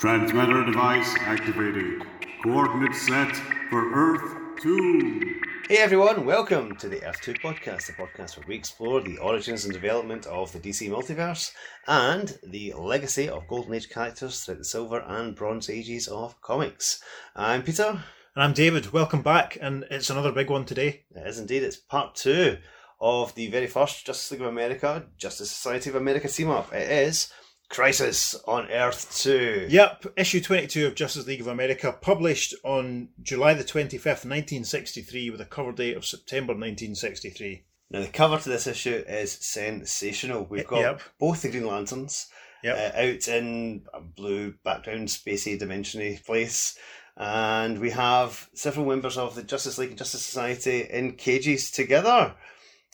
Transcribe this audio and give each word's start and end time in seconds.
Transmitter 0.00 0.64
device 0.64 1.12
activated. 1.22 2.04
Coordinates 2.44 3.04
set 3.04 3.34
for 3.68 3.92
Earth 3.92 4.62
2. 4.62 5.40
Hey 5.68 5.78
everyone, 5.78 6.24
welcome 6.24 6.76
to 6.76 6.88
the 6.88 7.04
Earth 7.04 7.20
2 7.22 7.34
podcast, 7.34 7.86
the 7.86 7.94
podcast 7.94 8.38
where 8.38 8.46
we 8.46 8.54
explore 8.54 9.00
the 9.00 9.18
origins 9.18 9.64
and 9.64 9.74
development 9.74 10.24
of 10.26 10.52
the 10.52 10.60
DC 10.60 10.88
multiverse 10.88 11.52
and 11.88 12.38
the 12.46 12.74
legacy 12.74 13.28
of 13.28 13.48
Golden 13.48 13.74
Age 13.74 13.90
characters 13.90 14.44
throughout 14.44 14.58
the 14.58 14.64
Silver 14.64 15.00
and 15.00 15.34
Bronze 15.34 15.68
Ages 15.68 16.06
of 16.06 16.40
comics. 16.42 17.02
I'm 17.34 17.64
Peter. 17.64 17.88
And 18.36 18.44
I'm 18.44 18.52
David. 18.52 18.92
Welcome 18.92 19.22
back, 19.22 19.58
and 19.60 19.84
it's 19.90 20.10
another 20.10 20.30
big 20.30 20.48
one 20.48 20.64
today. 20.64 21.06
It 21.10 21.26
is 21.26 21.40
indeed, 21.40 21.64
it's 21.64 21.76
part 21.76 22.14
two 22.14 22.58
of 23.00 23.34
the 23.34 23.48
very 23.48 23.66
first 23.66 24.06
Justice 24.06 24.30
League 24.30 24.42
of 24.42 24.46
America, 24.46 25.06
Justice 25.16 25.50
Society 25.50 25.90
of 25.90 25.96
America 25.96 26.28
team 26.28 26.50
up. 26.50 26.72
It 26.72 26.88
is 26.88 27.32
Crisis 27.68 28.34
on 28.46 28.70
Earth 28.70 29.14
2. 29.18 29.66
Yep, 29.68 30.06
issue 30.16 30.40
22 30.40 30.86
of 30.86 30.94
Justice 30.94 31.26
League 31.26 31.40
of 31.40 31.46
America, 31.48 31.92
published 32.00 32.54
on 32.64 33.08
July 33.22 33.54
the 33.54 33.64
25th, 33.64 34.24
1963, 34.24 35.30
with 35.30 35.40
a 35.40 35.44
cover 35.44 35.72
date 35.72 35.96
of 35.96 36.06
September 36.06 36.52
1963. 36.54 37.64
Now, 37.90 38.00
the 38.00 38.08
cover 38.08 38.38
to 38.38 38.48
this 38.48 38.66
issue 38.66 39.02
is 39.06 39.32
sensational. 39.32 40.46
We've 40.48 40.66
got 40.66 40.80
Yep. 40.80 41.00
both 41.18 41.42
the 41.42 41.50
Green 41.50 41.66
Lanterns 41.66 42.28
Yep. 42.62 42.76
uh, 42.76 42.98
out 42.98 43.28
in 43.28 43.86
a 43.94 44.00
blue 44.00 44.54
background, 44.64 45.08
spacey, 45.08 45.58
dimensiony 45.60 46.22
place. 46.24 46.76
And 47.16 47.80
we 47.80 47.90
have 47.90 48.48
several 48.54 48.86
members 48.86 49.18
of 49.18 49.34
the 49.34 49.42
Justice 49.42 49.76
League 49.78 49.90
and 49.90 49.98
Justice 49.98 50.22
Society 50.24 50.82
in 50.82 51.16
cages 51.16 51.70
together. 51.70 52.34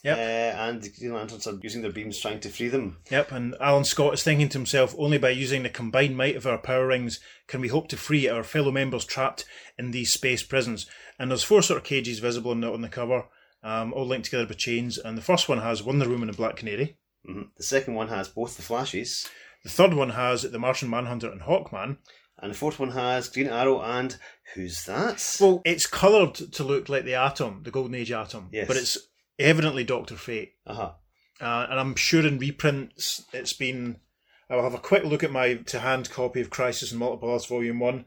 Yep. 0.05 0.19
Uh, 0.19 0.21
and 0.61 0.83
the 0.83 0.91
Green 0.91 1.15
Lanterns 1.15 1.47
are 1.47 1.59
using 1.63 1.81
their 1.83 1.91
beams 1.91 2.19
trying 2.19 2.39
to 2.41 2.51
free 2.51 2.69
them. 2.69 2.99
Yep, 3.11 3.33
and 3.33 3.55
Alan 3.61 3.85
Scott 3.85 4.15
is 4.15 4.23
thinking 4.23 4.51
to 4.51 4.59
himself, 4.59 4.95
only 4.99 5.17
by 5.19 5.31
using 5.31 5.63
the 5.63 5.71
combined 5.71 6.17
might 6.17 6.37
of 6.37 6.47
our 6.47 6.59
power 6.59 6.87
rings 6.87 7.21
can 7.49 7.61
we 7.63 7.69
hope 7.69 7.89
to 7.89 7.97
free 7.97 8.29
our 8.29 8.45
fellow 8.45 8.71
members 8.71 9.05
trapped 9.07 9.47
in 9.79 9.91
these 9.93 10.13
space 10.13 10.43
prisons. 10.43 10.87
And 11.19 11.31
there's 11.31 11.43
four 11.43 11.63
sort 11.63 11.79
of 11.79 11.85
cages 11.85 12.19
visible 12.19 12.51
on 12.51 12.61
the, 12.61 12.71
on 12.71 12.83
the 12.83 12.89
cover, 12.89 13.25
um, 13.63 13.95
all 13.95 14.07
linked 14.07 14.27
together 14.27 14.47
by 14.47 14.55
chains. 14.55 14.99
And 14.99 15.17
the 15.17 15.23
first 15.23 15.49
one 15.49 15.59
has 15.59 15.83
Wonder 15.83 16.09
Woman 16.09 16.29
and 16.29 16.37
Black 16.37 16.57
Canary. 16.57 16.99
Mhm. 17.27 17.49
The 17.57 17.63
second 17.63 17.95
one 17.95 18.09
has 18.09 18.29
both 18.29 18.57
the 18.57 18.63
Flashes. 18.63 19.27
The 19.63 19.71
third 19.71 19.95
one 19.95 20.11
has 20.11 20.43
the 20.43 20.59
Martian 20.59 20.91
Manhunter 20.91 21.31
and 21.33 21.41
Hawkman. 21.41 21.97
And 22.43 22.51
the 22.53 22.57
fourth 22.57 22.79
one 22.79 22.91
has 22.91 23.29
Green 23.31 23.47
Arrow 23.47 23.81
and 23.81 24.15
who's 24.55 24.85
that? 24.85 25.39
Well, 25.41 25.63
it's 25.65 25.87
coloured 25.87 26.35
to 26.35 26.63
look 26.65 26.91
like 26.91 27.05
the 27.07 27.15
Atom, 27.15 27.63
the 27.63 27.71
Golden 27.71 27.95
Age 27.95 28.13
Atom, 28.13 28.51
Yes. 28.53 28.69
but 28.69 28.77
it's 28.77 28.99
evidently 29.39 29.85
Doctor 29.85 30.17
Fate. 30.17 30.53
uh-huh. 30.67 30.93
Uh, 31.41 31.67
and 31.69 31.81
I'm 31.81 31.97
sure 31.97 32.25
in 32.25 32.39
reprints 32.39 33.25
it's 33.33 33.53
been. 33.53 33.99
I'll 34.49 34.63
have 34.63 34.75
a 34.75 34.79
quick 34.79 35.05
look 35.05 35.25
at 35.25 35.33
my 35.33 35.55
to 35.55 35.81
hand 35.81 36.11
copy 36.11 36.41
of 36.41 36.49
Crisis 36.49 36.93
on 36.93 36.99
Multiple 36.99 37.35
Earths 37.35 37.47
Volume 37.47 37.81
1. 37.81 38.05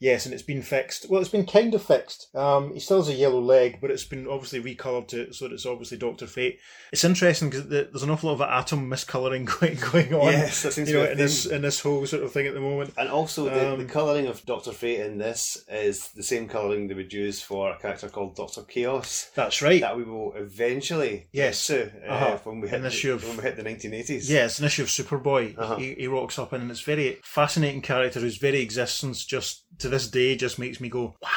Yes, 0.00 0.24
and 0.24 0.32
it's 0.32 0.42
been 0.42 0.62
fixed. 0.62 1.10
Well, 1.10 1.20
it's 1.20 1.28
been 1.30 1.44
kind 1.44 1.74
of 1.74 1.82
fixed. 1.82 2.34
Um, 2.34 2.72
he 2.72 2.80
still 2.80 2.96
has 2.96 3.10
a 3.10 3.14
yellow 3.14 3.38
leg, 3.38 3.78
but 3.82 3.90
it's 3.90 4.04
been 4.06 4.26
obviously 4.26 4.62
recolored 4.62 5.08
to 5.08 5.30
so 5.34 5.46
that 5.46 5.52
it's 5.54 5.66
obviously 5.66 5.98
Doctor 5.98 6.26
Fate. 6.26 6.58
It's 6.90 7.04
interesting 7.04 7.50
because 7.50 7.68
there's 7.68 8.02
an 8.02 8.08
awful 8.08 8.30
lot 8.30 8.36
of 8.36 8.40
atom 8.40 8.88
miscoloring 8.90 9.44
going, 9.60 9.76
going 9.92 10.14
on. 10.14 10.32
Yes, 10.32 10.62
that 10.62 10.72
seems 10.72 10.88
you 10.88 10.94
to 10.96 11.00
know, 11.00 11.06
be 11.08 11.12
in 11.12 11.18
this 11.18 11.44
in 11.44 11.60
this 11.60 11.80
whole 11.80 12.06
sort 12.06 12.22
of 12.22 12.32
thing 12.32 12.46
at 12.46 12.54
the 12.54 12.60
moment. 12.60 12.94
And 12.96 13.10
also, 13.10 13.44
the, 13.44 13.50
the 13.50 13.72
Um, 13.74 13.88
colouring 13.88 14.26
of 14.26 14.44
Doctor 14.46 14.72
Fate 14.72 15.00
in 15.00 15.18
this 15.18 15.62
is 15.70 16.08
the 16.12 16.22
same 16.22 16.48
colouring 16.48 16.88
they 16.88 16.94
would 16.94 17.12
use 17.12 17.42
for 17.42 17.70
a 17.72 17.78
character 17.78 18.08
called 18.08 18.36
Doctor 18.36 18.62
Chaos. 18.62 19.30
That's 19.34 19.60
right. 19.60 19.82
That 19.82 19.98
we 19.98 20.04
will 20.04 20.32
eventually 20.34 21.26
Yes. 21.32 21.66
to 21.66 21.90
uh, 22.08 22.10
Uh-huh. 22.10 22.38
when 22.44 22.60
we 22.60 22.68
hit 22.68 22.76
In 22.76 22.82
this 22.84 22.94
the, 22.94 22.98
issue 22.98 23.12
of- 23.12 23.24
when 23.28 23.36
we 23.36 23.42
hit 23.42 23.56
the 23.56 23.62
1980s. 23.64 24.30
Yeah, 24.30 24.46
it's 24.46 24.58
an 24.60 24.64
issue 24.64 24.82
of 24.82 24.88
Superboy. 24.88 25.58
Uh-huh. 25.58 25.76
He, 25.76 25.92
he 25.94 26.06
rocks 26.06 26.38
up 26.38 26.54
in, 26.54 26.62
and 26.62 26.70
it's 26.70 26.80
very 26.80 27.18
fascinating 27.22 27.82
character 27.82 28.18
whose 28.20 28.38
very 28.38 28.60
existence 28.62 29.26
just 29.26 29.64
to 29.80 29.89
this 29.90 30.08
day 30.08 30.36
just 30.36 30.58
makes 30.58 30.80
me 30.80 30.88
go, 30.88 31.14
wow. 31.22 31.28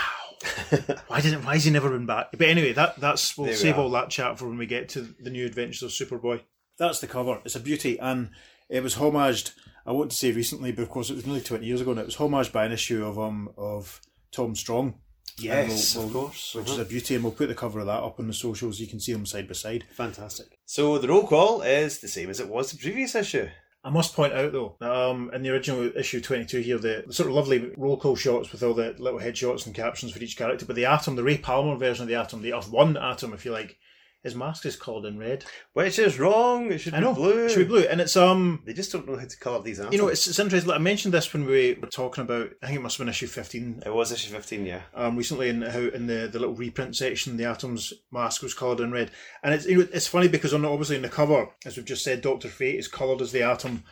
why 1.07 1.21
didn't? 1.21 1.45
Why 1.45 1.53
has 1.53 1.63
he 1.65 1.71
never 1.71 1.89
been 1.89 2.05
back? 2.05 2.27
But 2.31 2.47
anyway, 2.49 2.73
that 2.73 2.99
that's 2.99 3.37
we'll 3.37 3.47
There 3.47 3.55
save 3.55 3.77
are. 3.77 3.81
all 3.81 3.89
that 3.91 4.09
chat 4.09 4.37
for 4.37 4.47
when 4.47 4.57
we 4.57 4.65
get 4.65 4.89
to 4.89 5.01
the 5.01 5.29
new 5.29 5.45
adventures 5.45 5.83
of 5.83 5.91
Superboy. 5.91 6.41
That's 6.77 6.99
the 6.99 7.07
cover. 7.07 7.39
It's 7.45 7.55
a 7.55 7.59
beauty, 7.61 7.97
and 7.99 8.29
it 8.69 8.83
was 8.83 8.95
homaged. 8.95 9.51
I 9.85 9.91
want 9.91 10.11
to 10.11 10.17
say 10.17 10.31
recently, 10.31 10.71
but 10.71 10.81
of 10.81 10.89
course 10.89 11.09
it 11.09 11.15
was 11.15 11.25
nearly 11.25 11.41
twenty 11.41 11.65
years 11.65 11.79
ago, 11.81 11.91
and 11.91 11.99
it 11.99 12.05
was 12.05 12.17
homaged 12.17 12.51
by 12.51 12.65
an 12.65 12.71
issue 12.73 13.05
of 13.05 13.17
um 13.19 13.49
of 13.57 14.01
Tom 14.31 14.55
Strong. 14.55 14.95
Yes, 15.37 15.95
And 15.95 16.05
of 16.05 16.13
course. 16.13 16.53
which 16.53 16.65
Uh-huh. 16.65 16.73
is 16.81 16.87
a 16.87 16.89
beauty, 16.89 17.15
and 17.15 17.23
we'll 17.23 17.33
put 17.33 17.47
the 17.47 17.55
cover 17.55 17.79
of 17.79 17.85
that 17.87 18.03
up 18.03 18.19
on 18.19 18.27
the 18.27 18.33
socials. 18.33 18.79
You 18.79 18.87
can 18.87 18.99
see 18.99 19.13
them 19.13 19.25
side 19.25 19.47
by 19.47 19.53
side. 19.53 19.85
Fantastic. 19.91 20.59
So 20.65 20.97
the 20.99 21.07
roll 21.07 21.25
call 21.25 21.61
is 21.63 21.99
the 21.99 22.07
same 22.07 22.29
as 22.29 22.39
it 22.39 22.49
was 22.49 22.71
the 22.71 22.77
previous 22.77 23.15
issue. 23.15 23.47
I 23.85 23.89
must 23.89 24.15
point 24.15 24.33
out 24.33 24.53
though, 24.53 24.75
um, 24.79 25.29
in 25.33 25.43
the 25.43 25.49
original 25.49 25.91
issue 25.97 26.21
twenty 26.21 26.45
two 26.45 26.61
here, 26.61 26.77
the, 26.77 27.03
the 27.05 27.13
sort 27.13 27.27
of 27.27 27.35
lovely 27.35 27.71
roll 27.75 27.97
call 27.97 28.15
shots 28.15 28.51
with 28.51 28.63
all 28.63 28.73
the 28.73 28.95
little 28.97 29.19
headshots 29.19 29.65
and 29.65 29.75
captions 29.75 30.13
for 30.13 30.19
each 30.19 30.37
character, 30.37 30.65
but 30.65 30.77
the 30.77 30.85
Atom, 30.85 31.17
the 31.17 31.23
Ray 31.23 31.37
Palmer 31.37 31.75
version 31.75 32.03
of 32.03 32.07
the 32.07 32.15
Atom, 32.15 32.41
the 32.41 32.53
Earth 32.53 32.71
One 32.71 32.95
Atom, 32.95 33.33
if 33.33 33.43
you 33.43 33.51
like, 33.51 33.77
his 34.23 34.35
mask 34.35 34.65
is 34.65 34.75
coloured 34.77 35.05
in 35.05 35.19
red. 35.19 35.43
Which 35.73 35.99
is 35.99 36.17
wrong. 36.17 36.71
It 36.71 36.77
should 36.79 36.93
I 36.93 36.99
be 36.99 37.03
know, 37.03 37.13
blue. 37.13 37.45
it 37.45 37.49
should 37.49 37.59
be 37.59 37.65
blue, 37.65 37.81
and 37.83 37.99
it's 37.99 38.15
um, 38.15 38.61
They 38.65 38.73
just 38.73 38.91
don't 38.91 39.07
know 39.07 39.17
how 39.17 39.25
to 39.25 39.37
colour 39.37 39.61
these 39.61 39.79
atoms. 39.79 39.93
you 39.93 40.01
know, 40.01 40.07
it's, 40.07 40.25
it's 40.27 40.39
interesting. 40.39 40.69
like, 40.69 40.79
I 40.79 40.81
mentioned 40.81 41.13
this 41.13 41.31
when 41.33 41.45
we 41.45 41.77
were 41.81 41.87
talking 41.89 42.23
about. 42.23 42.49
I 42.61 42.67
think 42.67 42.79
it 42.79 42.81
must 42.81 42.97
have 42.97 43.05
been 43.05 43.11
issue 43.11 43.27
fifteen. 43.27 43.83
It 43.85 43.93
was 43.93 44.11
issue 44.11 44.31
15, 44.33 44.65
yeah. 44.65 44.81
Um, 44.95 45.17
recently 45.17 45.49
in 45.49 45.61
how 45.61 45.79
in 45.79 46.07
the, 46.07 46.27
the 46.31 46.39
little 46.39 46.55
reprint 46.55 46.95
section, 46.95 47.35
the 47.37 47.45
Atom's 47.45 47.93
mask 48.11 48.41
was 48.41 48.53
coloured 48.53 48.79
in 48.79 48.91
red, 48.91 49.11
and 49.43 49.53
it's 49.53 49.65
you 49.65 49.79
know, 49.79 49.87
it's 49.93 50.07
funny 50.07 50.27
because 50.29 50.53
on 50.53 50.63
obviously 50.65 50.95
in 50.95 51.01
the 51.01 51.09
cover, 51.09 51.49
as 51.65 51.75
we've 51.75 51.85
just 51.85 52.03
said, 52.03 52.21
Doctor 52.21 52.47
Fate 52.47 52.79
is 52.79 52.87
coloured 52.87 53.21
as 53.21 53.31
the 53.33 53.43
Atom, 53.43 53.83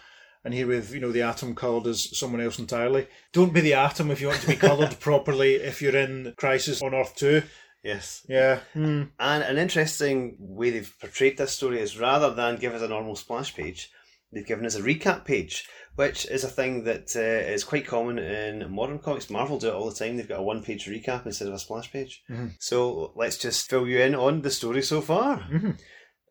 and 0.45 0.53
here 0.53 0.67
with 0.67 0.93
you 0.93 1.01
know 1.01 1.11
the 1.11 1.23
Atom 1.23 1.55
coloured 1.55 1.87
as 1.87 2.17
someone 2.17 2.39
else 2.41 2.57
entirely. 2.57 3.07
Don't 3.33 3.53
be 3.53 3.59
the 3.61 3.73
Atom 3.73 4.11
if 4.11 4.21
you 4.21 4.27
want 4.27 4.39
to 4.41 4.47
be 4.47 4.55
coloured 4.55 4.97
properly. 5.01 5.55
If 5.55 5.81
you're 5.81 5.97
in 5.97 6.33
Crisis 6.37 6.81
on 6.81 6.93
Earth 6.95 7.15
Two, 7.15 7.43
Yes. 7.83 8.23
yeah, 8.29 8.59
hmm. 8.73 9.03
And 9.19 9.43
an 9.43 9.57
interesting 9.57 10.35
way 10.39 10.69
they've 10.69 10.95
portrayed 10.99 11.37
this 11.37 11.53
story 11.53 11.79
is 11.79 11.99
rather 11.99 12.33
than 12.33 12.57
give 12.57 12.73
us 12.73 12.81
a 12.81 12.87
normal 12.87 13.15
splash 13.15 13.55
page, 13.55 13.89
they've 14.31 14.45
given 14.45 14.65
us 14.65 14.75
a 14.75 14.81
recap 14.81 15.25
page, 15.25 15.67
which 15.95 16.25
is 16.27 16.43
a 16.43 16.47
thing 16.49 16.83
that 16.83 17.15
uh, 17.15 17.19
is 17.51 17.63
quite 17.63 17.87
common 17.87 18.19
in 18.19 18.71
modern 18.71 18.99
comics. 18.99 19.29
Marvel 19.29 19.57
do 19.57 19.69
it 19.69 19.73
all 19.73 19.89
the 19.89 19.95
time. 19.95 20.15
They've 20.15 20.27
got 20.27 20.39
a 20.39 20.43
one 20.43 20.63
page 20.63 20.85
recap 20.85 21.25
instead 21.25 21.47
of 21.47 21.53
a 21.55 21.59
splash 21.59 21.91
page. 21.91 22.23
Mhm. 22.29 22.53
So 22.59 23.13
let's 23.15 23.37
just 23.37 23.69
fill 23.69 23.87
you 23.87 23.99
in 23.99 24.15
on 24.15 24.41
the 24.41 24.51
story 24.51 24.83
so 24.83 25.01
far. 25.01 25.39
Mhm. 25.39 25.79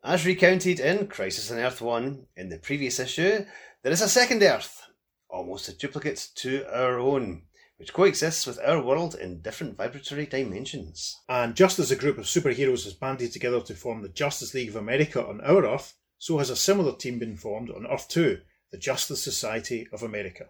As 0.03 0.25
recounted 0.25 0.79
in 0.79 1.07
Crisis 1.07 1.51
on 1.51 1.59
Earth 1.59 1.79
1 1.81 2.25
in 2.35 2.49
the 2.49 2.57
previous 2.57 2.99
issue, 2.99 3.45
there 3.83 3.91
is 3.91 4.01
a 4.01 4.09
second 4.09 4.41
Earth, 4.41 4.81
almost 5.29 5.67
a 5.69 5.77
duplicate 5.77 6.29
to 6.35 6.65
our 6.73 6.97
own, 6.97 7.43
which 7.81 7.93
coexists 7.93 8.45
with 8.45 8.59
our 8.63 8.79
world 8.79 9.15
in 9.15 9.41
different 9.41 9.75
vibratory 9.75 10.27
dimensions. 10.27 11.19
And 11.27 11.55
just 11.55 11.79
as 11.79 11.89
a 11.89 11.95
group 11.95 12.19
of 12.19 12.25
superheroes 12.25 12.83
has 12.83 12.93
banded 12.93 13.31
together 13.31 13.59
to 13.61 13.73
form 13.73 14.03
the 14.03 14.09
Justice 14.09 14.53
League 14.53 14.69
of 14.69 14.75
America 14.75 15.25
on 15.25 15.41
our 15.41 15.65
Earth, 15.65 15.95
so 16.19 16.37
has 16.37 16.51
a 16.51 16.55
similar 16.55 16.95
team 16.95 17.17
been 17.17 17.37
formed 17.37 17.71
on 17.71 17.87
Earth 17.87 18.07
2, 18.09 18.37
the 18.71 18.77
Justice 18.77 19.23
Society 19.23 19.87
of 19.91 20.03
America. 20.03 20.45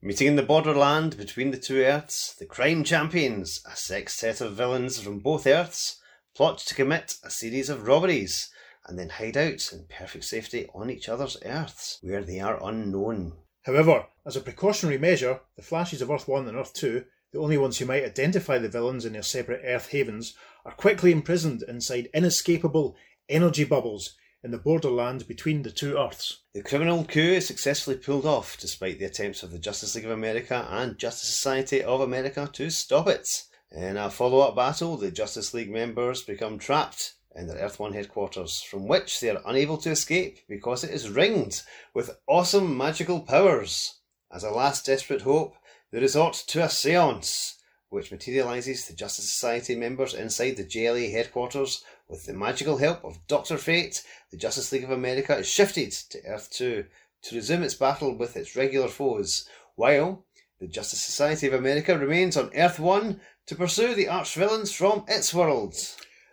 Meeting 0.00 0.28
in 0.28 0.36
the 0.36 0.42
borderland 0.44 1.16
between 1.16 1.50
the 1.50 1.58
two 1.58 1.78
Earths, 1.78 2.36
the 2.38 2.46
crime 2.46 2.84
champions, 2.84 3.60
a 3.66 3.74
sextet 3.74 4.40
of 4.40 4.54
villains 4.54 5.00
from 5.00 5.18
both 5.18 5.48
Earths, 5.48 6.00
plot 6.36 6.58
to 6.58 6.76
commit 6.76 7.16
a 7.24 7.30
series 7.30 7.68
of 7.68 7.88
robberies 7.88 8.52
and 8.86 8.96
then 8.96 9.08
hide 9.08 9.36
out 9.36 9.72
in 9.72 9.86
perfect 9.88 10.26
safety 10.26 10.68
on 10.72 10.90
each 10.90 11.08
other's 11.08 11.38
Earths, 11.44 11.98
where 12.02 12.22
they 12.22 12.38
are 12.38 12.64
unknown. 12.64 13.32
However, 13.62 14.06
as 14.24 14.36
a 14.36 14.40
precautionary 14.40 14.98
measure, 14.98 15.40
the 15.56 15.62
Flashes 15.62 16.00
of 16.00 16.10
Earth 16.10 16.28
1 16.28 16.46
and 16.48 16.56
Earth 16.56 16.72
2, 16.74 17.04
the 17.32 17.38
only 17.38 17.58
ones 17.58 17.78
who 17.78 17.86
might 17.86 18.04
identify 18.04 18.58
the 18.58 18.68
villains 18.68 19.04
in 19.04 19.12
their 19.12 19.22
separate 19.22 19.62
Earth 19.64 19.88
havens, 19.88 20.34
are 20.64 20.72
quickly 20.72 21.12
imprisoned 21.12 21.62
inside 21.62 22.08
inescapable 22.14 22.96
energy 23.28 23.64
bubbles 23.64 24.16
in 24.42 24.52
the 24.52 24.58
borderland 24.58 25.26
between 25.26 25.62
the 25.62 25.70
two 25.70 25.98
Earths. 25.98 26.42
The 26.54 26.62
criminal 26.62 27.04
coup 27.04 27.20
is 27.20 27.46
successfully 27.46 27.96
pulled 27.96 28.24
off 28.24 28.56
despite 28.56 28.98
the 28.98 29.06
attempts 29.06 29.42
of 29.42 29.50
the 29.50 29.58
Justice 29.58 29.94
League 29.96 30.04
of 30.04 30.12
America 30.12 30.66
and 30.70 30.96
Justice 30.96 31.28
Society 31.28 31.82
of 31.82 32.00
America 32.00 32.48
to 32.52 32.70
stop 32.70 33.08
it. 33.08 33.44
In 33.72 33.96
a 33.96 34.10
follow 34.10 34.40
up 34.40 34.54
battle, 34.56 34.96
the 34.96 35.10
Justice 35.10 35.52
League 35.52 35.70
members 35.70 36.22
become 36.22 36.58
trapped 36.58 37.14
in 37.38 37.46
their 37.46 37.58
Earth 37.58 37.78
1 37.78 37.92
headquarters, 37.92 38.60
from 38.60 38.88
which 38.88 39.20
they 39.20 39.30
are 39.30 39.40
unable 39.46 39.78
to 39.78 39.90
escape 39.90 40.40
because 40.48 40.82
it 40.82 40.90
is 40.90 41.08
ringed 41.08 41.62
with 41.94 42.18
awesome 42.26 42.76
magical 42.76 43.20
powers. 43.20 44.00
As 44.32 44.42
a 44.42 44.50
last 44.50 44.86
desperate 44.86 45.22
hope, 45.22 45.54
they 45.92 46.00
resort 46.00 46.34
to 46.48 46.64
a 46.64 46.68
seance, 46.68 47.56
which 47.90 48.10
materialises 48.10 48.86
the 48.86 48.94
Justice 48.94 49.30
Society 49.30 49.76
members 49.76 50.14
inside 50.14 50.56
the 50.56 50.64
JLA 50.64 51.12
headquarters 51.12 51.84
with 52.08 52.26
the 52.26 52.34
magical 52.34 52.78
help 52.78 53.04
of 53.04 53.24
Dr. 53.28 53.56
Fate 53.56 54.04
the 54.30 54.36
Justice 54.36 54.72
League 54.72 54.84
of 54.84 54.90
America 54.90 55.36
is 55.36 55.48
shifted 55.48 55.92
to 55.92 56.24
Earth 56.26 56.50
2 56.50 56.84
to 57.22 57.34
resume 57.36 57.62
its 57.62 57.74
battle 57.74 58.14
with 58.14 58.36
its 58.36 58.56
regular 58.56 58.88
foes, 58.88 59.48
while 59.76 60.24
the 60.60 60.66
Justice 60.66 61.00
Society 61.00 61.46
of 61.46 61.54
America 61.54 61.96
remains 61.96 62.36
on 62.36 62.50
Earth 62.54 62.80
1 62.80 63.20
to 63.46 63.54
pursue 63.54 63.94
the 63.94 64.08
arch 64.08 64.34
villains 64.34 64.72
from 64.72 65.04
its 65.06 65.32
world. 65.32 65.74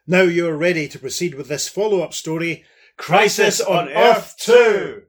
Now 0.08 0.22
you 0.22 0.48
are 0.48 0.56
ready 0.56 0.88
to 0.90 1.00
proceed 1.00 1.34
with 1.34 1.48
this 1.48 1.68
follow 1.68 2.02
up 2.02 2.14
story 2.14 2.64
Crisis 2.96 3.60
on 3.60 3.90
Earth 3.90 4.36
2! 4.38 5.02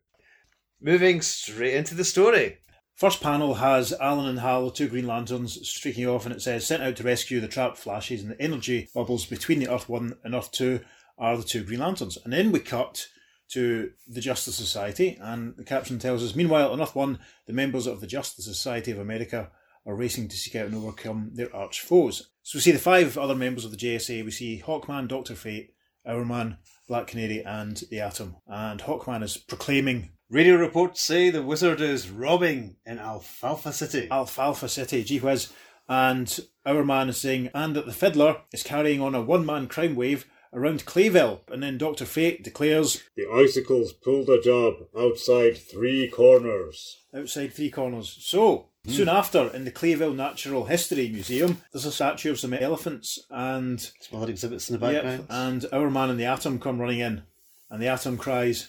Moving 0.81 1.21
straight 1.21 1.75
into 1.75 1.95
the 1.95 2.03
story. 2.03 2.61
First 2.95 3.21
panel 3.21 3.57
has 3.57 3.93
Alan 3.93 4.27
and 4.27 4.41
Hal, 4.41 4.71
two 4.71 4.89
Green 4.89 5.07
Lanterns, 5.07 5.69
streaking 5.69 6.07
off, 6.07 6.25
and 6.25 6.35
it 6.35 6.41
says, 6.41 6.67
Sent 6.67 6.83
out 6.83 6.97
to 6.97 7.03
rescue 7.03 7.41
the 7.41 7.47
trapped 7.47 7.77
flashes, 7.77 8.23
and 8.23 8.31
the 8.31 8.41
energy 8.41 8.89
bubbles 8.95 9.27
between 9.27 9.59
the 9.59 9.69
Earth 9.69 9.87
1 9.87 10.17
and 10.25 10.35
Earth 10.35 10.51
2 10.53 10.81
are 11.19 11.37
the 11.37 11.43
two 11.43 11.63
Green 11.63 11.81
Lanterns. 11.81 12.17
And 12.25 12.33
then 12.33 12.51
we 12.51 12.59
cut 12.59 13.07
to 13.49 13.91
the 14.09 14.23
Justice 14.23 14.57
Society, 14.57 15.19
and 15.21 15.59
the 15.59 15.65
caption 15.65 15.99
tells 15.99 16.25
us, 16.25 16.35
Meanwhile, 16.35 16.73
on 16.73 16.81
Earth 16.81 16.97
1, 16.97 17.19
the 17.47 17.53
members 17.53 17.87
of 17.87 18.01
the 18.01 18.07
Justice 18.07 18.47
Society 18.47 18.93
of 18.93 18.99
America 18.99 19.51
are 19.87 19.95
racing 19.95 20.29
to 20.29 20.37
seek 20.37 20.57
out 20.57 20.67
and 20.67 20.75
overcome 20.75 21.31
their 21.35 21.55
arch 21.55 21.81
foes. 21.81 22.31
So 22.43 22.57
we 22.57 22.61
see 22.61 22.73
the 22.73 22.79
five 22.79 23.17
other 23.17 23.35
members 23.35 23.65
of 23.65 23.71
the 23.71 23.77
JSA. 23.77 24.25
We 24.25 24.31
see 24.31 24.63
Hawkman, 24.65 25.09
Doctor 25.09 25.35
Fate, 25.35 25.73
Hourman, 26.07 26.59
Black 26.89 27.07
Canary, 27.09 27.43
and 27.45 27.77
the 27.91 28.01
Atom. 28.01 28.37
And 28.47 28.81
Hawkman 28.81 29.23
is 29.23 29.37
proclaiming 29.37 30.11
Radio 30.29 30.57
reports 30.57 31.01
say 31.03 31.31
the 31.31 31.43
wizard 31.43 31.81
is 31.81 32.11
robbing 32.11 32.77
in 32.85 32.99
Alfalfa 32.99 33.73
City. 33.73 34.09
Alfalfa 34.11 34.69
City, 34.69 35.05
gee 35.05 35.21
whiz. 35.21 35.53
And 35.89 36.41
Hourman 36.67 37.09
is 37.09 37.17
saying, 37.17 37.51
and 37.55 37.77
that 37.77 37.87
the 37.87 37.93
fiddler 37.93 38.39
is 38.53 38.65
carrying 38.65 39.01
on 39.01 39.15
a 39.15 39.23
one 39.23 39.47
man 39.47 39.69
crime 39.69 39.95
wave 39.95 40.27
around 40.53 40.85
Clayville. 40.85 41.41
And 41.49 41.63
then 41.63 41.79
Dr. 41.79 42.05
Fate 42.05 42.43
declares, 42.43 43.05
The 43.17 43.29
icicles 43.33 43.93
pulled 43.93 44.29
a 44.29 44.41
job 44.43 44.75
outside 44.99 45.57
three 45.57 46.09
corners. 46.09 47.05
outside 47.15 47.53
three 47.53 47.71
corners. 47.71 48.17
So, 48.21 48.71
soon 48.89 49.09
after, 49.09 49.49
in 49.55 49.65
the 49.65 49.71
Clayville 49.71 50.15
Natural 50.15 50.65
History 50.67 51.09
Museum, 51.09 51.63
there's 51.73 51.85
a 51.85 51.93
statue 51.93 52.31
of 52.31 52.39
some 52.41 52.53
elephants, 52.55 53.19
and 53.31 53.81
Some 54.01 54.21
other 54.23 54.31
exhibits 54.31 54.71
in 54.71 54.79
the 54.79 54.87
yep, 54.93 55.03
background. 55.05 55.27
and 55.31 55.63
Hourman 55.73 56.11
and 56.11 56.21
the 56.21 56.25
Atom 56.27 56.59
come 56.59 56.81
running 56.81 57.01
in. 57.01 57.23
And 57.71 57.83
the 57.83 57.89
Atom 57.89 58.17
cries, 58.17 58.69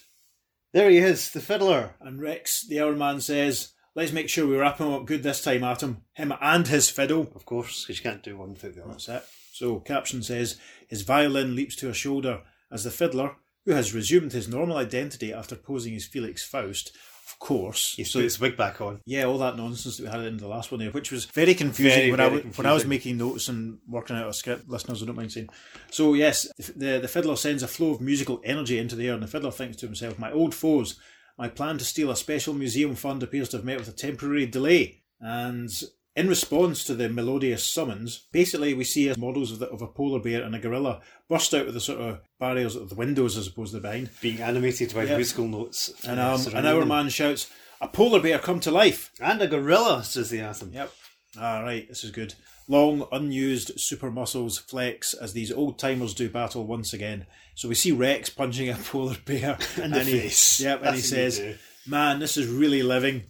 there 0.74 0.90
he 0.90 0.98
is, 0.98 1.32
the 1.32 1.40
fiddler. 1.40 1.92
and 2.02 2.20
Rex, 2.22 2.66
the 2.68 2.82
Hour 2.82 2.96
Man, 2.96 3.22
says, 3.22 3.70
Let's 3.96 4.12
make 4.12 4.30
sure 4.30 4.46
we 4.46 4.58
wrap 4.58 4.78
him 4.80 4.92
up 4.92 5.06
good 5.06 5.24
this 5.24 5.44
time, 5.44 5.64
Atom. 5.64 6.04
Him 6.14 6.32
and 6.40 6.68
his 6.68 6.90
fiddle. 6.90 7.32
Of 7.36 7.46
course, 7.46 7.84
because 7.84 7.98
you 7.98 8.04
can't 8.04 8.22
do 8.24 8.38
one 8.38 8.54
without 8.54 8.76
the 8.76 8.84
other. 8.84 8.92
That's 8.92 9.10
it. 9.10 9.24
So, 9.54 9.80
caption 9.80 10.22
says, 10.22 10.58
His 10.88 11.02
violin 11.02 11.56
leaps 11.56 11.76
to 11.78 11.90
a 11.90 11.94
shoulder 11.96 12.42
as 12.72 12.84
the 12.84 12.92
fiddler, 12.92 13.38
who 13.66 13.72
has 13.72 13.96
resumed 13.96 14.34
his 14.34 14.48
normal 14.48 14.78
identity 14.78 15.34
after 15.34 15.56
posing 15.56 15.96
as 15.96 16.06
Felix 16.06 16.44
Faust, 16.46 16.96
of 17.40 17.48
course. 17.48 17.94
He's 17.96 18.12
put 18.12 18.24
his 18.24 18.40
wig 18.40 18.58
back 18.58 18.82
on. 18.82 19.00
Yeah, 19.06 19.26
all 19.26 19.38
that 19.38 19.58
nonsense 19.58 19.98
that 19.98 20.04
we 20.04 20.10
had 20.10 20.22
in 20.22 20.38
the 20.38 20.48
last 20.48 20.72
one 20.72 20.80
there, 20.80 20.90
which 20.90 21.12
was 21.12 21.26
very 21.26 21.54
confusing 21.54 22.00
Very, 22.00 22.12
when 22.12 22.20
I 22.20 22.30
very 22.30 22.38
w- 22.38 22.54
when 22.56 22.66
I 22.66 22.74
was 22.74 22.86
making 22.86 23.18
notes 23.18 23.48
and 23.48 23.78
working 23.88 24.16
out 24.16 24.28
a 24.28 24.34
script. 24.34 24.68
Listeners, 24.68 25.04
I 25.04 25.06
don't 25.06 25.16
mind 25.16 25.32
saying. 25.32 25.50
So 25.92 26.16
yes, 26.16 26.48
the, 26.58 26.72
the 26.74 27.00
the 27.02 27.08
fiddler 27.08 27.36
sends 27.36 27.62
a 27.62 27.68
flow 27.68 27.92
of 27.92 28.02
musical 28.02 28.42
energy 28.44 28.80
into 28.80 28.96
the 28.96 29.08
air, 29.08 29.14
and 29.14 29.22
the 29.22 29.28
fiddler 29.28 29.52
thinks 29.52 29.78
to 29.78 29.86
himself, 29.86 30.18
"My 30.18 30.32
old 30.32 30.56
foes, 30.56 31.00
my 31.38 31.48
plan 31.48 31.78
to 31.78 31.86
steal 31.86 32.10
a 32.10 32.16
special 32.16 32.56
museum 32.56 32.96
fund 32.96 33.22
appears 33.22 33.50
to 33.50 33.58
have 33.58 33.66
met 33.66 33.80
with 33.80 33.88
a 33.88 33.94
temporary 33.94 34.48
delay." 34.48 35.04
And 35.20 35.70
in 36.18 36.28
response 36.28 36.84
to 36.84 36.94
the 36.96 37.08
melodious 37.08 37.64
summons, 37.64 38.26
basically 38.34 38.74
we 38.74 38.84
see 38.84 39.08
as 39.08 39.18
models 39.18 39.52
of, 39.52 39.60
the, 39.60 39.68
of 39.70 39.82
a 39.82 39.88
polar 39.88 40.20
bear 40.20 40.42
and 40.44 40.54
a 40.56 40.60
gorilla 40.60 41.00
burst 41.30 41.54
out 41.54 41.68
of 41.68 41.74
the 41.74 41.80
sort 41.80 42.02
of 42.02 42.20
barriers 42.40 42.76
of 42.76 42.90
the 42.90 42.96
windows, 42.96 43.38
I 43.38 43.44
suppose 43.44 43.72
they're 43.72 43.80
behind. 43.80 44.10
Being 44.20 44.42
animated 44.42 44.94
by 44.94 45.04
Yep. 45.04 45.16
musical 45.18 45.48
notes. 45.48 45.94
And 46.06 46.18
the 46.18 46.26
um, 46.26 46.38
surrounding 46.40 46.72
and 46.72 46.82
Hourman 46.90 47.10
shouts, 47.10 47.50
"A 47.80 47.88
polar 47.88 48.20
bear 48.22 48.40
come 48.40 48.60
to 48.62 48.72
life!" 48.72 49.12
And 49.22 49.42
a 49.42 49.48
gorilla, 49.48 50.04
says 50.04 50.30
the 50.30 50.42
atom. 50.42 50.74
Yep. 50.74 50.92
Ah, 51.40 51.60
right, 51.62 51.88
this 51.88 52.04
is 52.04 52.12
good. 52.12 52.34
Long, 52.68 53.08
unused 53.14 53.80
super 53.80 54.12
muscles 54.12 54.58
flex 54.58 55.14
as 55.14 55.32
these 55.34 55.52
old 55.54 55.80
timers 55.80 56.14
do 56.14 56.30
battle 56.30 56.66
once 56.66 56.92
again. 56.94 57.26
So 57.56 57.70
we 57.70 57.76
see 57.76 57.92
Rex 57.94 58.30
punching 58.30 58.68
a 58.70 58.76
polar 58.92 59.16
bear 59.26 59.58
In 59.82 59.92
the 59.92 60.00
and 60.00 60.08
he- 60.10 60.20
face. 60.22 60.60
Yep, 60.62 60.82
and 60.84 60.96
he 60.96 61.02
That's 61.02 61.12
what 61.12 61.20
you 61.20 61.32
says, 61.32 61.58
"Man, 61.86 62.20
this 62.20 62.38
is 62.38 62.48
really 62.48 62.82
living." 62.84 63.24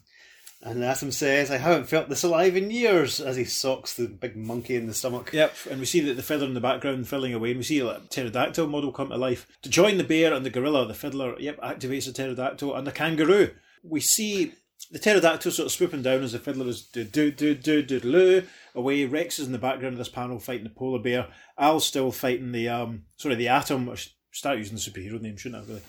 And 0.64 0.82
the 0.82 0.88
atom 0.88 1.12
says, 1.12 1.52
I 1.52 1.58
haven't 1.58 1.88
felt 1.88 2.10
this 2.10 2.24
alive 2.24 2.58
in 2.58 2.72
years, 2.72 3.20
as 3.20 3.36
he 3.36 3.46
socks 3.46 3.94
the 3.94 4.08
big 4.08 4.36
monkey 4.36 4.76
in 4.76 4.88
the 4.88 4.94
stomach. 4.94 5.30
Yep, 5.32 5.56
and 5.70 5.80
we 5.80 5.86
see 5.86 6.00
that 6.02 6.16
the 6.16 6.24
fiddler 6.24 6.48
in 6.48 6.56
the 6.56 6.60
background 6.60 7.08
filling 7.08 7.34
away, 7.34 7.52
and 7.52 7.60
we 7.60 7.64
see 7.64 7.80
a 7.80 8.00
pterodactyl 8.10 8.68
model 8.68 8.92
come 8.92 9.10
to 9.10 9.18
life. 9.18 9.48
To 9.62 9.70
join 9.70 9.98
the 9.98 10.04
bear 10.04 10.34
and 10.34 10.46
the 10.46 10.50
gorilla, 10.50 10.88
the 10.88 10.96
fiddler, 10.96 11.40
yep, 11.40 11.62
activates 11.62 12.06
the 12.06 12.12
pterodactyl 12.12 12.74
and 12.74 12.88
the 12.88 12.92
kangaroo. 12.92 13.52
We 13.84 14.02
see 14.02 14.54
the 14.92 15.00
pterodactyl 15.00 15.52
sort 15.52 15.68
of 15.68 15.72
swooping 15.72 16.02
down 16.02 16.24
as 16.24 16.32
the 16.32 16.40
fiddler 16.40 16.68
is 16.68 16.82
do 16.82 17.04
do 17.04 17.32
do 17.32 17.54
do 17.54 17.84
do 17.84 18.00
do 18.00 18.44
away. 18.74 19.06
Rex 19.06 19.40
is 19.40 19.46
in 19.46 19.52
the 19.52 19.60
background 19.60 19.94
of 19.94 19.98
this 20.00 20.10
panel 20.10 20.40
fighting 20.40 20.64
the 20.64 20.70
polar 20.70 21.00
bear. 21.00 21.28
Al's 21.58 21.86
still 21.86 22.12
fighting 22.12 22.52
the 22.52 22.70
um 22.70 23.04
sorry 23.18 23.36
the 23.36 23.48
atom. 23.48 23.90
I 23.90 23.96
start 24.32 24.58
using 24.58 24.76
the 24.76 24.82
superhero 24.82 25.22
name, 25.22 25.38
shouldn't 25.38 25.64
I? 25.64 25.68
Really, 25.68 25.82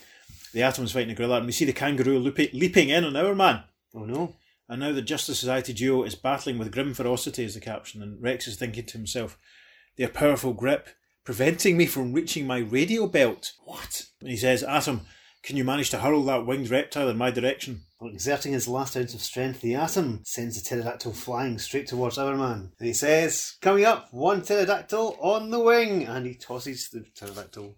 the 0.53 0.63
atom's 0.63 0.93
fighting 0.93 1.09
the 1.09 1.15
gorilla, 1.15 1.39
and 1.39 1.47
we 1.47 1.53
see 1.53 1.65
the 1.65 1.73
kangaroo 1.73 2.19
leaping 2.19 2.89
in 2.91 3.05
on 3.05 3.15
Hourman. 3.15 3.63
Oh 3.95 4.05
no. 4.05 4.37
And 4.69 4.81
now 4.81 4.93
the 4.93 5.03
Justice 5.03 5.41
Society 5.41 5.73
duo 5.73 6.03
is 6.03 6.15
battling 6.15 6.59
with 6.59 6.73
grim 6.73 6.93
ferocity, 6.93 7.45
is 7.45 7.55
the 7.55 7.61
caption, 7.61 8.03
and 8.03 8.23
Rex 8.23 8.47
is 8.47 8.57
thinking 8.57 8.85
to 8.87 8.99
himself, 8.99 9.39
their 9.97 10.09
powerful 10.09 10.53
grip 10.53 10.91
preventing 11.25 11.77
me 11.77 11.87
from 11.87 12.13
reaching 12.13 12.47
my 12.47 12.59
radio 12.59 13.07
belt. 13.07 13.53
What? 13.65 14.07
And 14.21 14.31
he 14.31 14.37
says, 14.37 14.63
Atom, 14.63 15.03
can 15.43 15.57
you 15.57 15.65
manage 15.65 15.91
to 15.91 15.99
hurl 15.99 16.25
that 16.25 16.47
winged 16.47 16.71
reptile 16.71 17.09
in 17.09 17.17
my 17.17 17.31
direction? 17.31 17.83
Well, 18.01 18.13
exerting 18.13 18.53
his 18.53 18.69
last 18.69 18.97
ounce 18.97 19.15
of 19.15 19.23
strength, 19.23 19.61
the 19.61 19.75
atom 19.75 20.21
sends 20.25 20.61
the 20.61 20.69
pterodactyl 20.69 21.13
flying 21.13 21.59
straight 21.59 21.87
towards 21.87 22.17
Hourman. 22.17 22.73
And 22.79 22.87
he 22.87 22.93
says, 22.93 23.57
Coming 23.61 23.85
up, 23.85 24.09
one 24.13 24.43
pterodactyl 24.43 25.17
on 25.21 25.51
the 25.51 25.59
wing! 25.59 26.05
And 26.05 26.27
he 26.27 26.35
tosses 26.35 26.91
the 26.91 27.05
pterodactyl. 27.15 27.77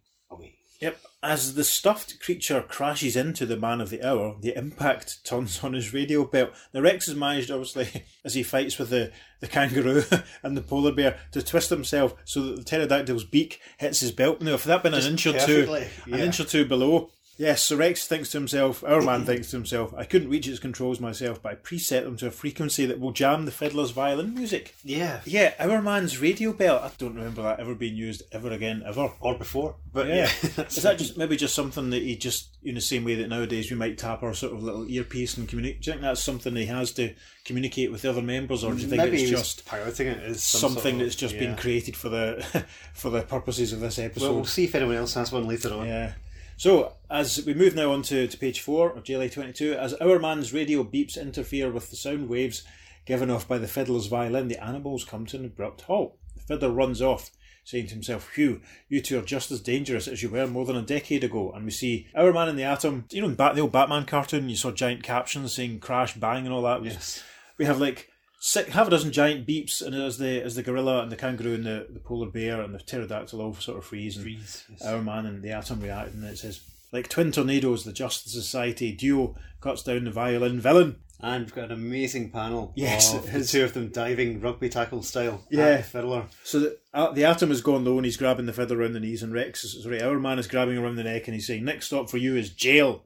Yep. 0.80 0.98
As 1.22 1.54
the 1.54 1.64
stuffed 1.64 2.18
creature 2.20 2.62
crashes 2.62 3.14
into 3.14 3.44
the 3.44 3.56
man 3.56 3.82
of 3.82 3.90
the 3.90 4.02
hour, 4.02 4.36
the 4.40 4.56
impact 4.56 5.22
turns 5.24 5.62
on 5.62 5.74
his 5.74 5.92
radio 5.92 6.24
belt. 6.24 6.52
Now 6.72 6.80
Rex 6.80 7.06
has 7.06 7.14
managed, 7.14 7.50
obviously, 7.50 8.06
as 8.24 8.32
he 8.32 8.42
fights 8.42 8.78
with 8.78 8.88
the, 8.88 9.12
the 9.40 9.46
kangaroo 9.46 10.02
and 10.42 10.56
the 10.56 10.62
polar 10.62 10.92
bear, 10.92 11.18
to 11.32 11.42
twist 11.42 11.68
himself 11.68 12.14
so 12.24 12.42
that 12.42 12.56
the 12.56 12.64
pterodactyl's 12.64 13.24
beak 13.24 13.60
hits 13.78 14.00
his 14.00 14.12
belt. 14.12 14.40
Now, 14.40 14.54
if 14.54 14.64
that 14.64 14.72
had 14.72 14.82
been 14.82 14.94
an 14.94 15.04
inch 15.04 15.26
or 15.26 15.32
two, 15.32 15.66
perfectly, 15.66 15.88
an 16.06 16.20
inch 16.20 16.40
or 16.40 16.44
two 16.44 16.64
below. 16.64 17.10
Yes, 17.40 17.62
so 17.62 17.74
Rex 17.74 18.06
thinks 18.06 18.28
to 18.32 18.38
himself, 18.38 18.84
Hourman 18.84 19.24
thinks 19.24 19.48
to 19.48 19.56
himself, 19.56 19.94
I 19.96 20.04
couldn't 20.04 20.28
reach 20.28 20.46
its 20.46 20.58
controls 20.58 21.00
myself, 21.00 21.42
but 21.42 21.52
I 21.52 21.54
preset 21.54 22.04
them 22.04 22.18
to 22.18 22.26
a 22.26 22.30
frequency 22.30 22.84
that 22.84 23.00
will 23.00 23.12
jam 23.12 23.46
the 23.46 23.50
fiddler's 23.50 23.92
violin 23.92 24.34
music. 24.34 24.74
Yeah. 24.84 25.22
Yeah, 25.24 25.54
Hourman's 25.58 26.20
radio 26.20 26.52
belt. 26.52 26.82
I 26.82 26.90
don't 26.98 27.14
remember 27.14 27.40
that 27.40 27.58
ever 27.58 27.74
being 27.74 27.96
used 27.96 28.24
ever 28.30 28.50
again, 28.50 28.82
ever. 28.84 29.12
Or 29.20 29.38
before. 29.38 29.76
But 29.90 30.08
Yeah, 30.08 30.30
yeah. 30.42 30.64
is 30.68 30.82
that 30.82 30.98
just 30.98 31.16
maybe 31.16 31.34
just 31.34 31.54
something 31.54 31.88
that 31.88 32.02
he 32.02 32.14
just 32.14 32.58
in 32.62 32.74
the 32.74 32.80
same 32.82 33.04
way 33.04 33.14
that 33.14 33.30
nowadays 33.30 33.70
we 33.70 33.76
might 33.78 33.96
tap 33.96 34.22
our 34.22 34.34
sort 34.34 34.52
of 34.52 34.62
little 34.62 34.86
earpiece 34.86 35.38
and 35.38 35.48
communicate? 35.48 35.80
Do 35.80 35.88
you 35.88 35.92
think 35.94 36.02
that's 36.02 36.22
something 36.22 36.54
he 36.54 36.66
has 36.66 36.92
to 36.92 37.14
communicate 37.46 37.90
with 37.90 38.02
the 38.02 38.10
other 38.10 38.20
members, 38.20 38.64
or 38.64 38.74
do 38.74 38.82
you 38.82 38.86
think 38.86 39.00
Maybe 39.00 39.22
it's 39.22 39.30
just 39.30 39.64
piloting 39.64 40.08
it 40.08 40.22
as 40.22 40.42
some 40.42 40.72
something 40.72 40.82
sort 40.82 40.92
of- 40.92 40.98
that's 41.00 41.16
just 41.16 41.34
yeah. 41.36 41.40
been 41.40 41.56
created 41.56 41.96
for 41.96 42.10
the 42.10 42.66
for 42.92 43.08
the 43.08 43.22
purposes 43.22 43.72
of 43.72 43.80
this 43.80 43.98
episode? 43.98 44.26
Well, 44.26 44.34
we'll 44.34 44.44
see 44.44 44.64
if 44.64 44.74
anyone 44.74 44.96
else 44.96 45.14
has 45.14 45.32
one 45.32 45.48
later 45.48 45.72
on. 45.72 45.86
Yeah. 45.86 46.12
So, 46.60 46.92
as 47.08 47.42
we 47.46 47.54
move 47.54 47.74
now 47.74 47.90
on 47.90 48.02
to, 48.02 48.28
to 48.28 48.36
page 48.36 48.60
4 48.60 48.90
of 48.90 49.04
JLA 49.04 49.32
22, 49.32 49.72
as 49.72 49.94
Hourman's 49.94 50.52
radio 50.52 50.84
beeps 50.84 51.18
interfere 51.18 51.70
with 51.70 51.88
the 51.88 51.96
sound 51.96 52.28
waves 52.28 52.64
given 53.06 53.30
off 53.30 53.48
by 53.48 53.56
the 53.56 53.66
fiddler's 53.66 54.08
violin, 54.08 54.48
the 54.48 54.62
animals 54.62 55.06
come 55.06 55.24
to 55.24 55.38
an 55.38 55.46
abrupt 55.46 55.80
halt. 55.80 56.18
The 56.34 56.42
fiddler 56.42 56.70
runs 56.70 57.00
off, 57.00 57.30
saying 57.64 57.86
to 57.86 57.94
himself, 57.94 58.28
Phew, 58.34 58.60
you 58.90 59.00
two 59.00 59.18
are 59.18 59.22
just 59.22 59.50
as 59.50 59.62
dangerous 59.62 60.06
as 60.06 60.22
you 60.22 60.28
were 60.28 60.46
more 60.46 60.66
than 60.66 60.76
a 60.76 60.82
decade 60.82 61.24
ago. 61.24 61.50
And 61.50 61.64
we 61.64 61.70
see 61.70 62.08
Hourman 62.14 62.50
in 62.50 62.56
the 62.56 62.64
atom, 62.64 63.06
you 63.10 63.22
know, 63.22 63.28
in 63.28 63.36
Bat- 63.36 63.54
the 63.54 63.62
old 63.62 63.72
Batman 63.72 64.04
cartoon, 64.04 64.50
you 64.50 64.56
saw 64.56 64.70
giant 64.70 65.02
captions 65.02 65.54
saying 65.54 65.78
crash, 65.78 66.12
bang, 66.16 66.44
and 66.44 66.52
all 66.52 66.60
that. 66.64 66.84
Yes. 66.84 67.22
We 67.56 67.64
have 67.64 67.80
like 67.80 68.09
six, 68.42 68.70
half 68.72 68.88
a 68.88 68.90
dozen 68.90 69.12
giant 69.12 69.46
beeps, 69.46 69.80
and 69.80 69.94
as 69.94 70.18
the 70.18 70.42
as 70.42 70.56
the 70.56 70.62
gorilla 70.64 71.02
and 71.02 71.12
the 71.12 71.16
kangaroo 71.16 71.54
and 71.54 71.64
the, 71.64 71.86
the 71.90 72.00
polar 72.00 72.26
bear 72.28 72.60
and 72.62 72.74
the 72.74 72.78
pterodactyl 72.80 73.40
all 73.40 73.54
sort 73.54 73.78
of 73.78 73.84
freeze, 73.84 74.16
and 74.16 74.24
Freeze, 74.24 74.64
yes. 74.68 74.82
Hourman 74.84 75.26
and 75.26 75.42
the 75.42 75.52
atom 75.52 75.80
react, 75.80 76.14
and 76.14 76.24
it 76.24 76.38
says, 76.38 76.60
like 76.90 77.08
twin 77.08 77.30
tornadoes, 77.30 77.84
the 77.84 77.92
Justice 77.92 78.32
Society 78.32 78.90
duo 78.92 79.36
cuts 79.60 79.84
down 79.84 80.04
the 80.04 80.10
violin 80.10 80.58
villain. 80.58 80.96
And 81.22 81.44
we've 81.44 81.54
got 81.54 81.66
an 81.66 81.72
amazing 81.72 82.30
panel 82.30 82.72
Yes, 82.74 83.12
of 83.12 83.30
the 83.30 83.44
two 83.44 83.62
of 83.62 83.74
them 83.74 83.88
diving 83.90 84.40
rugby 84.40 84.70
tackle 84.70 85.02
style 85.02 85.44
Yeah. 85.50 85.82
fiddler. 85.82 86.24
So 86.44 86.60
the, 86.60 86.78
uh, 86.94 87.12
the 87.12 87.26
atom 87.26 87.50
has 87.50 87.60
gone 87.60 87.84
low 87.84 87.98
and 87.98 88.06
he's 88.06 88.16
grabbing 88.16 88.46
the 88.46 88.54
fiddler 88.54 88.78
around 88.78 88.94
the 88.94 89.00
knees, 89.00 89.22
and 89.22 89.30
Rex, 89.30 89.62
is, 89.62 89.82
sorry, 89.82 90.00
Hourman 90.00 90.38
is 90.38 90.46
grabbing 90.46 90.78
around 90.78 90.96
the 90.96 91.04
neck 91.04 91.28
and 91.28 91.34
he's 91.34 91.46
saying, 91.46 91.62
next 91.62 91.88
stop 91.88 92.08
for 92.08 92.16
you 92.16 92.36
is 92.36 92.48
jail. 92.48 93.04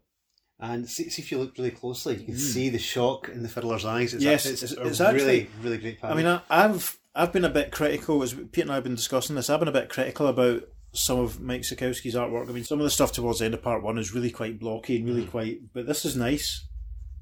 And 0.65 0.89
see, 0.89 1.11
see 1.11 1.21
if 1.21 1.31
you 1.31 1.39
look 1.39 1.59
really 1.59 1.71
closely, 1.71 2.17
you 2.17 2.25
can 2.25 2.35
hmm. 2.35 2.41
see 2.41 2.71
the 2.71 2.79
shock 2.79 3.29
in 3.29 3.43
the 3.43 3.49
fiddler's 3.51 3.85
eyes. 3.85 4.15
It's. 4.15 4.25
Yes, 4.25 4.47
actually, 4.47 4.53
it's, 4.53 4.63
it's- 4.63 4.79
a 4.79 4.89
it's 4.89 5.01
really, 5.01 5.41
actually- 5.43 5.49
really 5.63 5.79
great 5.79 6.01
panel. 6.01 6.17
I 6.17 6.23
mean, 6.23 6.27
I, 6.27 6.41
I've 6.49 6.99
I've 7.15 7.33
been 7.33 7.45
a 7.45 7.51
bit 7.51 7.71
critical, 7.71 8.23
as 8.23 8.35
Pete 8.35 8.63
and 8.63 8.73
I 8.73 8.77
have 8.77 8.85
been 8.85 8.95
discussing 8.95 9.37
this, 9.37 9.51
I've 9.51 9.61
been 9.61 9.69
a 9.69 9.73
bit 9.73 9.89
critical 9.89 10.27
about 10.27 10.63
some 10.93 11.19
of 11.19 11.41
Mike 11.41 11.63
Sekowsky's 11.63 12.15
artwork. 12.15 12.49
I 12.49 12.53
mean, 12.53 12.65
some 12.65 12.81
of 12.81 12.85
the 12.85 12.91
stuff 12.91 13.13
towards 13.13 13.41
the 13.41 13.45
end 13.45 13.55
of 13.55 13.63
part 13.63 13.83
one 13.83 13.99
is 13.99 14.15
really 14.15 14.31
quite 14.31 14.59
blocky 14.59 14.97
and 14.97 15.07
really 15.07 15.25
hmm. 15.25 15.31
quite, 15.31 15.73
but 15.75 15.87
this 15.87 16.05
is 16.05 16.17
nice. 16.17 16.65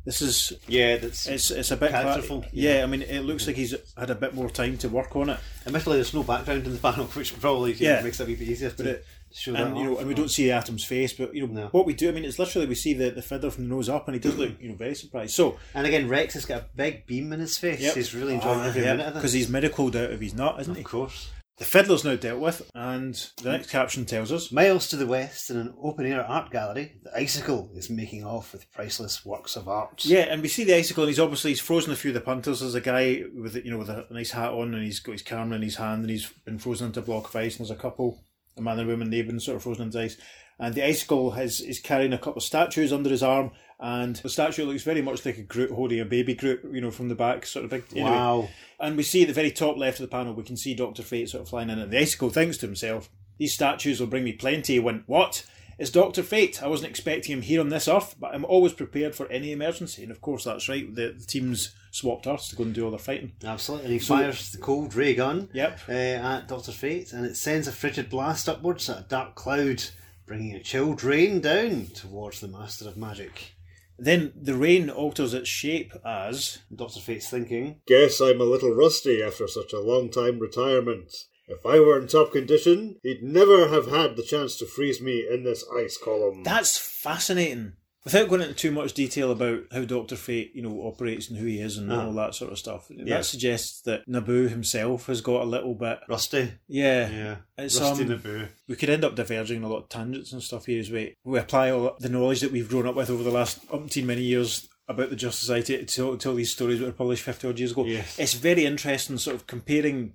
This 0.05 0.21
is 0.21 0.53
Yeah, 0.67 0.97
that's. 0.97 1.27
it's 1.27 1.51
it's 1.51 1.71
a 1.71 1.77
bit 1.77 1.91
cla- 1.91 2.03
Characterful, 2.03 2.45
Yeah. 2.53 2.83
I 2.83 2.87
mean, 2.87 3.03
it 3.03 3.21
looks 3.21 3.47
like 3.47 3.57
he's 3.57 3.75
had 3.97 4.11
a 4.11 4.17
bit 4.17 4.35
more 4.35 4.51
time 4.51 4.77
to 4.79 4.89
work 4.89 5.15
on 5.15 5.31
it. 5.31 5.39
Admittedly, 5.67 5.97
there's 5.97 6.15
no 6.15 6.23
background 6.23 6.67
in 6.67 6.73
the 6.73 6.79
panel, 6.91 7.07
which 7.07 7.39
probably 7.41 7.73
Yeah. 7.75 8.03
makes 8.03 8.19
it 8.21 8.25
a 8.25 8.27
bit 8.27 8.43
easier 8.43 8.71
to 8.71 8.91
it- 8.91 9.07
show 9.35 9.55
And 9.55 9.77
you 9.77 9.85
know, 9.85 9.93
off. 9.95 9.99
and 10.01 10.09
we 10.09 10.15
don't 10.15 10.31
see 10.31 10.51
Atom's 10.51 10.85
face, 10.85 11.13
but 11.13 11.35
you 11.35 11.47
know 11.47 11.53
No. 11.63 11.67
what 11.69 11.87
we 11.87 11.95
do. 11.95 12.09
I 12.09 12.13
mean, 12.13 12.25
it's 12.25 12.39
literally 12.39 12.67
we 12.67 12.75
see 12.75 12.95
the, 12.95 13.11
the 13.11 13.23
feather 13.23 13.51
from 13.51 13.69
the 13.69 13.75
nose 13.75 13.89
up, 13.89 14.07
and 14.09 14.15
he 14.15 14.21
does 14.21 14.37
look 14.37 14.53
you 14.61 14.69
know 14.69 14.75
very 14.77 14.95
surprised. 14.95 15.35
So 15.35 15.59
And 15.75 15.87
again, 15.87 16.09
Rex 16.09 16.35
has 16.35 16.45
got 16.45 16.63
a 16.63 16.67
big 16.75 17.07
beam 17.07 17.33
in 17.33 17.41
his 17.41 17.59
face. 17.59 17.81
Yep. 17.81 17.95
He's 17.95 18.15
really 18.15 18.35
enjoying 18.35 18.61
ah, 18.61 18.67
every 18.67 18.83
minute 18.83 19.07
of 19.07 19.15
this. 19.15 19.21
because 19.23 19.33
he's 19.33 19.49
medicaled 19.49 19.95
out 19.97 20.11
of 20.13 20.21
his 20.21 20.35
nut, 20.35 20.61
isn't 20.61 20.75
he? 20.75 20.81
Of 20.81 20.87
course. 20.87 21.31
The 21.59 21.67
fiddler's 21.67 22.03
now 22.03 22.17
dealt 22.17 22.41
with, 22.41 22.69
and 22.75 23.15
the 23.43 23.53
next 23.53 23.71
caption 23.71 24.05
tells 24.07 24.33
us 24.33 24.51
Miles 24.51 24.89
to 24.89 24.97
the 24.97 25.07
west, 25.07 25.49
in 25.51 25.59
an 25.59 25.75
open 25.81 26.07
air 26.07 26.25
art 26.25 26.51
gallery, 26.51 26.95
the 27.05 27.17
icicle 27.17 27.71
is 27.77 27.91
making 27.91 28.25
off 28.25 28.53
with 28.53 28.73
priceless 28.73 29.25
works 29.25 29.55
of 29.55 29.69
art. 29.69 30.05
Yeah, 30.05 30.23
and 30.31 30.41
we 30.43 30.49
see 30.49 30.65
the 30.65 30.75
icicle, 30.75 31.05
and 31.05 31.11
he's 31.11 31.21
obviously 31.21 31.51
he's 31.51 31.61
frozen 31.61 31.93
a 31.93 31.97
few 31.97 32.11
of 32.11 32.15
the 32.15 32.21
punters. 32.23 32.61
There's 32.61 32.75
a 32.75 32.81
guy 32.81 33.23
with 33.37 33.55
you 33.65 33.71
know 33.71 33.79
with 33.79 33.91
a 33.91 34.07
nice 34.11 34.31
hat 34.33 34.51
on, 34.51 34.75
and 34.75 34.83
he's 34.83 34.99
got 34.99 35.13
his 35.13 35.23
camera 35.23 35.55
in 35.57 35.63
his 35.63 35.77
hand, 35.77 36.01
and 36.01 36.11
he's 36.11 36.33
been 36.47 36.59
frozen 36.59 36.87
into 36.89 37.01
a 37.01 37.03
block 37.05 37.29
of 37.29 37.37
ice. 37.37 37.59
And 37.59 37.67
there's 37.69 37.79
a 37.79 37.81
couple, 37.81 38.25
a 38.57 38.63
man 38.63 38.79
and 38.79 38.89
a 38.89 38.93
woman, 38.93 39.11
they've 39.11 39.27
been 39.27 39.41
sort 39.41 39.57
of 39.57 39.63
frozen 39.63 39.91
in 39.91 39.97
ice. 39.97 40.17
And 40.59 40.75
the 40.75 40.87
icicle 40.87 41.33
has 41.33 41.61
is 41.61 41.81
carrying 41.81 42.13
a 42.13 42.19
couple 42.19 42.39
of 42.39 42.45
statues 42.45 42.93
under 42.93 43.11
his 43.11 43.23
arm, 43.23 43.51
and 43.81 44.17
the 44.17 44.29
statue 44.29 44.65
looks 44.65 44.83
very 44.85 45.03
much 45.03 45.25
like 45.27 45.39
a 45.39 45.43
group 45.43 45.71
holding 45.71 45.99
a 45.99 46.05
baby 46.05 46.35
group, 46.35 46.63
you 46.73 46.81
know, 46.81 46.91
from 46.91 47.09
the 47.09 47.15
back, 47.17 47.47
sort 47.47 47.65
of 47.65 47.71
big. 47.71 47.85
Anyway, 47.93 48.11
Wow. 48.11 48.49
And 48.79 48.97
we 48.97 49.03
see 49.03 49.23
at 49.23 49.29
the 49.29 49.35
very 49.35 49.51
top 49.51 49.77
left 49.77 49.99
of 49.99 50.09
the 50.09 50.17
panel, 50.17 50.35
we 50.35 50.45
can 50.45 50.57
see 50.57 50.75
Doctor 50.75 51.03
Fate 51.03 51.29
sort 51.31 51.43
of 51.43 51.49
flying 51.49 51.71
in, 51.71 51.79
and 51.79 51.91
the 51.91 51.99
icicle 51.99 52.31
thinks 52.31 52.59
to 52.59 52.67
himself, 52.67 53.11
"These 53.39 53.55
statues 53.55 53.99
will 53.99 54.07
bring 54.07 54.25
me 54.25 54.33
plenty." 54.33 54.75
He 54.75 54.79
went, 54.79 55.05
"What?" 55.07 55.45
It's 55.79 55.91
Doctor 55.91 56.23
Fate. 56.23 56.63
I 56.63 56.69
wasn't 56.69 56.91
expecting 56.91 57.33
him 57.33 57.43
here 57.43 57.61
on 57.61 57.71
this 57.71 57.89
Earth, 57.89 58.15
but 58.21 58.35
I'm 58.35 58.45
always 58.45 58.73
prepared 58.73 59.17
for 59.17 59.27
any 59.33 59.51
emergency. 59.51 60.03
And 60.03 60.13
of 60.13 60.21
course, 60.21 60.45
that's 60.45 60.69
right. 60.69 60.95
The, 60.95 61.15
the 61.19 61.25
team's 61.25 61.75
swapped 61.93 62.27
Earths 62.27 62.49
to 62.49 62.57
go 62.57 62.65
and 62.65 62.75
do 62.75 62.85
all 62.85 62.91
their 62.91 62.99
fighting. 62.99 63.33
Absolutely. 63.45 63.85
And 63.87 63.93
he 63.95 63.99
fires 64.01 64.51
the 64.51 64.59
cold 64.59 64.95
ray 64.95 65.15
gun 65.15 65.49
Yep. 65.53 65.81
uh, 65.89 65.93
at 65.93 66.49
Dr. 66.49 66.73
Fate, 66.73 67.13
and 67.13 67.25
it 67.25 67.37
sends 67.37 67.69
a 67.69 67.73
frigid 67.73 68.11
blast 68.11 68.49
upwards 68.49 68.91
at 68.91 68.99
a 68.99 69.09
dark 69.09 69.35
cloud, 69.37 69.85
bringing 70.27 70.55
a 70.55 70.61
chilled 70.63 71.05
rain 71.05 71.41
down 71.41 71.87
towards 71.95 72.41
the 72.41 72.49
Master 72.49 72.89
of 72.89 72.97
Magic. 72.97 73.55
Then 73.99 74.33
the 74.35 74.55
rain 74.57 74.91
alters 74.91 75.35
its 75.35 75.49
shape 75.49 75.93
as 76.05 76.59
Dr. 76.75 76.99
Fate's 77.01 77.29
thinking, 77.29 77.81
Guess 77.87 78.21
I'm 78.21 78.41
a 78.41 78.45
little 78.45 78.75
rusty 78.75 79.23
after 79.23 79.47
such 79.47 79.73
a 79.73 79.79
long 79.81 80.11
time 80.11 80.41
retirement. 80.41 81.13
If 81.47 81.67
I 81.67 81.79
were 81.81 82.01
in 82.01 82.07
top 82.09 82.33
condition, 82.33 82.97
he'd 83.03 83.23
never 83.23 83.69
have 83.69 83.89
had 83.89 84.17
the 84.17 84.23
chance 84.23 84.57
to 84.57 84.67
freeze 84.67 85.01
me 85.03 85.27
in 85.31 85.45
this 85.45 85.65
ice 85.77 85.99
column. 86.03 86.43
That's 86.43 86.79
fascinating. 86.79 87.75
Without 88.05 88.29
going 88.29 88.41
into 88.43 88.55
too 88.55 88.73
much 88.73 88.95
detail 88.95 89.31
about 89.31 89.61
how 89.71 89.85
Doctor 89.85 90.17
Fate, 90.17 90.51
you 90.55 90.63
know, 90.63 90.83
operates 90.89 91.29
and 91.29 91.39
who 91.39 91.47
he 91.47 91.61
is 91.61 91.77
and 91.79 91.93
Ah. 91.93 92.07
all 92.07 92.13
that 92.15 92.35
sort 92.35 92.51
of 92.51 92.59
stuff, 92.59 92.87
Yeah. 92.91 93.05
that 93.19 93.25
suggests 93.27 93.81
that 93.83 94.07
Nabu 94.09 94.49
himself 94.49 95.07
has 95.07 95.21
got 95.21 95.43
a 95.43 95.45
little 95.45 95.75
bit. 95.75 96.01
Rusty. 96.09 96.53
Yeah, 96.67 97.11
Yeah. 97.11 97.37
It's, 97.59 97.81
Rusty 97.81 98.03
um, 98.03 98.09
Nabu. 98.11 98.47
we 98.67 98.75
could 98.77 98.91
end 98.91 99.05
up 99.05 99.15
diverging 99.15 99.59
in 99.59 99.63
a 99.63 99.69
lot 99.69 99.83
of 99.85 99.89
tangents 99.89 100.33
and 100.33 100.43
stuff 100.43 100.67
here 100.67 100.81
as 100.81 100.91
we 100.91 101.15
we 101.25 101.39
apply 101.39 101.71
all 101.71 101.97
the 102.01 102.09
knowledge 102.09 102.41
that 102.41 102.51
we've 102.53 102.69
grown 102.69 102.87
up 102.89 102.97
with 102.97 103.09
over 103.11 103.23
the 103.23 103.31
last 103.31 103.65
umpteen 103.69 104.05
many 104.05 104.23
years 104.23 104.69
about 104.89 105.11
the 105.11 105.17
Just 105.17 105.39
Society 105.39 105.79
to 105.79 105.85
tell, 105.87 106.17
tell 106.17 106.35
these 106.35 106.51
stories 106.53 106.81
that 106.81 106.87
were 106.87 106.93
published 106.93 107.23
fifty 107.23 107.47
odd 107.49 107.59
years 107.61 107.71
ago. 107.71 107.85
Yes. 107.85 108.19
It's 108.19 108.35
very 108.35 108.65
interesting, 108.67 109.17
sort 109.19 109.37
of 109.37 109.47
comparing 109.47 110.15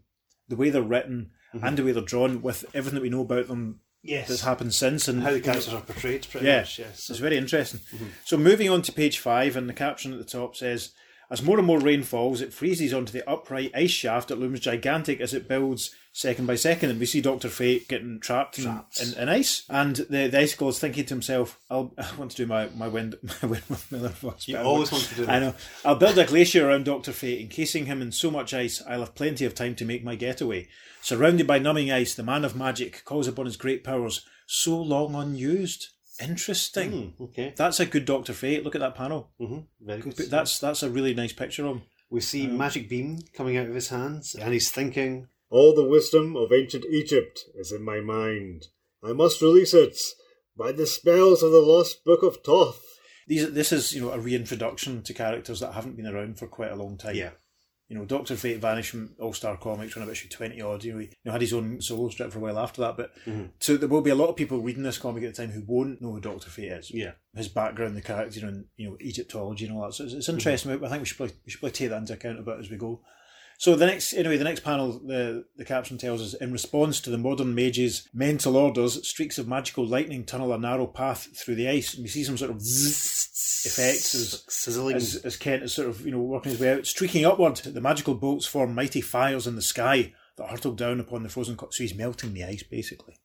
the 0.49 0.57
way 0.57 0.69
they're 0.69 0.81
written 0.81 1.31
Mm-hmm. 1.55 1.65
and 1.65 1.77
the 1.77 1.83
way 1.85 1.93
they're 1.93 2.03
drawn 2.03 2.41
with 2.41 2.65
everything 2.73 2.95
that 2.95 3.01
we 3.01 3.09
know 3.09 3.21
about 3.21 3.47
them 3.47 3.79
Yes. 4.07 4.27
that's 4.27 4.41
happened 4.41 4.73
since 4.73 5.07
and 5.07 5.21
How 5.21 5.31
the 5.33 5.41
characters 5.41 5.73
are 5.73 5.81
portrayed, 5.81 6.25
pretty 6.29 6.47
yeah, 6.47 6.59
much, 6.59 6.79
yes. 6.79 7.09
it's 7.09 7.19
very 7.19 7.37
interesting. 7.37 7.81
Mm-hmm. 7.93 8.05
So 8.25 8.37
moving 8.37 8.69
on 8.69 8.81
to 8.83 8.91
page 8.91 9.19
five, 9.19 9.55
and 9.55 9.67
the 9.69 9.73
caption 9.73 10.13
at 10.13 10.19
the 10.19 10.25
top 10.25 10.55
says, 10.55 10.91
"As 11.29 11.43
more 11.43 11.57
and 11.57 11.67
more 11.67 11.79
rain 11.79 12.03
falls, 12.03 12.41
it 12.41 12.53
freezes 12.53 12.93
onto 12.93 13.11
the 13.11 13.29
upright 13.29 13.71
ice 13.75 13.91
shaft 13.91 14.29
that 14.29 14.39
looms 14.39 14.59
gigantic 14.61 15.19
as 15.19 15.33
it 15.33 15.47
builds 15.47 15.93
second 16.17 16.47
by 16.47 16.55
second, 16.55 16.89
And 16.89 16.99
we 16.99 17.05
see 17.05 17.21
Doctor 17.21 17.47
Fate 17.47 17.87
getting 17.87 18.19
trapped, 18.19 18.57
in, 18.57 18.65
in, 19.01 19.13
in 19.17 19.29
ice, 19.29 19.63
and 19.69 19.95
the, 19.95 20.27
the 20.27 20.39
icicle 20.39 20.69
is 20.69 20.79
thinking 20.79 21.05
to 21.05 21.13
himself, 21.13 21.59
"I'll 21.69 21.93
I 21.97 22.15
want 22.17 22.31
to 22.31 22.37
do 22.37 22.47
my 22.47 22.69
my 22.75 22.87
wind 22.87 23.15
my 23.41 23.47
Windmill 23.47 23.79
Miller 23.91 24.09
voice. 24.09 24.47
You 24.47 24.57
I 24.57 24.63
always 24.63 24.91
want 24.91 25.03
to 25.05 25.15
do 25.15 25.25
that. 25.25 25.35
I 25.35 25.39
know. 25.39 25.55
I'll 25.85 25.95
build 25.95 26.17
a 26.17 26.25
glacier 26.25 26.67
around 26.67 26.85
Doctor 26.85 27.11
Fate, 27.13 27.41
encasing 27.41 27.85
him 27.85 28.01
in 28.01 28.11
so 28.11 28.31
much 28.31 28.53
ice, 28.53 28.81
I'll 28.87 29.01
have 29.01 29.15
plenty 29.15 29.45
of 29.45 29.53
time 29.55 29.75
to 29.75 29.85
make 29.85 30.03
my 30.03 30.15
getaway. 30.15 30.67
Surrounded 31.01 31.45
by 31.47 31.59
numbing 31.59 31.91
ice, 31.91 32.15
the 32.15 32.23
man 32.23 32.43
of 32.43 32.55
magic 32.55 33.03
calls 33.05 33.27
upon 33.27 33.45
his 33.45 33.55
great 33.55 33.83
powers, 33.83 34.25
so 34.47 34.77
long 34.81 35.15
unused. 35.15 35.87
Interesting. 36.19 37.13
Hmm, 37.17 37.23
okay. 37.25 37.53
That's 37.55 37.79
a 37.79 37.85
good 37.85 38.05
Doctor 38.05 38.33
Fate. 38.33 38.63
Look 38.63 38.75
at 38.75 38.81
that 38.81 38.95
panel. 38.95 39.29
hmm 39.39 39.59
Very 39.79 40.01
good. 40.01 40.15
That's 40.31 40.57
that's 40.59 40.81
a 40.83 40.89
really 40.89 41.13
nice 41.13 41.33
picture 41.33 41.65
of 41.65 41.75
him. 41.75 41.81
we 42.09 42.21
see 42.21 42.47
magic 42.47 42.89
beam 42.89 43.19
coming 43.33 43.55
out 43.57 43.67
of 43.67 43.75
his 43.75 43.89
hands, 43.89 44.33
and 44.35 44.51
he's 44.51 44.71
thinking, 44.71 45.27
All 45.49 45.73
the 45.73 45.83
wisdom 45.87 46.35
of 46.35 46.51
ancient 46.51 46.85
Egypt 46.89 47.39
is 47.55 47.71
in 47.71 47.81
my 47.83 47.99
mind. 48.01 48.65
I 49.03 49.13
must 49.13 49.41
release 49.41 49.73
it 49.73 49.97
by 50.57 50.71
the 50.71 50.87
spells 50.87 51.43
of 51.43 51.51
the 51.51 51.59
lost 51.61 52.03
book 52.03 52.23
of 52.23 52.37
Thoth. 52.43 52.83
These 53.27 53.51
this 53.53 53.71
is 53.71 53.93
you 53.93 54.01
know 54.01 54.11
a 54.11 54.19
reintroduction 54.19 55.03
to 55.03 55.13
characters 55.13 55.59
that 55.59 55.73
haven't 55.73 55.95
been 55.97 56.07
around 56.07 56.39
for 56.39 56.47
quite 56.47 56.71
a 56.71 56.75
long 56.75 56.97
time. 56.97 57.15
Yeah. 57.15 57.31
You 57.89 57.97
know, 57.97 58.03
Doctor 58.03 58.35
Fate 58.35 58.59
vanished 58.59 58.89
from 58.91 59.15
All 59.17 59.31
Star 59.31 59.55
Comics 59.55 59.95
when 59.95 60.03
about 60.03 60.11
issue 60.11 60.27
twenty 60.27 60.59
odd. 60.61 60.83
You 60.83 60.93
know, 60.93 60.99
he 60.99 61.05
you 61.05 61.11
know, 61.23 61.31
had 61.31 61.39
his 61.41 61.53
own 61.53 61.79
solo 61.81 62.09
strip 62.09 62.33
for 62.33 62.39
a 62.39 62.41
while 62.41 62.59
after 62.59 62.81
that. 62.81 62.97
But 62.97 63.11
Mhm. 63.25 63.51
so 63.59 63.77
there 63.77 63.87
will 63.87 64.01
be 64.01 64.09
a 64.09 64.15
lot 64.15 64.27
of 64.27 64.35
people 64.35 64.59
reading 64.59 64.83
this 64.83 64.97
comic 64.97 65.23
at 65.23 65.33
the 65.33 65.41
time 65.41 65.51
who 65.53 65.63
won't 65.65 66.01
know 66.01 66.11
who 66.11 66.19
Doctor 66.19 66.49
Fate 66.49 66.71
is. 66.71 66.91
yeah. 66.93 67.11
His 67.33 67.47
background, 67.47 67.95
the 67.95 68.01
character, 68.01 68.39
you 68.39 68.45
know, 68.45 68.51
and, 68.51 68.65
you 68.75 68.89
know, 68.89 68.97
Egyptology 68.99 69.65
and 69.65 69.73
all 69.77 69.83
that. 69.85 69.93
So 69.93 70.03
it's, 70.03 70.13
it's 70.13 70.27
interesting. 70.27 70.71
I 70.83 70.89
think 70.89 70.99
we 71.01 71.05
should 71.05 71.15
probably, 71.17 71.35
we 71.45 71.51
should 71.51 71.59
probably 71.61 71.73
take 71.75 71.89
that 71.91 71.97
into 71.99 72.13
account 72.13 72.39
a 72.39 72.43
bit 72.43 72.59
as 72.59 72.69
we 72.69 72.75
go. 72.75 73.01
So 73.59 73.75
the 73.75 73.87
next, 73.87 74.13
anyway, 74.13 74.37
the 74.37 74.43
next 74.43 74.59
panel, 74.59 74.99
the 74.99 75.45
the 75.55 75.65
caption 75.65 75.97
tells 75.97 76.21
us, 76.21 76.35
in 76.35 76.51
response 76.51 77.01
to 77.01 77.09
the 77.09 77.17
modern 77.17 77.55
mage's 77.55 78.07
mental 78.13 78.55
orders, 78.55 79.07
streaks 79.07 79.39
of 79.39 79.47
magical 79.47 79.83
lightning 79.85 80.25
tunnel 80.25 80.53
a 80.53 80.59
narrow 80.59 80.85
path 80.85 81.27
through 81.35 81.55
the 81.55 81.67
ice, 81.67 81.95
and 81.95 82.03
we 82.03 82.07
see 82.09 82.23
some 82.23 82.37
sort 82.37 82.51
of 82.51 82.61
zzz 82.61 83.65
effects 83.65 84.13
as, 84.13 84.43
sizzling. 84.47 84.95
as 84.95 85.15
as 85.25 85.37
Kent 85.37 85.63
is 85.63 85.73
sort 85.73 85.89
of 85.89 86.05
you 86.05 86.11
know 86.11 86.21
working 86.21 86.51
his 86.51 86.61
way 86.61 86.71
out, 86.71 86.85
streaking 86.85 87.25
upward. 87.25 87.55
The 87.57 87.81
magical 87.81 88.13
bolts 88.13 88.45
form 88.45 88.75
mighty 88.75 89.01
fires 89.01 89.47
in 89.47 89.55
the 89.55 89.61
sky 89.63 90.13
that 90.37 90.49
hurtle 90.49 90.73
down 90.73 90.99
upon 90.99 91.23
the 91.23 91.29
frozen. 91.29 91.57
Co- 91.57 91.69
so 91.71 91.81
he's 91.83 91.95
melting 91.95 92.33
the 92.35 92.43
ice 92.43 92.61
basically. 92.63 93.15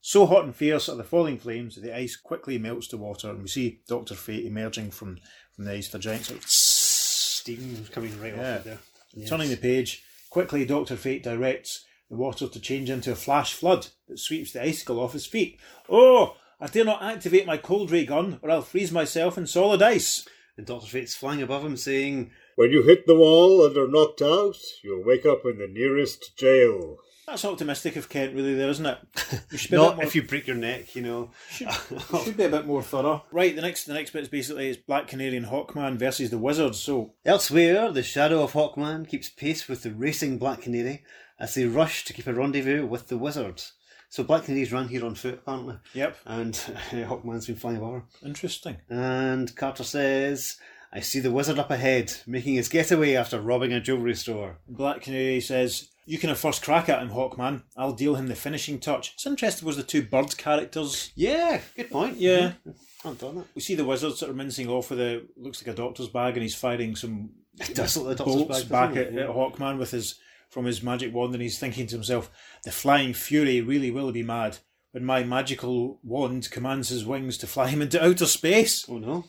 So 0.00 0.26
hot 0.26 0.44
and 0.44 0.54
fierce 0.54 0.88
are 0.88 0.96
the 0.96 1.04
falling 1.04 1.38
flames 1.38 1.76
that 1.76 1.82
the 1.82 1.96
ice 1.96 2.16
quickly 2.16 2.58
melts 2.58 2.88
to 2.88 2.96
water, 2.96 3.30
and 3.30 3.40
we 3.42 3.48
see 3.48 3.82
Doctor 3.86 4.16
Fate 4.16 4.46
emerging 4.46 4.90
from 4.90 5.18
from 5.54 5.64
the 5.64 5.74
ice. 5.74 5.88
The 5.90 6.00
giant 6.00 6.24
sort 6.24 6.40
of 6.40 6.48
steam 6.50 7.86
coming 7.92 8.20
right 8.20 8.34
Yeah. 8.36 8.52
off 8.54 8.58
of 8.58 8.64
there. 8.64 8.78
Yes. 9.16 9.30
Turning 9.30 9.48
the 9.48 9.56
page, 9.56 10.04
quickly 10.28 10.66
Doctor 10.66 10.94
Fate 10.94 11.22
directs 11.22 11.86
the 12.10 12.16
water 12.16 12.46
to 12.46 12.60
change 12.60 12.90
into 12.90 13.12
a 13.12 13.16
flash 13.16 13.54
flood 13.54 13.88
that 14.08 14.18
sweeps 14.18 14.52
the 14.52 14.62
icicle 14.62 15.00
off 15.00 15.14
his 15.14 15.24
feet. 15.26 15.58
Oh, 15.88 16.36
I 16.60 16.66
dare 16.66 16.84
not 16.84 17.02
activate 17.02 17.46
my 17.46 17.56
cold 17.56 17.90
ray 17.90 18.04
gun, 18.04 18.38
or 18.42 18.50
I'll 18.50 18.62
freeze 18.62 18.92
myself 18.92 19.38
in 19.38 19.46
solid 19.46 19.82
ice. 19.82 20.28
And 20.56 20.66
Dr. 20.66 20.86
Fate's 20.86 21.14
flying 21.14 21.42
above 21.42 21.64
him 21.64 21.76
saying, 21.76 22.30
When 22.56 22.70
you 22.70 22.82
hit 22.82 23.06
the 23.06 23.14
wall 23.14 23.64
and 23.64 23.76
are 23.76 23.88
knocked 23.88 24.22
out, 24.22 24.56
you'll 24.84 25.04
wake 25.04 25.26
up 25.26 25.44
in 25.44 25.58
the 25.58 25.66
nearest 25.66 26.36
jail. 26.36 26.98
That's 27.26 27.44
optimistic 27.44 27.96
of 27.96 28.08
Kent, 28.08 28.34
really, 28.34 28.54
there, 28.54 28.68
isn't 28.68 28.86
it? 28.86 28.98
We 29.50 29.58
should 29.58 29.70
be 29.72 29.76
a 29.76 29.80
Not 29.80 29.96
more- 29.96 30.04
if 30.04 30.14
you 30.14 30.22
break 30.22 30.46
your 30.46 30.54
neck, 30.56 30.94
you 30.94 31.02
know. 31.02 31.30
should, 31.50 31.68
should 32.24 32.36
be 32.36 32.44
a 32.44 32.48
bit 32.48 32.66
more 32.66 32.82
thorough. 32.82 33.24
Right, 33.32 33.54
the 33.56 33.62
next 33.62 33.84
the 33.84 33.94
next 33.94 34.12
bit 34.12 34.22
is 34.22 34.28
basically 34.28 34.68
is 34.68 34.76
Black 34.76 35.08
Canary 35.08 35.36
and 35.36 35.46
Hawkman 35.46 35.96
versus 35.98 36.30
the 36.30 36.38
Wizards. 36.38 36.78
So 36.78 37.14
Elsewhere, 37.24 37.90
the 37.90 38.04
shadow 38.04 38.42
of 38.44 38.52
Hawkman 38.52 39.08
keeps 39.08 39.28
pace 39.28 39.66
with 39.68 39.82
the 39.82 39.90
racing 39.90 40.38
Black 40.38 40.62
Canary 40.62 41.02
as 41.38 41.54
they 41.54 41.64
rush 41.64 42.04
to 42.04 42.12
keep 42.12 42.26
a 42.28 42.32
rendezvous 42.32 42.86
with 42.86 43.08
the 43.08 43.18
wizards. 43.18 43.72
So 44.08 44.22
Black 44.22 44.44
Canary's 44.44 44.72
run 44.72 44.86
here 44.88 45.04
on 45.04 45.16
foot, 45.16 45.40
apparently, 45.42 45.76
yep, 45.94 46.16
and 46.24 46.54
Hawkman's 46.90 47.46
been 47.48 47.56
flying 47.56 47.76
above 47.78 48.02
interesting. 48.24 48.76
And 48.88 49.54
Carter 49.56 49.82
says, 49.82 50.58
I 50.92 51.00
see 51.00 51.18
the 51.18 51.32
wizard 51.32 51.58
up 51.58 51.72
ahead, 51.72 52.12
making 52.24 52.54
his 52.54 52.68
getaway 52.68 53.14
after 53.16 53.40
robbing 53.40 53.72
a 53.72 53.80
jewellery 53.80 54.14
store. 54.14 54.58
Black 54.68 55.02
Canary 55.02 55.40
says, 55.40 55.88
"You 56.06 56.18
can 56.18 56.28
have 56.30 56.38
first 56.38 56.62
crack 56.62 56.88
at 56.88 57.02
him, 57.02 57.10
Hawkman. 57.10 57.62
I'll 57.76 57.92
deal 57.92 58.14
him 58.14 58.28
the 58.28 58.34
finishing 58.34 58.78
touch." 58.78 59.12
It's 59.14 59.26
interesting. 59.26 59.66
Was 59.66 59.76
the 59.76 59.82
two 59.82 60.02
bird 60.02 60.36
characters? 60.38 61.10
Yeah, 61.14 61.60
good 61.76 61.90
point. 61.90 62.16
Yeah. 62.16 62.52
Mhm. 62.66 62.74
I 63.04 63.08
haven't 63.10 63.20
done 63.20 63.36
that. 63.36 63.46
We 63.54 63.60
see 63.60 63.74
the 63.74 63.84
wizard 63.84 64.14
sort 64.16 64.30
of 64.30 64.36
mincing 64.36 64.68
off 64.68 64.90
with 64.90 65.00
a 65.00 65.22
looks 65.36 65.60
like 65.64 65.74
a 65.74 65.76
doctor's 65.76 66.08
bag, 66.08 66.34
and 66.34 66.42
he's 66.42 66.54
firing 66.54 66.96
some 66.96 67.30
Does 67.74 67.96
look 67.96 68.06
like 68.06 68.14
a 68.14 68.18
doctor's 68.18 68.34
bolts 68.44 68.64
bag, 68.64 68.94
back 68.94 68.96
at, 69.06 69.14
at 69.14 69.28
Hawkman 69.28 69.78
with 69.78 69.90
his 69.90 70.16
from 70.48 70.64
his 70.64 70.82
magic 70.82 71.12
wand, 71.12 71.34
and 71.34 71.42
he's 71.42 71.58
thinking 71.58 71.86
to 71.88 71.96
himself, 71.96 72.30
"The 72.64 72.70
flying 72.72 73.12
fury 73.14 73.60
really 73.60 73.90
will 73.90 74.12
be 74.12 74.22
mad 74.22 74.58
when 74.92 75.04
my 75.04 75.24
magical 75.24 75.98
wand 76.02 76.50
commands 76.50 76.88
his 76.88 77.04
wings 77.04 77.36
to 77.38 77.46
fly 77.46 77.68
him 77.68 77.82
into 77.82 78.02
outer 78.04 78.26
space." 78.26 78.86
Oh 78.88 78.98
no. 78.98 79.24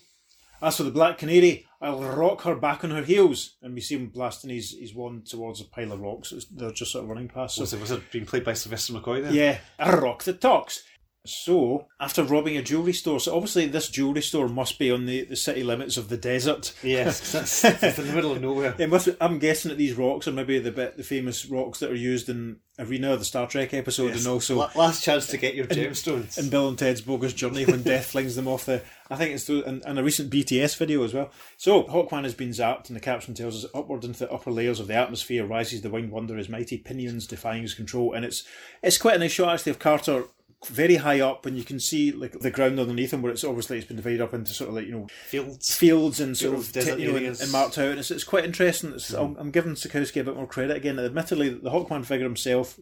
As 0.61 0.77
for 0.77 0.83
the 0.83 0.91
Black 0.91 1.17
Canary, 1.19 1.65
I'll 1.81 2.01
rock 2.01 2.41
her 2.41 2.55
back 2.55 2.83
on 2.83 2.91
her 2.91 3.03
heels. 3.03 3.57
And 3.61 3.73
we 3.73 3.81
see 3.81 3.95
him 3.95 4.07
blasting 4.07 4.49
his, 4.49 4.71
his 4.79 4.93
wand 4.95 5.27
towards 5.27 5.61
a 5.61 5.65
pile 5.65 5.91
of 5.91 5.99
rocks. 6.01 6.33
They're 6.51 6.71
just 6.71 6.91
sort 6.91 7.03
of 7.03 7.09
running 7.09 7.27
past. 7.27 7.55
So, 7.55 7.61
Was 7.61 7.71
the 7.71 7.77
wizard 7.77 8.03
being 8.11 8.25
played 8.25 8.43
by 8.43 8.53
Sylvester 8.53 8.93
McCoy 8.93 9.23
then? 9.23 9.33
yeah, 9.33 9.59
I 9.77 9.93
rock 9.93 10.23
the 10.23 10.33
talks. 10.33 10.83
So, 11.29 11.87
after 11.99 12.23
robbing 12.23 12.55
a 12.55 12.61
jewellery 12.61 12.93
store, 12.93 13.19
so 13.19 13.35
obviously 13.35 13.65
this 13.65 13.89
jewellery 13.89 14.21
store 14.21 14.47
must 14.47 14.79
be 14.79 14.89
on 14.89 15.05
the, 15.05 15.25
the 15.25 15.35
city 15.35 15.61
limits 15.61 15.97
of 15.97 16.07
the 16.07 16.15
desert. 16.15 16.73
Yes, 16.81 17.31
that's 17.33 17.65
it's 17.65 17.99
in 17.99 18.07
the 18.07 18.13
middle 18.13 18.31
of 18.31 18.41
nowhere. 18.41 18.73
And 18.79 18.89
with, 18.89 19.17
I'm 19.19 19.37
guessing 19.37 19.67
that 19.67 19.77
these 19.77 19.95
rocks 19.95 20.29
are 20.29 20.31
maybe 20.31 20.57
the 20.59 20.71
bit 20.71 20.95
the 20.95 21.03
famous 21.03 21.45
rocks 21.45 21.79
that 21.79 21.91
are 21.91 21.95
used 21.95 22.29
in 22.29 22.61
Arena, 22.79 23.17
the 23.17 23.25
Star 23.25 23.45
Trek 23.45 23.73
episode, 23.73 24.13
and 24.15 24.25
also 24.25 24.55
La- 24.55 24.71
last 24.75 25.03
chance 25.03 25.27
to 25.27 25.37
get 25.37 25.53
your 25.53 25.65
gemstones. 25.65 26.37
in 26.37 26.49
Bill 26.49 26.69
and 26.69 26.77
Ted's 26.79 27.01
Bogus 27.01 27.33
Journey 27.33 27.65
when 27.65 27.83
Death 27.83 28.05
flings 28.05 28.37
them 28.37 28.47
off 28.47 28.63
the. 28.65 28.81
I 29.09 29.15
think 29.15 29.33
it's 29.33 29.45
through, 29.45 29.63
and, 29.63 29.83
and 29.85 29.97
a 29.97 30.03
recent 30.03 30.31
BTS 30.31 30.77
video 30.77 31.03
as 31.03 31.13
well. 31.13 31.31
So 31.57 31.83
Hawkman 31.83 32.23
has 32.23 32.33
been 32.33 32.49
zapped, 32.49 32.87
and 32.87 32.95
the 32.95 33.01
caption 33.01 33.33
tells 33.33 33.63
us 33.63 33.69
upward 33.73 34.03
into 34.03 34.19
the 34.19 34.31
upper 34.31 34.51
layers 34.51 34.79
of 34.79 34.87
the 34.87 34.95
atmosphere 34.95 35.45
rises 35.45 35.81
the 35.81 35.89
winged 35.89 36.11
wonder, 36.11 36.35
his 36.35 36.49
mighty 36.49 36.77
pinions 36.77 37.27
defying 37.27 37.61
his 37.61 37.73
control, 37.73 38.13
and 38.13 38.25
it's 38.25 38.43
it's 38.81 38.97
quite 38.97 39.15
a 39.15 39.19
nice 39.19 39.31
shot 39.31 39.53
actually 39.53 39.71
of 39.71 39.79
Carter. 39.79 40.25
Very 40.65 40.95
high 40.95 41.19
up, 41.19 41.45
and 41.45 41.55
you 41.55 41.63
can 41.63 41.79
see 41.79 42.11
like 42.11 42.31
the 42.31 42.49
ground 42.49 42.79
underneath 42.79 43.13
him, 43.13 43.21
where 43.21 43.31
it's 43.31 43.43
obviously 43.43 43.77
it's 43.77 43.85
been 43.85 43.97
divided 43.97 44.21
up 44.21 44.33
into 44.33 44.53
sort 44.53 44.69
of 44.69 44.75
like 44.75 44.87
you 44.87 44.91
know 44.91 45.07
Fields. 45.27 45.75
fields 45.75 46.19
and 46.19 46.35
sort 46.35 46.53
Fields, 46.53 46.67
of 46.69 46.73
desert 46.73 46.99
you 46.99 47.05
know, 47.05 47.15
and, 47.15 47.25
areas. 47.25 47.41
and 47.41 47.51
marked 47.51 47.77
out. 47.77 47.89
And 47.89 47.99
it's, 47.99 48.09
it's 48.09 48.23
quite 48.23 48.43
interesting. 48.43 48.93
It's, 48.93 49.09
hmm. 49.09 49.17
I'm, 49.17 49.37
I'm 49.37 49.51
giving 49.51 49.73
Sekowsky 49.73 50.19
a 50.19 50.23
bit 50.23 50.35
more 50.35 50.47
credit 50.47 50.75
again. 50.75 50.97
Admittedly, 50.97 51.49
the 51.49 51.69
Hawkman 51.69 52.03
figure 52.05 52.25
himself 52.25 52.79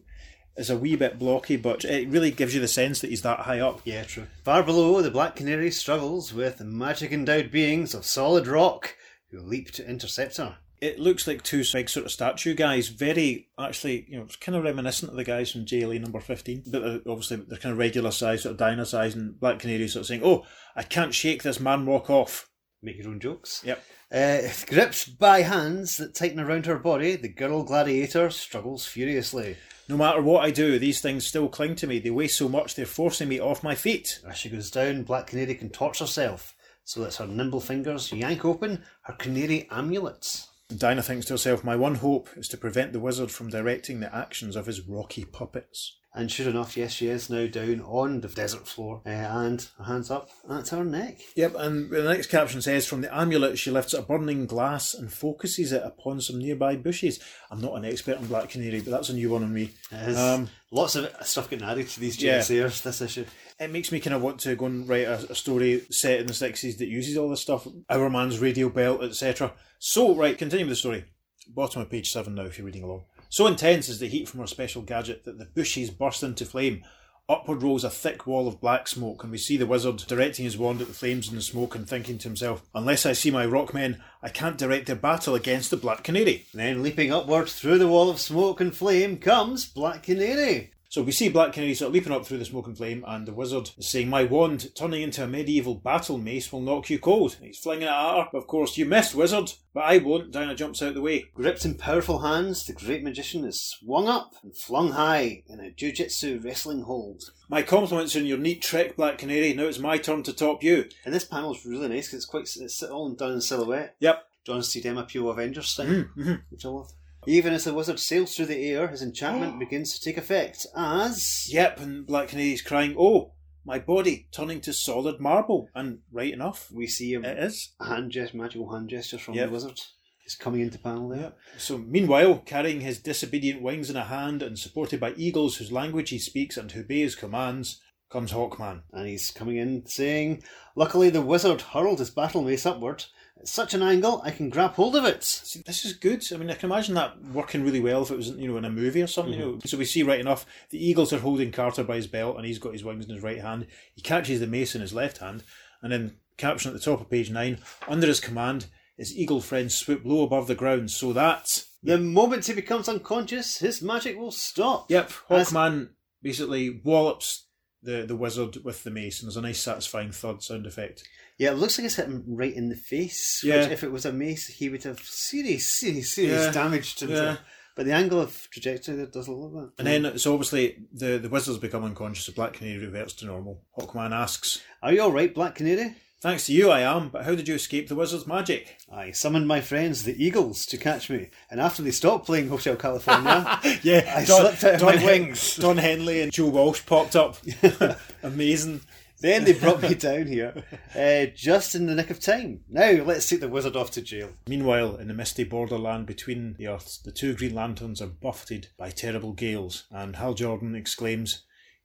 is 0.56 0.70
a 0.70 0.76
wee 0.76 0.96
bit 0.96 1.18
blocky, 1.18 1.56
but 1.56 1.84
it 1.84 2.08
really 2.08 2.30
gives 2.30 2.54
you 2.54 2.60
the 2.60 2.68
sense 2.68 3.00
that 3.00 3.10
he's 3.10 3.22
that 3.22 3.40
high 3.40 3.60
up. 3.60 3.80
Yeah, 3.84 4.04
true. 4.04 4.26
Far 4.44 4.62
below, 4.62 5.02
the 5.02 5.10
Black 5.10 5.36
Canary 5.36 5.70
struggles 5.70 6.32
with 6.32 6.60
magic 6.60 7.12
endowed 7.12 7.50
beings 7.50 7.94
of 7.94 8.04
solid 8.04 8.46
rock 8.46 8.96
who 9.30 9.40
leap 9.40 9.70
to 9.72 9.88
intercept 9.88 10.38
her. 10.38 10.56
It 10.80 10.98
looks 10.98 11.26
like 11.26 11.42
two 11.42 11.64
big 11.72 11.88
sort 11.88 12.06
of 12.06 12.12
statue 12.12 12.54
guys. 12.54 12.88
Very 12.88 13.48
actually, 13.58 14.06
you 14.08 14.18
know, 14.18 14.24
it's 14.24 14.36
kind 14.36 14.56
of 14.56 14.64
reminiscent 14.64 15.10
of 15.10 15.16
the 15.16 15.24
guys 15.24 15.50
from 15.50 15.64
JLA 15.64 16.00
number 16.00 16.20
fifteen, 16.20 16.62
but 16.66 16.82
they're, 16.82 17.00
obviously 17.08 17.38
they're 17.38 17.58
kind 17.58 17.72
of 17.72 17.78
regular 17.78 18.10
size, 18.10 18.42
sort 18.42 18.52
of 18.52 18.58
dino 18.58 18.84
size, 18.84 19.14
and 19.14 19.40
Black 19.40 19.58
Canary 19.58 19.88
sort 19.88 20.02
of 20.02 20.06
saying, 20.06 20.20
"Oh, 20.22 20.44
I 20.74 20.82
can't 20.82 21.14
shake 21.14 21.42
this 21.42 21.60
man 21.60 21.86
rock 21.86 22.10
off." 22.10 22.50
Make 22.82 22.98
your 22.98 23.08
own 23.08 23.20
jokes. 23.20 23.62
Yep. 23.64 23.82
Uh, 24.12 24.40
gripped 24.66 25.18
by 25.18 25.42
hands 25.42 25.96
that 25.96 26.14
tighten 26.14 26.38
around 26.38 26.66
her 26.66 26.78
body, 26.78 27.16
the 27.16 27.28
girl 27.28 27.64
gladiator 27.64 28.30
struggles 28.30 28.86
furiously. 28.86 29.56
No 29.88 29.96
matter 29.96 30.20
what 30.20 30.44
I 30.44 30.50
do, 30.50 30.78
these 30.78 31.00
things 31.00 31.26
still 31.26 31.48
cling 31.48 31.76
to 31.76 31.86
me. 31.86 31.98
They 31.98 32.10
weigh 32.10 32.28
so 32.28 32.48
much 32.48 32.74
they're 32.74 32.86
forcing 32.86 33.28
me 33.28 33.40
off 33.40 33.62
my 33.62 33.74
feet. 33.74 34.20
As 34.28 34.36
she 34.36 34.48
goes 34.48 34.70
down, 34.70 35.04
Black 35.04 35.28
Canary 35.28 35.54
contorts 35.54 36.00
herself 36.00 36.56
so 36.86 37.02
that 37.02 37.16
her 37.16 37.26
nimble 37.26 37.60
fingers 37.60 38.12
yank 38.12 38.44
open 38.44 38.82
her 39.02 39.12
canary 39.14 39.68
amulets. 39.70 40.48
Dinah 40.74 41.02
thinks 41.02 41.26
to 41.26 41.34
herself, 41.34 41.64
My 41.64 41.76
one 41.76 41.96
hope 41.96 42.28
is 42.36 42.48
to 42.48 42.56
prevent 42.56 42.92
the 42.92 43.00
wizard 43.00 43.30
from 43.30 43.50
directing 43.50 44.00
the 44.00 44.14
actions 44.14 44.56
of 44.56 44.66
his 44.66 44.80
rocky 44.80 45.24
puppets. 45.24 45.96
And 46.16 46.32
sure 46.32 46.48
enough, 46.48 46.78
yes, 46.78 46.92
she 46.92 47.08
is 47.08 47.28
now 47.28 47.46
down 47.46 47.82
on 47.82 48.22
the 48.22 48.28
desert 48.28 48.66
floor 48.66 49.02
uh, 49.04 49.10
and 49.10 49.68
her 49.76 49.84
hands 49.84 50.10
up 50.10 50.30
at 50.48 50.68
her 50.70 50.82
neck. 50.82 51.18
Yep, 51.36 51.54
and 51.58 51.90
the 51.90 52.04
next 52.04 52.28
caption 52.28 52.62
says, 52.62 52.86
From 52.86 53.02
the 53.02 53.14
amulet, 53.14 53.58
she 53.58 53.70
lifts 53.70 53.92
a 53.92 54.00
burning 54.00 54.46
glass 54.46 54.94
and 54.94 55.12
focuses 55.12 55.72
it 55.72 55.82
upon 55.84 56.22
some 56.22 56.38
nearby 56.38 56.74
bushes. 56.76 57.20
I'm 57.50 57.60
not 57.60 57.74
an 57.74 57.84
expert 57.84 58.16
on 58.16 58.28
Black 58.28 58.48
Canary, 58.48 58.80
but 58.80 58.92
that's 58.92 59.10
a 59.10 59.14
new 59.14 59.28
one 59.28 59.42
on 59.42 59.52
me. 59.52 59.72
It 59.92 60.08
is. 60.08 60.18
Um, 60.18 60.48
Lots 60.72 60.96
of 60.96 61.14
stuff 61.26 61.50
getting 61.50 61.68
added 61.68 61.86
to 61.90 62.00
these 62.00 62.20
Yeah. 62.20 62.40
James 62.42 62.80
this 62.80 63.02
issue. 63.02 63.26
it 63.60 63.70
makes 63.70 63.92
me 63.92 64.00
kind 64.00 64.16
of 64.16 64.22
want 64.22 64.40
to 64.40 64.56
go 64.56 64.66
and 64.66 64.88
write 64.88 65.06
a, 65.06 65.30
a 65.30 65.34
story 65.34 65.82
set 65.90 66.20
in 66.20 66.26
the 66.26 66.32
60s 66.32 66.78
that 66.78 66.88
uses 66.88 67.18
all 67.18 67.28
this 67.28 67.42
stuff. 67.42 67.68
Hourman's 67.90 68.38
Radio 68.38 68.70
Belt, 68.70 69.02
etc. 69.04 69.52
So, 69.78 70.14
right, 70.14 70.36
continue 70.36 70.64
with 70.64 70.72
the 70.72 70.76
story. 70.76 71.04
Bottom 71.48 71.82
of 71.82 71.90
page 71.90 72.10
7 72.10 72.34
now, 72.34 72.42
if 72.46 72.56
you're 72.58 72.66
reading 72.66 72.82
along. 72.84 73.04
So 73.28 73.46
intense 73.46 73.88
is 73.88 73.98
the 73.98 74.08
heat 74.08 74.28
from 74.28 74.40
her 74.40 74.46
special 74.46 74.82
gadget 74.82 75.24
that 75.24 75.38
the 75.38 75.46
bushes 75.46 75.90
burst 75.90 76.22
into 76.22 76.44
flame. 76.44 76.84
Upward 77.28 77.62
rolls 77.62 77.82
a 77.82 77.90
thick 77.90 78.24
wall 78.24 78.46
of 78.46 78.60
black 78.60 78.86
smoke, 78.86 79.24
and 79.24 79.32
we 79.32 79.38
see 79.38 79.56
the 79.56 79.66
wizard 79.66 79.96
directing 80.06 80.44
his 80.44 80.56
wand 80.56 80.80
at 80.80 80.86
the 80.86 80.94
flames 80.94 81.28
and 81.28 81.36
the 81.36 81.42
smoke 81.42 81.74
and 81.74 81.88
thinking 81.88 82.18
to 82.18 82.28
himself, 82.28 82.62
Unless 82.72 83.04
I 83.04 83.14
see 83.14 83.32
my 83.32 83.44
rock 83.44 83.74
men, 83.74 84.00
I 84.22 84.28
can't 84.28 84.56
direct 84.56 84.86
their 84.86 84.94
battle 84.94 85.34
against 85.34 85.70
the 85.70 85.76
Black 85.76 86.04
Canary. 86.04 86.46
Then, 86.54 86.84
leaping 86.84 87.12
upward 87.12 87.48
through 87.48 87.78
the 87.78 87.88
wall 87.88 88.10
of 88.10 88.20
smoke 88.20 88.60
and 88.60 88.74
flame, 88.74 89.18
comes 89.18 89.66
Black 89.66 90.04
Canary. 90.04 90.70
So 90.88 91.02
we 91.02 91.12
see 91.12 91.28
Black 91.28 91.52
Canary 91.52 91.74
sort 91.74 91.88
of 91.88 91.94
leaping 91.94 92.12
up 92.12 92.24
through 92.24 92.38
the 92.38 92.44
smoke 92.44 92.66
and 92.68 92.76
flame, 92.76 93.04
and 93.06 93.26
the 93.26 93.32
wizard 93.32 93.70
is 93.76 93.88
saying, 93.88 94.08
My 94.08 94.22
wand, 94.24 94.74
turning 94.74 95.02
into 95.02 95.22
a 95.24 95.26
medieval 95.26 95.74
battle 95.74 96.16
mace, 96.16 96.52
will 96.52 96.60
knock 96.60 96.88
you 96.90 96.98
cold. 96.98 97.36
He's 97.42 97.58
flinging 97.58 97.82
it 97.84 97.90
at 97.90 98.14
her. 98.14 98.28
Of 98.32 98.46
course, 98.46 98.78
you 98.78 98.86
missed, 98.86 99.14
wizard, 99.14 99.52
but 99.74 99.80
I 99.84 99.98
won't. 99.98 100.30
Dinah 100.30 100.54
jumps 100.54 100.80
out 100.82 100.94
the 100.94 101.00
way. 101.02 101.26
Gripped 101.34 101.64
in 101.64 101.74
powerful 101.74 102.20
hands, 102.20 102.64
the 102.64 102.72
great 102.72 103.02
magician 103.02 103.44
is 103.44 103.60
swung 103.60 104.08
up 104.08 104.34
and 104.42 104.56
flung 104.56 104.92
high 104.92 105.42
in 105.48 105.60
a 105.60 105.70
jujitsu 105.70 106.42
wrestling 106.44 106.82
hold. 106.82 107.24
My 107.48 107.62
compliments 107.62 108.16
on 108.16 108.24
your 108.26 108.38
neat 108.38 108.62
trick, 108.62 108.96
Black 108.96 109.18
Canary. 109.18 109.52
Now 109.54 109.64
it's 109.64 109.78
my 109.78 109.98
turn 109.98 110.22
to 110.22 110.32
top 110.32 110.62
you. 110.62 110.86
And 111.04 111.12
this 111.12 111.24
panel 111.24 111.52
is 111.54 111.66
really 111.66 111.88
nice 111.88 112.06
because 112.06 112.18
it's 112.18 112.26
quite 112.26 112.42
it's 112.56 112.82
all 112.82 113.10
done 113.10 113.32
in 113.32 113.40
silhouette. 113.40 113.96
Yep. 114.00 114.22
John 114.46 114.62
C. 114.62 114.80
Demapio 114.80 115.28
Avengers 115.30 115.74
thing, 115.74 115.86
Mm-hmm. 116.16 116.34
which 116.50 116.64
I 116.64 116.68
love. 116.68 116.92
Even 117.26 117.52
as 117.52 117.64
the 117.64 117.74
wizard 117.74 117.98
sails 117.98 118.34
through 118.36 118.46
the 118.46 118.64
air, 118.70 118.88
his 118.88 119.02
enchantment 119.02 119.58
begins 119.60 119.98
to 119.98 120.04
take 120.04 120.16
effect 120.16 120.66
as 120.76 121.48
Yep, 121.52 121.80
and 121.80 122.06
Black 122.06 122.28
Canary's 122.28 122.62
crying, 122.62 122.94
Oh, 122.98 123.32
my 123.64 123.78
body 123.80 124.28
turning 124.30 124.60
to 124.62 124.72
solid 124.72 125.20
marble. 125.20 125.68
And 125.74 125.98
right 126.12 126.32
enough, 126.32 126.70
we 126.72 126.86
see 126.86 127.12
him. 127.14 127.24
it 127.24 127.38
is. 127.38 127.72
hand 127.84 128.12
gesture, 128.12 128.36
magical 128.36 128.72
hand 128.72 128.88
gesture 128.88 129.18
from 129.18 129.34
Yep. 129.34 129.46
the 129.48 129.52
wizard. 129.52 129.80
He's 130.22 130.34
coming 130.36 130.60
into 130.60 130.78
panel 130.78 131.08
there. 131.08 131.34
So, 131.56 131.78
meanwhile, 131.78 132.38
carrying 132.38 132.80
his 132.80 132.98
disobedient 132.98 133.62
wings 133.62 133.90
in 133.90 133.96
a 133.96 134.04
hand 134.04 134.42
and 134.42 134.58
supported 134.58 134.98
by 134.98 135.14
eagles 135.16 135.56
whose 135.56 135.70
language 135.70 136.10
he 136.10 136.18
speaks 136.18 136.56
and 136.56 136.70
who 136.72 136.80
obey 136.80 137.00
his 137.00 137.14
commands, 137.14 137.80
comes 138.10 138.32
Hawkman. 138.32 138.82
And 138.92 139.06
he's 139.08 139.30
coming 139.30 139.56
in 139.56 139.84
saying, 139.86 140.42
Luckily 140.74 141.10
the 141.10 141.22
wizard 141.22 141.60
hurled 141.62 141.98
his 142.00 142.10
battle 142.10 142.42
mace 142.42 142.66
upward. 142.66 143.04
At 143.38 143.48
such 143.48 143.74
an 143.74 143.82
angle, 143.82 144.22
I 144.24 144.30
can 144.30 144.48
grab 144.48 144.72
hold 144.72 144.96
of 144.96 145.04
it. 145.04 145.22
See, 145.22 145.62
this 145.66 145.84
is 145.84 145.92
good. 145.92 146.24
I 146.32 146.36
mean, 146.38 146.50
I 146.50 146.54
can 146.54 146.70
imagine 146.70 146.94
that 146.94 147.22
working 147.22 147.62
really 147.62 147.80
well 147.80 148.02
if 148.02 148.10
it 148.10 148.16
was, 148.16 148.30
you 148.30 148.48
know, 148.48 148.56
in 148.56 148.64
a 148.64 148.70
movie 148.70 149.02
or 149.02 149.06
something. 149.06 149.34
You 149.34 149.40
mm-hmm. 149.40 149.50
know, 149.56 149.60
so 149.66 149.76
we 149.76 149.84
see 149.84 150.02
right 150.02 150.20
enough 150.20 150.46
the 150.70 150.82
eagles 150.82 151.12
are 151.12 151.18
holding 151.18 151.52
Carter 151.52 151.84
by 151.84 151.96
his 151.96 152.06
belt, 152.06 152.36
and 152.36 152.46
he's 152.46 152.58
got 152.58 152.72
his 152.72 152.84
wings 152.84 153.06
in 153.06 153.14
his 153.14 153.22
right 153.22 153.40
hand. 153.42 153.66
He 153.94 154.00
catches 154.00 154.40
the 154.40 154.46
mace 154.46 154.74
in 154.74 154.80
his 154.80 154.94
left 154.94 155.18
hand, 155.18 155.42
and 155.82 155.92
then 155.92 156.16
caption 156.38 156.70
at 156.70 156.74
the 156.74 156.84
top 156.84 157.00
of 157.00 157.10
page 157.10 157.30
nine: 157.30 157.58
under 157.86 158.06
his 158.06 158.20
command, 158.20 158.66
his 158.96 159.14
eagle 159.14 159.42
friends 159.42 159.74
swoop 159.74 160.02
low 160.04 160.22
above 160.22 160.46
the 160.46 160.54
ground, 160.54 160.90
so 160.90 161.12
that 161.12 161.64
The 161.82 161.98
moment 161.98 162.46
he 162.46 162.54
becomes 162.54 162.88
unconscious, 162.88 163.58
his 163.58 163.82
magic 163.82 164.16
will 164.16 164.32
stop. 164.32 164.90
yep, 164.90 165.12
As- 165.28 165.50
Hawkman 165.50 165.90
basically 166.22 166.80
wallops 166.82 167.46
the 167.82 168.04
the 168.06 168.16
wizard 168.16 168.64
with 168.64 168.82
the 168.82 168.90
mace, 168.90 169.20
and 169.20 169.28
there's 169.28 169.36
a 169.36 169.42
nice 169.42 169.60
satisfying 169.60 170.10
thud 170.10 170.42
sound 170.42 170.66
effect. 170.66 171.04
Yeah, 171.38 171.50
it 171.50 171.58
looks 171.58 171.78
like 171.78 171.84
it's 171.84 171.96
hit 171.96 172.06
him 172.06 172.24
right 172.28 172.54
in 172.54 172.68
the 172.70 172.76
face. 172.76 173.42
Yeah. 173.44 173.66
If 173.66 173.84
it 173.84 173.92
was 173.92 174.06
a 174.06 174.12
mace, 174.12 174.46
he 174.46 174.68
would 174.68 174.82
have 174.84 175.00
serious, 175.00 175.66
serious, 175.66 176.10
serious 176.12 176.46
Yeah. 176.46 176.50
damage 176.52 176.94
to 176.96 177.06
himself. 177.06 177.38
But 177.74 177.84
the 177.84 177.92
angle 177.92 178.20
of 178.22 178.48
trajectory 178.50 178.96
there 178.96 179.04
does 179.06 179.28
a 179.28 179.32
lot 179.32 179.48
of 179.48 179.52
that. 179.52 179.72
And 179.78 179.86
then, 180.04 180.18
so 180.18 180.32
obviously, 180.32 180.76
the, 180.94 181.18
the 181.18 181.28
wizard's 181.28 181.58
become 181.58 181.84
unconscious, 181.84 182.24
the 182.24 182.32
Black 182.32 182.54
Canary 182.54 182.78
reverts 182.86 183.12
to 183.14 183.26
normal. 183.26 183.60
Hawkman 183.78 184.12
asks, 184.12 184.62
Are 184.82 184.94
you 184.94 185.02
alright, 185.02 185.34
Black 185.34 185.56
Canary? 185.56 185.94
Thanks 186.22 186.46
to 186.46 186.54
you, 186.54 186.70
I 186.70 186.80
am, 186.80 187.10
but 187.10 187.26
how 187.26 187.34
did 187.34 187.46
you 187.46 187.54
escape 187.54 187.88
the 187.88 187.94
wizard's 187.94 188.26
magic? 188.26 188.78
I 188.90 189.10
summoned 189.10 189.46
my 189.46 189.60
friends, 189.60 190.04
the 190.04 190.24
Eagles, 190.24 190.64
to 190.66 190.78
catch 190.78 191.10
me, 191.10 191.28
and 191.50 191.60
after 191.60 191.82
they 191.82 191.90
stopped 191.90 192.24
playing 192.24 192.48
Hotel 192.48 192.74
California, 192.76 193.60
Yeah, 193.82 194.10
I 194.16 194.24
slipped 194.24 194.64
out 194.64 194.74
of 194.76 194.82
my 194.82 194.96
wings. 195.04 195.56
Don 195.56 195.76
Henley 195.76 196.22
and 196.22 196.32
Joe 196.32 196.46
Walsh 196.48 196.80
popped 196.86 197.14
up. 197.14 197.36
Amazing. 198.22 198.80
Then 199.26 199.44
they 199.44 199.52
brought 199.52 199.82
me 199.82 199.94
down 199.94 200.26
here, 200.26 200.64
uh, 200.94 201.26
just 201.34 201.74
in 201.74 201.86
the 201.86 201.94
nick 201.94 202.10
of 202.10 202.20
time. 202.20 202.60
Now 202.68 203.02
let's 203.04 203.28
take 203.28 203.40
the 203.40 203.48
wizard 203.48 203.76
off 203.76 203.90
to 203.92 204.02
jail. 204.02 204.30
Meanwhile, 204.48 204.96
in 204.96 205.08
the 205.08 205.14
misty 205.14 205.44
borderland 205.44 206.06
between 206.06 206.54
the 206.58 206.68
Earths, 206.68 206.98
the 206.98 207.12
two 207.12 207.34
Green 207.34 207.54
Lanterns 207.54 208.00
are 208.00 208.06
buffeted 208.06 208.68
by 208.78 208.90
terrible 208.90 209.32
gales, 209.32 209.84
and 209.90 210.16
Hal 210.16 210.34
Jordan 210.34 210.74
exclaims, 210.74 211.44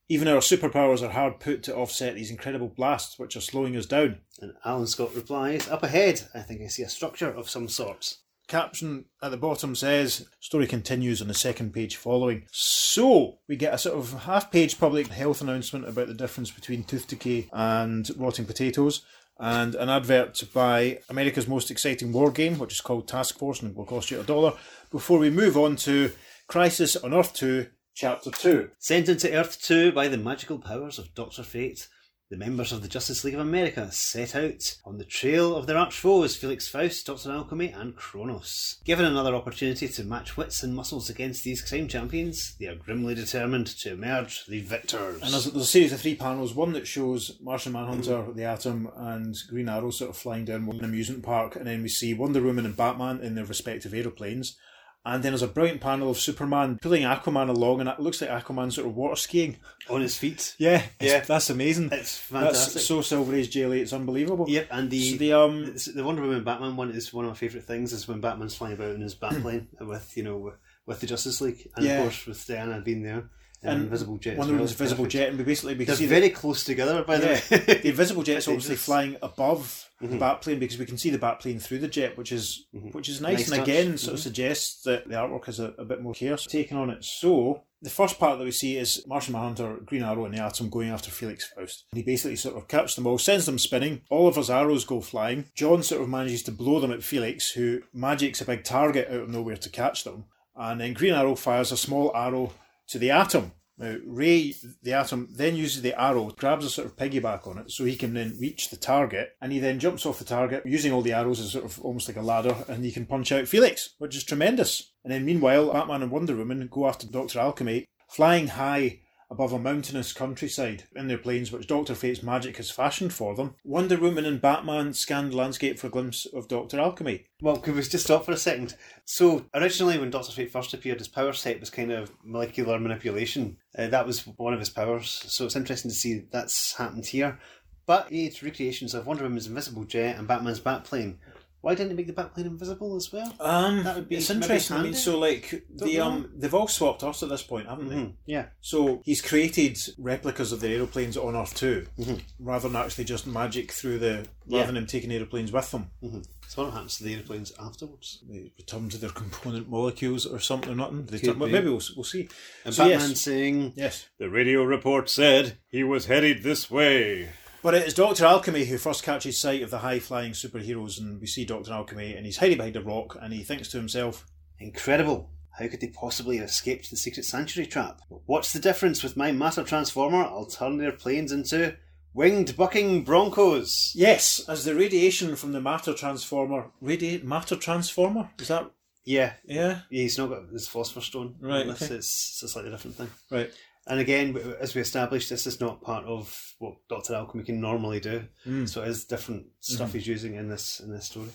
Even 0.10 0.28
our 0.28 0.42
superpowers 0.42 1.02
are 1.02 1.12
hard 1.12 1.40
put 1.40 1.64
to 1.64 1.76
offset 1.76 2.16
these 2.16 2.32
incredible 2.32 2.70
blasts 2.70 3.18
which 3.18 3.36
are 3.36 3.42
slowing 3.42 3.76
us 3.76 3.86
down. 3.86 4.20
And 4.40 4.54
Alan 4.66 4.88
Scott 4.88 5.16
replies, 5.16 5.68
Up 5.68 5.84
ahead, 5.84 6.24
I 6.34 6.42
think 6.42 6.62
I 6.62 6.68
see 6.68 6.84
a 6.84 6.90
structure 6.90 7.30
of 7.30 7.50
some 7.50 7.68
sort. 7.68 8.18
Caption 8.52 9.06
at 9.24 9.32
the 9.32 9.38
bottom 9.38 9.74
says 9.74 10.28
story 10.42 10.68
continues 10.68 11.22
on 11.22 11.30
the 11.30 11.34
second 11.34 11.74
page 11.74 11.96
following 11.96 12.46
so 12.52 13.38
we 13.48 13.56
get 13.56 13.74
a 13.74 13.78
sort 13.78 13.98
of 13.98 14.24
half 14.24 14.52
page 14.52 14.78
public 14.78 15.08
health 15.08 15.40
announcement 15.40 15.88
about 15.88 16.08
the 16.08 16.14
difference 16.14 16.52
between 16.52 16.84
tooth 16.84 17.08
decay 17.08 17.48
and 17.54 18.12
rotting 18.18 18.44
potatoes 18.44 19.06
and 19.40 19.74
an 19.76 19.88
advert 19.88 20.44
by 20.54 21.00
America's 21.10 21.48
most 21.48 21.72
exciting 21.72 22.12
war 22.12 22.30
game, 22.30 22.60
which 22.60 22.74
is 22.74 22.82
called 22.82 23.08
Task 23.08 23.40
Force 23.40 23.62
and 23.62 23.76
will 23.76 23.86
cost 23.86 24.12
you 24.12 24.20
a 24.20 24.24
dollar, 24.24 24.54
before 24.92 25.18
we 25.18 25.32
move 25.32 25.58
on 25.58 25.76
to 25.78 26.12
Crisis 26.48 26.96
on 26.96 27.12
Earth 27.12 27.34
2, 27.34 27.66
Chapter 27.96 28.30
2. 28.30 28.70
Sent 28.78 29.10
into 29.10 29.34
Earth 29.34 29.60
2 29.64 29.94
by 29.94 30.08
the 30.08 30.18
magical 30.18 30.60
powers 30.60 31.00
of 31.00 31.16
Dr. 31.16 31.42
Fate, 31.42 31.88
the 32.32 32.38
members 32.38 32.72
of 32.72 32.82
the 32.82 32.88
Justice 32.88 33.26
League 33.26 33.34
of 33.34 33.42
America 33.42 33.92
set 33.92 34.38
out 34.38 34.78
on 34.86 34.98
the 34.98 35.04
trail 35.04 35.54
of 35.54 35.68
their 35.68 35.76
arch 35.76 36.00
foes, 36.00 36.34
Felix 36.34 36.66
Faust, 36.66 37.06
Dr. 37.06 37.30
Alchemy, 37.30 37.74
and 37.74 37.94
Chronos. 37.98 38.78
Given 38.86 39.04
another 39.04 39.36
opportunity 39.36 39.90
to 39.90 40.04
match 40.06 40.38
wits 40.38 40.64
and 40.64 40.74
muscles 40.74 41.10
against 41.10 41.44
these 41.44 41.62
crime 41.62 41.90
champions, 41.90 42.56
they 42.58 42.68
are 42.68 42.76
grimly 42.76 43.16
determined 43.16 43.68
to 43.68 43.92
emerge 43.92 44.46
the 44.46 44.62
victors. 44.62 45.22
And 45.22 45.34
there's, 45.34 45.44
there's 45.44 45.66
a 45.66 45.66
series 45.66 45.92
of 45.92 46.00
three 46.00 46.16
panels. 46.16 46.54
One 46.54 46.72
that 46.72 46.88
shows 46.88 47.38
Martian 47.42 47.74
Manhunter, 47.74 48.32
the 48.32 48.46
Atom, 48.46 48.90
and 48.96 49.38
Green 49.50 49.68
Arrow 49.68 49.92
sort 49.92 50.12
of 50.12 50.18
flying 50.18 50.46
down 50.46 50.70
an 50.70 50.86
amusement 50.86 51.24
park, 51.24 51.58
and 51.58 51.68
then 51.68 51.84
we 51.84 51.90
see 51.90 52.14
Wonder 52.14 52.42
Woman 52.42 52.66
and 52.66 52.78
Batman 52.78 53.20
in 53.20 53.36
their 53.36 53.44
respective 53.44 53.94
aeroplanes. 53.94 54.56
And 55.04 55.24
then 55.24 55.32
there's 55.32 55.42
a 55.42 55.48
brilliant 55.48 55.82
panel 55.82 56.12
of 56.12 56.20
Superman 56.20 56.78
pulling 56.80 57.02
Aquaman 57.02 57.50
along, 57.50 57.80
and 57.80 57.90
it 57.90 58.00
looks 58.00 58.22
like 58.22 58.30
Aquaman 58.30 58.72
sort 58.72 58.86
of 58.86 58.96
water 58.96 59.16
skiing. 59.16 59.58
on 59.90 60.02
his 60.02 60.16
feet. 60.16 60.56
Yeah, 60.60 60.84
Yeah. 61.00 61.22
that's 61.22 61.50
amazing. 61.50 61.90
It's 61.92 62.18
fantastic. 62.20 62.74
That's 62.76 62.86
so 62.86 63.02
Silver 63.02 63.34
Age 63.36 63.50
Jelly, 63.50 63.82
it's 63.82 63.94
unbelievable. 63.94 64.46
Yep, 64.48 64.68
and 64.70 64.92
the 64.92 65.12
So 65.12 65.18
the 65.18 65.34
um, 65.34 65.76
the 65.96 66.04
Wonder 66.04 66.22
Woman 66.22 66.44
Batman 66.44 66.76
one 66.76 66.92
is 66.92 67.12
one 67.12 67.26
of 67.26 67.32
my 67.32 67.36
favourite 67.36 67.66
things 67.66 67.94
is 67.94 68.08
when 68.08 68.22
Batman's 68.22 68.56
flying 68.56 68.74
about 68.74 68.94
in 68.94 69.02
his 69.02 69.16
Batplane 69.16 69.66
with 69.82 70.16
you 70.16 70.22
know 70.24 70.38
with, 70.38 70.54
with 70.86 71.00
the 71.00 71.08
Justice 71.08 71.42
League 71.42 71.68
and 71.76 71.84
Yeah. 71.86 71.98
of 71.98 72.04
course 72.04 72.26
with 72.28 72.46
Diana 72.46 72.80
being 72.82 73.02
there 73.02 73.30
and, 73.64 73.74
And 73.74 73.84
Invisible 73.84 74.18
Jet. 74.18 74.32
as 74.34 74.38
Wonder 74.40 74.54
well. 74.54 74.58
Woman's 74.60 74.72
Invisible 74.72 75.04
Perfect. 75.06 75.12
Jet, 75.14 75.30
and 75.30 75.38
we 75.38 75.44
basically 75.44 75.76
we 75.76 75.86
They're 75.86 75.96
see 75.96 76.06
very 76.08 76.30
close 76.30 76.64
together 76.64 77.04
by 77.04 77.18
the 77.18 77.28
Yeah, 77.28 77.58
way. 77.58 77.58
the 77.82 77.90
invisible 77.90 78.24
jet's 78.24 78.48
obviously 78.48 78.76
flying 78.76 79.18
above 79.22 79.88
Mhm. 80.02 80.10
the 80.12 80.18
Batplane 80.18 80.60
because 80.60 80.80
we 80.80 80.86
can 80.88 80.98
see 80.98 81.12
the 81.12 81.20
bat 81.20 81.40
plane 81.40 81.60
through 81.60 81.78
the 81.78 81.88
jet, 81.88 82.18
which 82.18 82.32
is 82.32 82.66
Mhm. 82.76 82.94
which 82.96 83.08
is 83.08 83.22
nice, 83.22 83.38
Nice 83.38 83.48
and 83.50 83.58
touch. 83.60 83.68
again 83.68 83.98
sort 84.00 84.14
of 84.16 84.20
Mhm. 84.20 84.24
suggests 84.24 84.82
that 84.84 85.08
the 85.08 85.14
artwork 85.14 85.46
has 85.46 85.60
a, 85.60 85.74
a 85.78 85.86
bit 85.86 86.02
more 86.02 86.14
care 86.16 86.36
taken 86.38 86.76
on 86.76 86.90
it. 86.90 87.04
So 87.06 87.62
the 87.84 87.90
first 87.92 88.18
part 88.20 88.40
that 88.40 88.44
we 88.46 88.52
see 88.52 88.78
is 88.78 89.06
Martian 89.08 89.34
Manhunter, 89.34 89.78
Green 89.86 90.02
Arrow, 90.04 90.26
and 90.26 90.34
the 90.36 90.42
Atom 90.42 90.70
going 90.70 90.90
after 90.90 91.12
Felix 91.12 91.46
Faust. 91.54 91.86
And 91.92 91.98
he 91.98 92.04
basically 92.04 92.36
sort 92.38 92.56
of 92.58 92.68
catches 92.68 92.96
them 92.96 93.06
all, 93.06 93.20
sends 93.20 93.46
them 93.46 93.60
spinning. 93.60 94.02
All 94.10 94.28
of 94.28 94.38
his 94.38 94.50
arrows 94.50 94.86
go 94.86 95.02
flying. 95.02 95.46
John 95.56 95.84
sort 95.84 96.02
of 96.02 96.10
manages 96.10 96.42
to 96.44 96.52
blow 96.52 96.80
them 96.80 96.92
at 96.92 97.04
Felix, 97.04 97.52
who 97.52 97.82
magics 97.94 98.42
a 98.42 98.46
big 98.46 98.64
target 98.64 99.08
out 99.08 99.22
of 99.24 99.30
nowhere 99.30 99.58
to 99.58 99.70
catch 99.70 100.04
them. 100.04 100.26
And 100.56 100.82
then 100.82 100.94
Green 100.94 101.14
Arrow 101.14 101.36
fires 101.36 101.72
a 101.72 101.78
small 101.78 102.12
arrow 102.16 102.54
to 102.92 103.00
the 103.00 103.12
Atom. 103.12 103.54
Now, 103.78 103.98
Ray, 104.06 104.54
the 104.84 104.94
Atom, 104.94 105.30
then 105.32 105.56
uses 105.56 105.82
the 105.82 106.00
arrow, 106.00 106.30
grabs 106.30 106.66
a 106.66 106.70
sort 106.70 106.88
of 106.88 106.96
piggyback 106.98 107.48
on 107.48 107.58
it 107.58 107.72
so 107.72 107.84
he 107.84 107.96
can 107.96 108.14
then 108.14 108.38
reach 108.40 108.70
the 108.70 108.78
target, 108.78 109.32
and 109.42 109.52
he 109.52 109.60
then 109.60 109.80
jumps 109.80 110.06
off 110.06 110.20
the 110.20 110.26
target 110.26 110.64
using 110.66 110.92
all 110.92 111.02
the 111.02 111.14
arrows 111.14 111.40
as 111.40 111.52
sort 111.52 111.66
of 111.66 111.82
almost 111.82 112.08
like 112.08 112.18
a 112.18 112.22
ladder, 112.22 112.56
and 112.68 112.86
he 112.86 112.92
can 112.92 113.08
punch 113.08 113.32
out 113.32 113.48
Felix, 113.48 113.96
which 113.98 114.16
is 114.16 114.24
tremendous. 114.24 114.92
And 115.04 115.12
then 115.12 115.26
meanwhile, 115.26 115.74
Batman 115.74 116.04
and 116.04 116.12
Wonder 116.12 116.36
Woman 116.36 116.68
go 116.70 116.88
after 116.88 117.08
Dr. 117.08 117.40
Alchemy, 117.40 117.86
flying 118.10 118.48
high 118.48 119.00
above 119.32 119.54
a 119.54 119.58
mountainous 119.58 120.12
countryside 120.12 120.84
in 120.96 121.08
their 121.08 121.18
planes 121.18 121.52
which 121.52 121.66
Dr. 121.66 121.96
Fate's 121.96 122.22
magic 122.22 122.58
has 122.58 122.70
fashioned 122.70 123.14
for 123.14 123.34
them. 123.34 123.56
Wonder 123.64 123.98
Woman 123.98 124.26
and 124.26 124.42
Batman 124.42 124.94
scan 124.94 125.30
the 125.30 125.38
landscape 125.38 125.80
for 125.80 125.88
a 125.88 125.90
glimpse 125.90 126.26
of 126.26 126.50
Dr. 126.50 126.80
Alchemy. 126.80 127.26
well, 127.42 127.58
could 127.58 127.76
we 127.76 127.82
just 127.82 128.04
stop 128.04 128.26
for 128.26 128.34
a 128.34 128.38
second? 128.38 128.76
So 129.06 129.46
originally, 129.56 129.98
when 129.98 130.12
Doctor 130.12 130.34
Fate 130.34 130.52
first 130.52 130.74
appeared, 130.74 131.00
his 131.00 131.08
power 131.08 131.32
set 131.32 131.62
was 131.62 131.70
kind 131.70 131.92
of 131.92 132.12
molecular 132.24 132.78
manipulation. 132.78 133.58
Uh, 133.78 133.88
that 133.88 134.06
was 134.06 134.28
one 134.36 134.54
of 134.54 134.60
his 134.60 134.70
powers. 134.70 135.24
So 135.28 135.46
it's 135.46 135.56
interesting 135.56 135.90
to 135.90 135.96
see 135.96 136.26
that's 136.30 136.76
happened 136.76 137.06
here. 137.06 137.40
But 137.86 138.08
it's 138.12 138.44
recreations 138.44 138.94
of 138.94 139.08
Wonder 139.08 139.24
Woman's 139.24 139.48
invisible 139.48 139.86
jet 139.86 140.18
and 140.18 140.28
Batman's 140.28 140.60
Batplane. 140.60 141.18
Why 141.62 141.76
didn't 141.76 141.92
it 141.92 141.96
make 141.96 142.08
the 142.08 142.14
Batplane 142.14 142.46
invisible 142.48 142.96
as 142.96 143.12
well? 143.14 143.34
Um, 143.40 143.84
That 143.84 143.96
would 143.96 144.10
be 144.10 144.16
it's 144.16 144.30
maybe 144.30 144.42
interesting. 144.42 144.78
I 144.78 144.82
mean, 144.84 144.94
so 144.96 145.20
like 145.20 145.64
the 145.70 145.98
know. 145.98 146.04
um, 146.08 146.32
they've 146.36 146.54
all 146.54 146.68
swapped 146.68 147.04
us 147.04 147.22
at 147.22 147.30
this 147.30 147.44
point, 147.44 147.68
haven't 147.70 147.90
they? 147.90 147.96
Mhm, 147.96 148.14
Yeah. 148.26 148.46
So 148.62 149.02
he's 149.06 149.22
created 149.22 149.78
replicas 150.00 150.52
of 150.52 150.60
the 150.60 150.70
aeroplanes 150.70 151.18
on 151.18 151.36
Earth 151.36 151.54
too, 151.56 151.86
Mhm. 152.00 152.22
rather 152.40 152.68
than 152.68 152.76
actually 152.76 153.04
just 153.04 153.28
magic 153.28 153.72
through 153.72 154.00
the 154.00 154.28
Yeah. 154.48 154.62
rather 154.62 154.72
than 154.74 154.78
him 154.78 154.88
taking 154.88 155.12
aeroplanes 155.12 155.52
with 155.52 155.70
them. 155.70 155.92
hmm 156.02 156.20
So 156.48 156.64
what 156.64 156.74
happens 156.74 156.98
to 156.98 157.04
the 157.06 157.14
airplanes 157.14 157.54
afterwards? 157.60 158.24
They 158.28 158.52
return 158.58 158.90
to 158.90 158.98
their 158.98 159.10
component 159.12 159.70
molecules 159.70 160.26
or 160.26 160.40
something 160.40 160.72
or 160.72 160.76
nothing. 160.76 161.06
They 161.06 161.20
turn, 161.20 161.38
well, 161.40 161.48
maybe 161.48 161.68
we'll, 161.70 161.82
we'll 161.96 162.04
see. 162.04 162.28
And 162.66 162.74
So, 162.74 162.90
Batman 162.90 163.10
yes. 163.12 163.22
saying, 163.22 163.74
Yes. 163.78 164.08
The 164.18 164.30
radio 164.30 164.64
report 164.64 165.10
said 165.10 165.60
he 165.70 165.84
was 165.84 166.08
headed 166.08 166.42
this 166.44 166.70
way. 166.72 167.30
But 167.64 167.76
it 167.76 167.86
is 167.88 167.94
Dr. 167.94 168.26
Alchemy 168.26 168.66
who 168.66 168.78
first 168.78 169.04
catches 169.04 169.38
sight 169.40 169.62
of 169.62 169.70
the 169.70 169.80
high 169.80 170.00
flying 170.00 170.32
superheroes, 170.32 171.00
and 171.00 171.22
we 171.22 171.28
see 171.28 171.46
Dr. 171.46 171.72
Alchemy, 171.74 172.16
and 172.16 172.26
he's 172.26 172.38
hiding 172.38 172.58
behind 172.58 172.76
a 172.76 172.82
rock, 172.82 173.18
and 173.22 173.32
he 173.34 173.44
thinks 173.44 173.68
to 173.70 173.78
himself, 173.78 174.26
Incredible. 174.60 175.30
How 175.60 175.68
could 175.68 175.82
they 175.82 175.88
possibly 175.88 176.38
have 176.38 176.48
escaped 176.50 176.90
the 176.90 176.96
secret 176.98 177.26
sanctuary 177.26 177.68
trap? 177.68 178.02
What's 178.26 178.54
the 178.54 178.60
difference 178.60 179.04
with 179.04 179.18
my 179.18 179.32
matter 179.32 179.64
transformer? 179.64 180.24
I'll 180.24 180.46
turn 180.46 180.78
their 180.78 180.92
planes 180.94 181.32
into 181.32 181.76
winged 182.14 182.56
bucking 182.56 183.04
broncos. 183.04 183.92
Yes, 183.96 184.44
as 184.48 184.66
the 184.66 184.74
radiation 184.76 185.36
from 185.36 185.52
the 185.52 185.62
matter 185.62 185.94
transformer. 185.94 186.72
Radiate 186.80 187.24
matter 187.26 187.56
transformer? 187.56 188.30
Is 188.40 188.48
that. 188.48 188.72
Yeah, 189.04 189.34
Yeah? 189.46 189.82
yeah, 189.90 190.02
he's 190.04 190.18
not 190.18 190.30
got 190.30 190.52
this 190.54 190.68
phosphor 190.68 191.02
stone. 191.02 191.36
Right, 191.42 191.66
This 191.66 191.82
okay. 191.84 191.96
is 191.96 192.06
it's 192.06 192.44
a 192.44 192.48
slightly 192.48 192.70
different 192.72 192.96
thing. 192.98 193.10
Right. 193.32 193.52
And 193.88 194.00
again, 194.00 194.38
as 194.60 194.76
we 194.76 194.82
established, 194.82 195.30
this 195.30 195.48
is 195.48 195.60
not 195.60 195.82
part 195.82 196.06
of 196.06 196.54
what 196.60 196.76
Doctor 196.88 197.16
Alchemy 197.16 197.44
can 197.44 197.60
normally 197.60 198.00
do. 198.00 198.28
Mm. 198.46 198.70
So 198.70 198.84
it 198.84 198.90
is 198.90 199.06
different 199.06 199.48
stuff 199.60 199.94
he's 199.94 200.08
using 200.08 200.36
in 200.36 200.50
this 200.50 200.80
in 200.80 200.92
this 200.92 201.06
story. 201.06 201.30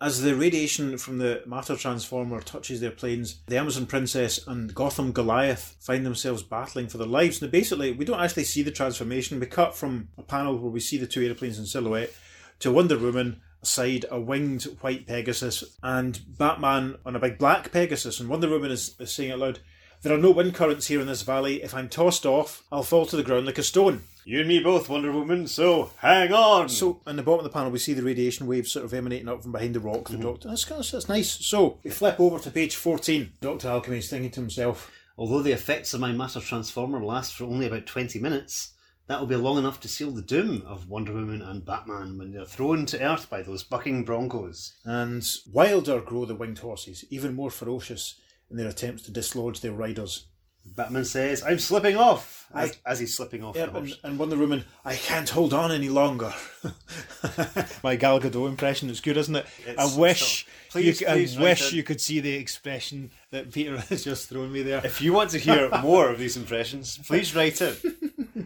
As 0.00 0.20
the 0.20 0.34
radiation 0.34 0.98
from 0.98 1.18
the 1.18 1.44
matter 1.46 1.76
transformer 1.76 2.40
touches 2.40 2.80
their 2.80 2.90
planes, 2.90 3.40
the 3.46 3.56
Amazon 3.56 3.86
Princess 3.86 4.44
and 4.48 4.74
Gotham 4.74 5.12
Goliath 5.12 5.76
find 5.78 6.04
themselves 6.04 6.42
battling 6.42 6.88
for 6.88 6.98
their 6.98 7.06
lives. 7.06 7.40
Now, 7.40 7.46
basically, 7.46 7.92
we 7.92 8.04
don't 8.04 8.18
actually 8.18 8.44
see 8.44 8.62
the 8.62 8.72
transformation. 8.72 9.38
We 9.38 9.46
cut 9.46 9.76
from 9.76 10.08
a 10.18 10.24
panel 10.24 10.58
where 10.58 10.72
we 10.72 10.80
see 10.80 10.98
the 10.98 11.06
two 11.06 11.22
airplanes 11.24 11.56
in 11.56 11.66
silhouette 11.66 12.12
to 12.58 12.72
Wonder 12.72 12.98
Woman 12.98 13.42
aside 13.62 14.04
a 14.10 14.20
winged 14.20 14.64
white 14.80 15.06
Pegasus 15.06 15.62
and 15.84 16.20
Batman 16.36 16.96
on 17.06 17.14
a 17.14 17.20
big 17.20 17.38
black 17.38 17.70
Pegasus. 17.70 18.18
And 18.18 18.28
Wonder 18.28 18.48
Woman 18.48 18.72
is, 18.72 18.96
is 18.98 19.12
saying 19.12 19.30
out 19.30 19.38
loud, 19.38 19.60
There 20.02 20.14
are 20.14 20.18
no 20.18 20.30
wind 20.30 20.54
currents 20.54 20.88
here 20.88 21.00
in 21.00 21.06
this 21.06 21.22
valley. 21.22 21.62
If 21.62 21.74
I'm 21.74 21.88
tossed 21.88 22.26
off, 22.26 22.64
I'll 22.70 22.82
fall 22.82 23.06
to 23.06 23.16
the 23.16 23.22
ground 23.22 23.46
like 23.46 23.58
a 23.58 23.62
stone. 23.62 24.02
You 24.24 24.40
and 24.40 24.48
me 24.48 24.60
both, 24.60 24.88
Wonder 24.88 25.10
Woman, 25.10 25.48
so 25.48 25.90
hang 25.98 26.32
on! 26.32 26.68
So, 26.68 27.00
in 27.06 27.16
the 27.16 27.22
bottom 27.22 27.40
of 27.40 27.44
the 27.44 27.56
panel, 27.56 27.72
we 27.72 27.78
see 27.80 27.92
the 27.92 28.02
radiation 28.02 28.46
waves 28.46 28.70
sort 28.70 28.84
of 28.84 28.94
emanating 28.94 29.28
up 29.28 29.42
from 29.42 29.52
behind 29.52 29.74
the 29.74 29.80
rock. 29.80 30.08
The 30.08 30.14
mm-hmm. 30.14 30.22
doctor, 30.22 30.48
that's, 30.48 30.64
that's, 30.64 30.90
that's 30.92 31.08
nice. 31.08 31.30
So, 31.30 31.78
we 31.82 31.90
flip 31.90 32.20
over 32.20 32.38
to 32.38 32.50
page 32.50 32.76
14. 32.76 33.32
Dr. 33.40 33.68
Alchemy 33.68 33.98
is 33.98 34.08
thinking 34.08 34.30
to 34.30 34.40
himself, 34.40 34.90
Although 35.18 35.42
the 35.42 35.52
effects 35.52 35.92
of 35.92 36.00
my 36.00 36.12
matter 36.12 36.40
transformer 36.40 37.04
last 37.04 37.34
for 37.34 37.44
only 37.44 37.66
about 37.66 37.86
20 37.86 38.18
minutes, 38.18 38.72
that 39.08 39.20
will 39.20 39.26
be 39.26 39.36
long 39.36 39.58
enough 39.58 39.78
to 39.80 39.88
seal 39.88 40.10
the 40.10 40.22
doom 40.22 40.62
of 40.66 40.88
Wonder 40.88 41.12
Woman 41.12 41.42
and 41.42 41.64
Batman 41.64 42.16
when 42.16 42.32
they're 42.32 42.46
thrown 42.46 42.86
to 42.86 43.00
earth 43.00 43.28
by 43.28 43.42
those 43.42 43.62
bucking 43.62 44.04
broncos. 44.04 44.74
and 44.84 45.24
wilder 45.52 46.00
grow 46.00 46.24
the 46.24 46.34
winged 46.34 46.60
horses, 46.60 47.04
even 47.10 47.34
more 47.34 47.50
ferocious 47.50 48.14
in 48.52 48.58
their 48.58 48.68
attempts 48.68 49.02
to 49.02 49.10
dislodge 49.10 49.60
their 49.60 49.72
riders. 49.72 50.26
Batman 50.64 51.04
says, 51.04 51.42
I'm 51.42 51.58
slipping 51.58 51.96
off! 51.96 52.46
As, 52.54 52.78
I- 52.86 52.92
as 52.92 53.00
he's 53.00 53.16
slipping 53.16 53.42
off 53.42 53.56
Yep, 53.56 53.72
the 53.72 53.78
and, 53.78 53.98
and 54.04 54.18
Wonder 54.18 54.36
Woman, 54.36 54.64
I 54.84 54.94
can't 54.94 55.28
hold 55.28 55.52
on 55.52 55.72
any 55.72 55.88
longer. 55.88 56.32
My 57.82 57.96
Gal 57.96 58.20
Gadot 58.20 58.48
impression 58.48 58.88
is 58.90 59.00
good, 59.00 59.16
isn't 59.16 59.34
it? 59.34 59.46
It's 59.66 59.96
I 59.96 59.98
wish, 59.98 60.44
so- 60.44 60.50
please, 60.70 61.00
you, 61.00 61.06
please 61.08 61.36
I 61.36 61.42
wish 61.42 61.72
you 61.72 61.82
could 61.82 62.00
see 62.00 62.20
the 62.20 62.34
expression 62.34 63.10
that 63.30 63.52
Peter 63.52 63.76
has 63.88 64.04
just 64.04 64.28
thrown 64.28 64.52
me 64.52 64.62
there. 64.62 64.80
If 64.84 65.00
you 65.00 65.12
want 65.12 65.30
to 65.30 65.38
hear 65.38 65.68
more 65.82 66.08
of 66.10 66.18
these 66.20 66.36
impressions, 66.36 66.98
please 67.06 67.34
write 67.34 67.60
in. 67.60 67.74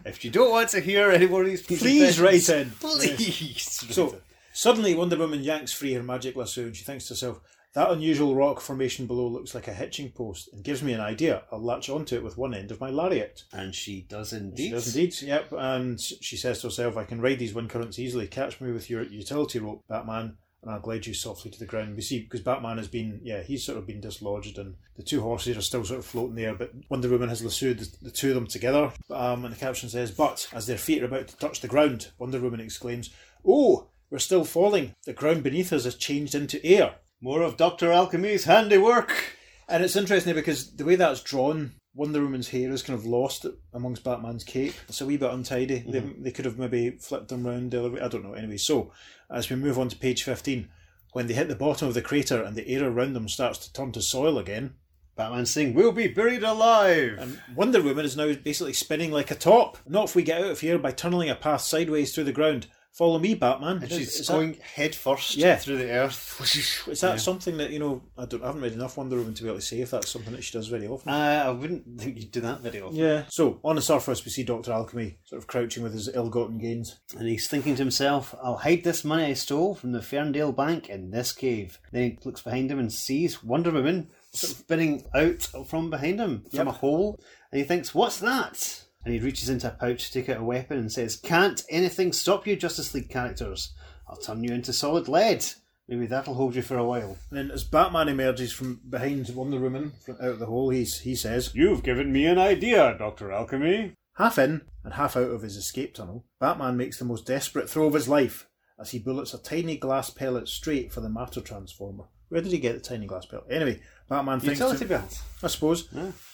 If 0.05 0.25
you 0.25 0.31
don't 0.31 0.49
want 0.51 0.69
to 0.69 0.79
hear 0.79 1.11
any 1.11 1.27
more 1.27 1.41
of 1.41 1.47
these, 1.47 1.61
Please 1.61 2.19
write 2.19 2.49
in. 2.49 2.71
Please. 2.79 3.83
write 3.83 3.93
So 3.93 4.09
in. 4.13 4.15
suddenly, 4.53 4.95
Wonder 4.95 5.17
Woman 5.17 5.43
yanks 5.43 5.71
free 5.73 5.93
her 5.93 6.01
magic 6.03 6.35
lasso, 6.35 6.61
and 6.63 6.75
she 6.75 6.83
thinks 6.83 7.05
to 7.07 7.13
herself, 7.13 7.41
"That 7.73 7.91
unusual 7.91 8.35
rock 8.35 8.59
formation 8.59 9.05
below 9.05 9.27
looks 9.27 9.53
like 9.53 9.67
a 9.67 9.73
hitching 9.73 10.11
post, 10.11 10.49
and 10.51 10.63
gives 10.63 10.81
me 10.81 10.93
an 10.93 11.01
idea. 11.01 11.43
I'll 11.51 11.61
latch 11.61 11.89
onto 11.89 12.15
it 12.15 12.23
with 12.23 12.37
one 12.37 12.53
end 12.53 12.71
of 12.71 12.79
my 12.79 12.89
lariat." 12.89 13.43
And 13.51 13.75
she 13.75 14.01
does 14.01 14.33
indeed. 14.33 14.63
She 14.63 14.71
does 14.71 14.95
indeed. 14.95 15.21
Yep. 15.21 15.53
And 15.57 15.99
she 16.01 16.37
says 16.37 16.61
to 16.61 16.67
herself, 16.67 16.97
"I 16.97 17.03
can 17.03 17.21
ride 17.21 17.39
these 17.39 17.53
wind 17.53 17.69
currents 17.69 17.99
easily. 17.99 18.27
Catch 18.27 18.59
me 18.61 18.71
with 18.71 18.89
your 18.89 19.03
utility 19.03 19.59
rope, 19.59 19.83
Batman." 19.87 20.37
And 20.63 20.71
I'll 20.71 20.79
glide 20.79 21.05
you 21.05 21.13
softly 21.13 21.51
to 21.51 21.59
the 21.59 21.67
ground. 21.67 21.95
We 21.95 22.01
see 22.01 22.21
because 22.21 22.41
Batman 22.41 22.77
has 22.77 22.87
been, 22.87 23.21
yeah, 23.23 23.43
he's 23.43 23.63
sort 23.63 23.77
of 23.77 23.85
been 23.85 24.01
dislodged, 24.01 24.57
and 24.57 24.75
the 24.95 25.03
two 25.03 25.21
horses 25.21 25.55
are 25.55 25.61
still 25.61 25.85
sort 25.85 25.99
of 25.99 26.05
floating 26.05 26.35
there. 26.35 26.55
But 26.55 26.73
Wonder 26.89 27.09
Woman 27.09 27.29
has 27.29 27.43
lassoed 27.43 27.77
the, 27.77 28.05
the 28.05 28.11
two 28.11 28.29
of 28.29 28.35
them 28.35 28.47
together. 28.47 28.91
Um, 29.11 29.45
and 29.45 29.53
the 29.53 29.59
caption 29.59 29.87
says, 29.87 30.09
"But 30.09 30.49
as 30.51 30.65
their 30.65 30.79
feet 30.79 31.03
are 31.03 31.05
about 31.05 31.27
to 31.27 31.37
touch 31.37 31.61
the 31.61 31.67
ground, 31.67 32.09
Wonder 32.17 32.39
Woman 32.39 32.59
exclaims, 32.59 33.11
"Oh, 33.45 33.89
we're 34.09 34.17
still 34.17 34.43
falling! 34.43 34.95
The 35.05 35.13
ground 35.13 35.43
beneath 35.43 35.71
us 35.71 35.83
has 35.83 35.95
changed 35.95 36.33
into 36.33 36.65
air." 36.65 36.95
More 37.21 37.41
of 37.41 37.57
Dr. 37.57 37.91
Alchemy's 37.91 38.43
handiwork. 38.45 39.35
And 39.67 39.83
it's 39.83 39.95
interesting 39.95 40.35
because 40.35 40.75
the 40.75 40.85
way 40.85 40.95
that's 40.95 41.21
drawn, 41.21 41.73
Wonder 41.93 42.21
Woman's 42.21 42.49
hair 42.49 42.71
is 42.71 42.83
kind 42.83 42.97
of 42.97 43.05
lost 43.05 43.45
amongst 43.73 44.03
Batman's 44.03 44.43
cape. 44.43 44.75
It's 44.87 45.01
a 45.01 45.05
wee 45.05 45.17
bit 45.17 45.31
untidy. 45.31 45.83
They, 45.87 45.99
mm-hmm. 45.99 46.23
they 46.23 46.31
could 46.31 46.45
have 46.45 46.59
maybe 46.59 46.91
flipped 46.91 47.29
them 47.29 47.45
round 47.45 47.71
the 47.71 47.79
other 47.79 47.91
way. 47.91 48.01
I 48.01 48.07
don't 48.07 48.23
know. 48.23 48.33
Anyway, 48.33 48.57
so 48.57 48.91
as 49.31 49.49
we 49.49 49.55
move 49.55 49.79
on 49.79 49.89
to 49.89 49.97
page 49.97 50.23
15, 50.23 50.69
when 51.13 51.25
they 51.25 51.33
hit 51.33 51.47
the 51.47 51.55
bottom 51.55 51.87
of 51.87 51.95
the 51.95 52.01
crater 52.01 52.43
and 52.43 52.55
the 52.55 52.67
air 52.67 52.87
around 52.87 53.13
them 53.13 53.27
starts 53.27 53.57
to 53.59 53.73
turn 53.73 53.91
to 53.93 54.01
soil 54.01 54.37
again, 54.37 54.75
Batman's 55.15 55.49
saying, 55.49 55.73
We'll 55.73 55.91
be 55.91 56.07
buried 56.07 56.43
alive! 56.43 57.17
And 57.19 57.41
Wonder 57.55 57.81
Woman 57.81 58.05
is 58.05 58.15
now 58.15 58.31
basically 58.35 58.73
spinning 58.73 59.11
like 59.11 59.31
a 59.31 59.35
top. 59.35 59.79
Not 59.87 60.09
if 60.09 60.15
we 60.15 60.21
get 60.21 60.41
out 60.41 60.51
of 60.51 60.59
here 60.59 60.77
by 60.77 60.91
tunneling 60.91 61.31
a 61.31 61.35
path 61.35 61.61
sideways 61.61 62.13
through 62.13 62.25
the 62.25 62.31
ground. 62.31 62.67
Follow 62.97 63.19
me, 63.19 63.35
Batman. 63.35 63.77
and 63.83 63.91
she's 63.91 64.19
is 64.19 64.25
that- 64.27 64.33
going 64.33 64.55
head 64.55 64.95
first 64.95 65.35
Yeah. 65.37 65.57
through 65.57 65.77
the 65.77 65.91
earth. 65.91 66.23
Is 66.87 67.01
that 67.01 67.19
something 67.21 67.57
that 67.57 67.69
you 67.69 67.77
know? 67.79 68.01
I, 68.17 68.25
don't, 68.25 68.41
I 68.43 68.47
haven't 68.47 68.61
read 68.63 68.73
enough 68.73 68.97
Wonder 68.97 69.17
Woman 69.17 69.33
to 69.35 69.43
be 69.43 69.49
able 69.49 69.59
to 69.59 69.65
say 69.65 69.81
if 69.81 69.91
that's 69.91 70.09
something 70.09 70.33
that 70.33 70.43
she 70.43 70.51
does 70.57 70.67
very 70.67 70.87
often. 70.87 71.11
Uh, 71.11 71.43
I 71.45 71.49
wouldn't 71.51 71.99
think 72.01 72.17
you'd 72.17 72.31
do 72.31 72.41
that 72.41 72.61
very 72.61 72.81
often. 72.81 72.95
yeah. 72.95 73.25
So 73.29 73.59
on 73.63 73.75
the 73.75 73.81
surface, 73.83 74.25
we 74.25 74.31
see 74.31 74.41
Doctor 74.43 74.71
Alchemy 74.71 75.19
sort 75.25 75.39
of 75.41 75.47
crouching 75.47 75.83
with 75.83 75.93
his 75.93 76.09
ill-gotten 76.13 76.57
gains. 76.57 76.97
And 77.17 77.27
he's 77.27 77.47
thinking 77.47 77.75
to 77.75 77.81
himself, 77.83 78.33
I'll 78.41 78.57
hide 78.57 78.83
this 78.83 79.03
money 79.05 79.25
I 79.25 79.33
stole 79.33 79.75
from 79.75 79.91
the 79.91 80.01
Ferndale 80.01 80.51
Bank 80.51 80.89
in 80.89 81.11
this 81.11 81.31
cave. 81.33 81.77
Then 81.91 82.01
he 82.03 82.19
looks 82.25 82.41
behind 82.41 82.71
him 82.71 82.79
and 82.79 82.91
sees 82.91 83.43
Wonder 83.43 83.69
Woman 83.71 84.09
spinning 84.33 85.05
out 85.13 85.41
from 85.67 85.89
behind 85.91 86.19
him 86.19 86.45
from 86.53 86.67
a 86.67 86.71
hole. 86.71 87.19
And 87.51 87.59
he 87.59 87.67
thinks, 87.67 87.93
What's 87.93 88.19
that? 88.21 88.83
And 89.07 89.13
he 89.13 89.21
reaches 89.21 89.47
into 89.47 89.69
a 89.69 89.71
pouch 89.71 90.07
to 90.07 90.11
take 90.11 90.27
out 90.27 90.41
a 90.41 90.43
weapon 90.43 90.77
and 90.77 90.91
says, 90.91 91.15
Can't 91.15 91.63
anything 91.69 92.11
stop 92.11 92.45
you, 92.45 92.57
Justice 92.57 92.93
League 92.93 93.07
characters? 93.07 93.71
I'll 94.05 94.17
turn 94.17 94.43
you 94.43 94.53
into 94.53 94.73
solid 94.73 95.07
lead. 95.07 95.45
Maybe 95.87 96.07
that'll 96.07 96.33
hold 96.33 96.55
you 96.57 96.61
for 96.61 96.77
a 96.77 96.83
while. 96.83 97.17
And 97.29 97.37
then 97.39 97.51
as 97.51 97.63
Batman 97.63 98.09
emerges 98.09 98.51
from 98.51 98.81
behind 98.89 99.29
Wonder 99.29 99.59
Woman 99.59 99.93
from 100.05 100.15
out 100.15 100.31
of 100.31 100.39
the 100.39 100.47
hole, 100.47 100.71
he's 100.71 100.99
he 100.99 101.15
says, 101.15 101.55
You've 101.55 101.83
given 101.83 102.11
me 102.11 102.25
an 102.25 102.37
idea, 102.37 102.97
Dr. 102.99 103.31
Alchemy. 103.31 103.93
half 104.17 104.37
in 104.37 104.63
and 104.83 104.95
half 104.95 105.15
out 105.15 105.31
of 105.31 105.41
his 105.41 105.55
escape 105.55 105.93
tunnel, 105.93 106.25
Batman 106.41 106.75
makes 106.75 106.99
the 106.99 107.05
most 107.05 107.25
desperate 107.25 107.69
throw 107.69 107.87
of 107.87 107.93
his 107.93 108.09
life 108.09 108.49
as 108.77 108.91
he 108.91 108.99
bullets 108.99 109.33
a 109.33 109.41
tiny 109.41 109.77
glass 109.77 110.09
pellet 110.09 110.49
straight 110.49 110.91
for 110.91 110.99
the 110.99 111.07
matter 111.07 111.39
transformer. 111.39 112.09
Where 112.29 112.41
did 112.41 112.51
he 112.51 112.57
get 112.59 112.73
the 112.73 112.81
tiny 112.81 113.05
glass 113.07 113.25
pellet? 113.25 113.45
Anyway, 113.49 113.79
Batman 114.09 114.39
thinks. 114.39 114.59
Utility 114.59 114.79
to- 114.85 114.89
belt. 114.89 115.21
I 115.43 115.47
suppose. 115.47 115.83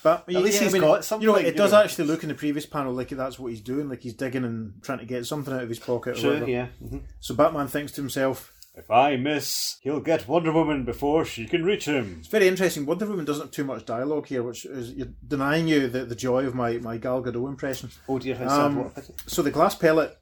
But 0.01 0.23
At 0.27 0.35
least 0.35 0.55
yeah, 0.57 0.63
he's 0.63 0.73
I 0.75 0.79
mean, 0.79 0.81
got 0.81 1.05
something, 1.05 1.27
You 1.27 1.33
know, 1.33 1.39
it 1.39 1.45
you 1.47 1.51
does 1.53 1.71
know. 1.71 1.81
actually 1.83 2.07
look 2.07 2.23
in 2.23 2.29
the 2.29 2.35
previous 2.35 2.65
panel 2.65 2.93
like 2.93 3.09
that's 3.09 3.37
what 3.37 3.49
he's 3.51 3.61
doing, 3.61 3.89
like 3.89 4.01
he's 4.01 4.13
digging 4.13 4.43
and 4.45 4.81
trying 4.81 4.99
to 4.99 5.05
get 5.05 5.25
something 5.25 5.53
out 5.53 5.61
of 5.63 5.69
his 5.69 5.79
pocket. 5.79 6.17
Sure, 6.17 6.31
whatever. 6.33 6.49
yeah. 6.49 6.67
mhm. 6.83 7.01
So 7.19 7.35
Batman 7.35 7.67
thinks 7.67 7.91
to 7.93 8.01
himself, 8.01 8.51
If 8.75 8.89
I 8.89 9.17
miss, 9.17 9.77
he'll 9.81 9.99
get 9.99 10.27
Wonder 10.27 10.51
Woman 10.51 10.83
before 10.85 11.25
she 11.25 11.45
can 11.45 11.63
reach 11.63 11.85
him. 11.85 12.15
It's 12.19 12.27
very 12.29 12.47
interesting. 12.47 12.85
Wonder 12.87 13.05
Woman 13.05 13.25
doesn't 13.25 13.43
have 13.47 13.51
too 13.51 13.65
much 13.65 13.85
dialogue 13.85 14.25
here, 14.27 14.41
which 14.41 14.65
is 14.65 14.93
you're 14.93 15.09
denying 15.27 15.67
you 15.67 15.87
the, 15.89 16.05
the 16.05 16.15
joy 16.15 16.45
of 16.47 16.55
my, 16.55 16.77
my 16.79 16.97
Gal 16.97 17.21
Gadot 17.21 17.47
impression. 17.49 17.91
Oh 18.09 18.17
dear, 18.17 18.35
how 18.35 18.45
Um, 18.47 18.73
sad. 18.73 18.77
What 18.77 18.87
a 18.87 19.01
pity. 19.01 19.13
So 19.27 19.41
the 19.43 19.51
glass 19.51 19.75
pellet 19.75 20.17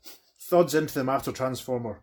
thuds 0.49 0.75
into 0.75 0.95
the 0.95 1.03
matter 1.05 1.31
transformer, 1.31 2.01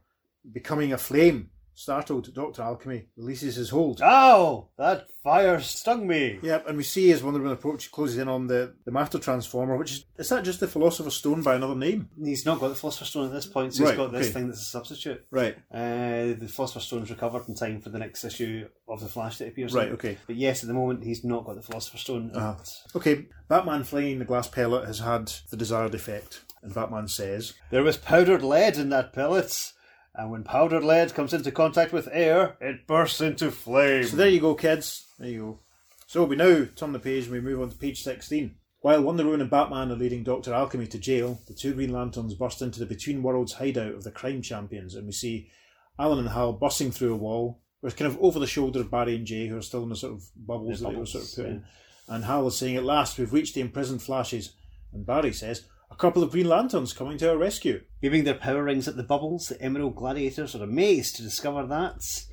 becoming 0.51 0.93
a 0.93 0.99
flame. 0.99 1.51
Startled, 1.79 2.35
Dr. 2.35 2.63
Alchemy 2.63 3.05
releases 3.17 3.55
his 3.55 3.71
hold. 3.71 4.03
Ow! 4.03 4.69
That 4.79 5.07
fire 5.23 5.61
stung 5.61 6.09
me. 6.09 6.41
Yep, 6.43 6.67
and 6.67 6.77
we 6.77 6.83
see 6.83 7.13
as 7.13 7.23
Wonder 7.23 7.39
Woman 7.39 7.53
approaches, 7.53 7.89
closes 7.89 8.19
in 8.19 8.27
on 8.29 8.49
the, 8.49 8.75
the 8.85 8.91
matter 8.91 9.21
transformer, 9.21 9.77
which 9.77 9.93
is 9.93 10.05
is 10.17 10.29
that 10.31 10.43
just 10.45 10.59
the 10.59 10.67
Philosopher's 10.67 11.15
Stone 11.15 11.43
by 11.43 11.55
another 11.55 11.77
name? 11.77 12.09
He's 12.21 12.45
not 12.45 12.59
got 12.59 12.69
the 12.71 12.75
Philosopher's 12.75 13.11
Stone 13.11 13.27
at 13.27 13.33
this 13.33 13.47
point, 13.47 13.75
so 13.75 13.85
Right, 13.85 13.91
he's 13.91 13.97
got 13.97 14.11
this 14.11 14.27
okay. 14.27 14.33
thing 14.33 14.49
that's 14.49 14.61
a 14.61 14.65
substitute. 14.65 15.25
Right. 15.31 15.57
Uh, 15.73 16.35
the 16.37 16.49
Philosopher's 16.51 16.85
Stone's 16.85 17.11
recovered 17.11 17.49
in 17.49 17.55
time 17.55 17.81
for 17.81 17.91
the 17.91 17.99
next 18.01 18.25
issue 18.25 18.69
of 18.89 19.01
The 19.01 19.09
Flash 19.09 19.39
that 19.39 19.47
appears. 19.47 19.73
Right, 19.73 19.87
in. 19.87 19.95
okay. 19.95 20.19
But 20.27 20.35
yes, 20.35 20.65
at 20.65 20.67
the 20.67 20.75
moment, 20.75 21.05
he's 21.05 21.23
not 21.23 21.45
got 21.45 21.55
the 21.55 21.63
Philosopher's 21.63 22.01
Stone. 22.01 22.33
Uh-huh. 22.35 22.57
Okay, 22.97 23.27
Batman 23.47 23.85
flinging 23.85 24.19
the 24.19 24.25
glass 24.25 24.49
pellet 24.49 24.87
has 24.87 24.99
had 24.99 25.33
the 25.51 25.57
desired 25.57 25.95
effect. 25.95 26.43
And 26.61 26.75
Batman 26.75 27.07
says, 27.07 27.55
There 27.71 27.85
was 27.85 27.97
powdered 27.97 28.43
lead 28.43 28.79
in 28.79 28.89
that 28.89 29.13
pellet, 29.13 29.73
and 30.15 30.31
when 30.31 30.45
powdered 30.45 30.85
lead 30.85 31.15
comes 31.15 31.33
into 31.33 31.51
contact 31.51 31.93
with 31.93 32.09
air, 32.11 32.57
it 32.61 32.87
bursts 32.87 33.21
into 33.21 33.51
flame. 33.51 34.05
So 34.05 34.17
there 34.17 34.29
you 34.29 34.41
go, 34.41 34.55
kids. 34.55 35.07
There 35.19 35.29
you 35.29 35.39
go. 35.39 35.61
So 36.07 36.25
we 36.25 36.37
now 36.37 36.67
turn 36.75 36.93
the 36.93 36.99
page 36.99 37.25
and 37.25 37.33
we 37.33 37.41
move 37.41 37.61
on 37.61 37.71
to 37.71 37.77
page 37.77 38.03
16. 38.03 38.55
While 38.81 39.03
Wonder 39.03 39.25
Woman 39.25 39.41
and 39.41 39.51
Batman 39.51 39.91
are 39.91 39.97
leading 39.97 40.23
Dr. 40.23 40.55
Alchemy 40.55 40.87
to 40.89 40.99
jail, 40.99 41.41
the 41.47 41.55
two 41.55 41.75
Green 41.75 41.93
Lanterns 41.93 42.35
burst 42.35 42.63
into 42.63 42.79
the 42.79 42.87
Between 42.87 43.23
Worlds 43.23 43.55
hideout 43.55 43.95
of 43.95 44.05
the 44.05 44.11
crime 44.11 44.41
champions, 44.41 44.95
and 44.95 45.07
we 45.07 45.13
see 45.13 45.51
Alan 45.99 46.21
and 46.21 46.29
Hal 46.29 46.53
busting 46.53 46.93
through 46.93 47.15
a 47.15 47.17
wall. 47.17 47.61
We're 47.83 47.91
kind 47.91 48.11
of 48.11 48.19
over 48.21 48.39
the 48.39 48.47
shoulder 48.47 48.81
of 48.81 48.91
Barry 48.91 49.17
and 49.17 49.27
Jay, 49.27 49.49
who 49.49 49.57
are 49.57 49.63
still 49.63 49.83
in 49.83 49.89
the 49.89 49.97
sort 49.97 50.15
of 50.15 50.23
bubbles 50.37 50.81
that 50.81 50.91
they 50.91 50.97
were 50.97 51.07
sort 51.07 51.25
of 51.25 51.35
put 51.35 51.47
in. 51.47 51.65
And 52.09 52.25
Hal 52.25 52.47
is 52.47 52.57
saying, 52.57 52.77
At 52.77 52.85
last, 52.85 53.19
we've 53.19 53.33
reached 53.33 53.55
the 53.55 53.61
imprisoned 53.61 54.03
flashes. 54.03 54.55
And 54.93 55.05
Barry 55.05 55.33
says, 55.33 55.65
A 55.91 55.97
couple 55.97 56.23
of 56.23 56.31
Green 56.33 56.49
Lanterns 56.49 56.93
coming 56.93 57.19
to 57.19 57.31
our 57.31 57.37
rescue. 57.39 57.83
Waving 58.03 58.25
their 58.25 58.35
power 58.35 58.63
rings 58.63 58.87
at 58.89 58.97
the 58.97 59.03
bubbles, 59.03 59.49
the 59.49 59.61
Emerald 59.61 59.97
Gladiators 59.97 60.55
are 60.55 60.63
amazed 60.63 61.17
to 61.17 61.23
discover 61.23 61.67
that. 61.67 62.25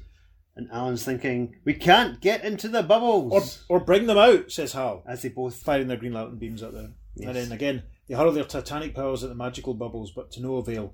And 0.56 0.70
Alan's 0.72 1.04
thinking, 1.04 1.56
We 1.66 1.74
can't 1.74 2.22
get 2.22 2.44
into 2.46 2.68
the 2.68 2.84
bubbles! 2.84 3.64
or 3.68 3.80
bring 3.80 4.06
them 4.08 4.18
out, 4.18 4.52
says 4.52 4.74
Hal. 4.74 5.04
As 5.08 5.22
they 5.22 5.30
both 5.30 5.56
firing 5.56 5.88
their 5.88 5.98
Green 5.98 6.14
Lantern 6.14 6.38
beams 6.38 6.64
at 6.64 6.74
them. 6.74 6.96
Yes. 7.16 7.28
And 7.28 7.36
then 7.36 7.52
again, 7.52 7.84
they 8.08 8.16
hurl 8.16 8.32
their 8.32 8.44
titanic 8.44 8.94
powers 8.94 9.24
at 9.24 9.30
the 9.30 9.36
magical 9.36 9.74
bubbles, 9.74 10.12
but 10.12 10.32
to 10.32 10.42
no 10.42 10.58
avail. 10.58 10.94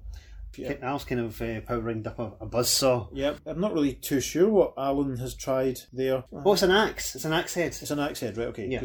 Yeah. 0.56 0.74
Al's 0.82 1.06
kind 1.06 1.22
of 1.22 1.42
uh, 1.42 1.62
power 1.62 1.80
ringed 1.80 2.08
up 2.08 2.20
a, 2.20 2.34
a 2.42 2.46
buzzsaw. 2.48 3.08
Yep, 3.14 3.40
I'm 3.46 3.62
not 3.62 3.74
really 3.74 3.94
too 3.94 4.20
sure 4.20 4.50
what 4.50 4.74
Alan 4.78 5.16
has 5.18 5.34
tried 5.34 5.80
there. 5.94 6.26
Oh, 6.34 6.54
it's 6.54 6.62
an 6.62 6.72
axe. 6.72 7.16
It's 7.16 7.24
an 7.26 7.32
axe 7.34 7.54
head. 7.54 7.68
It's 7.68 7.90
an 7.92 8.00
axe 8.00 8.20
head, 8.20 8.38
right? 8.38 8.48
Okay, 8.48 8.68
Yeah. 8.68 8.82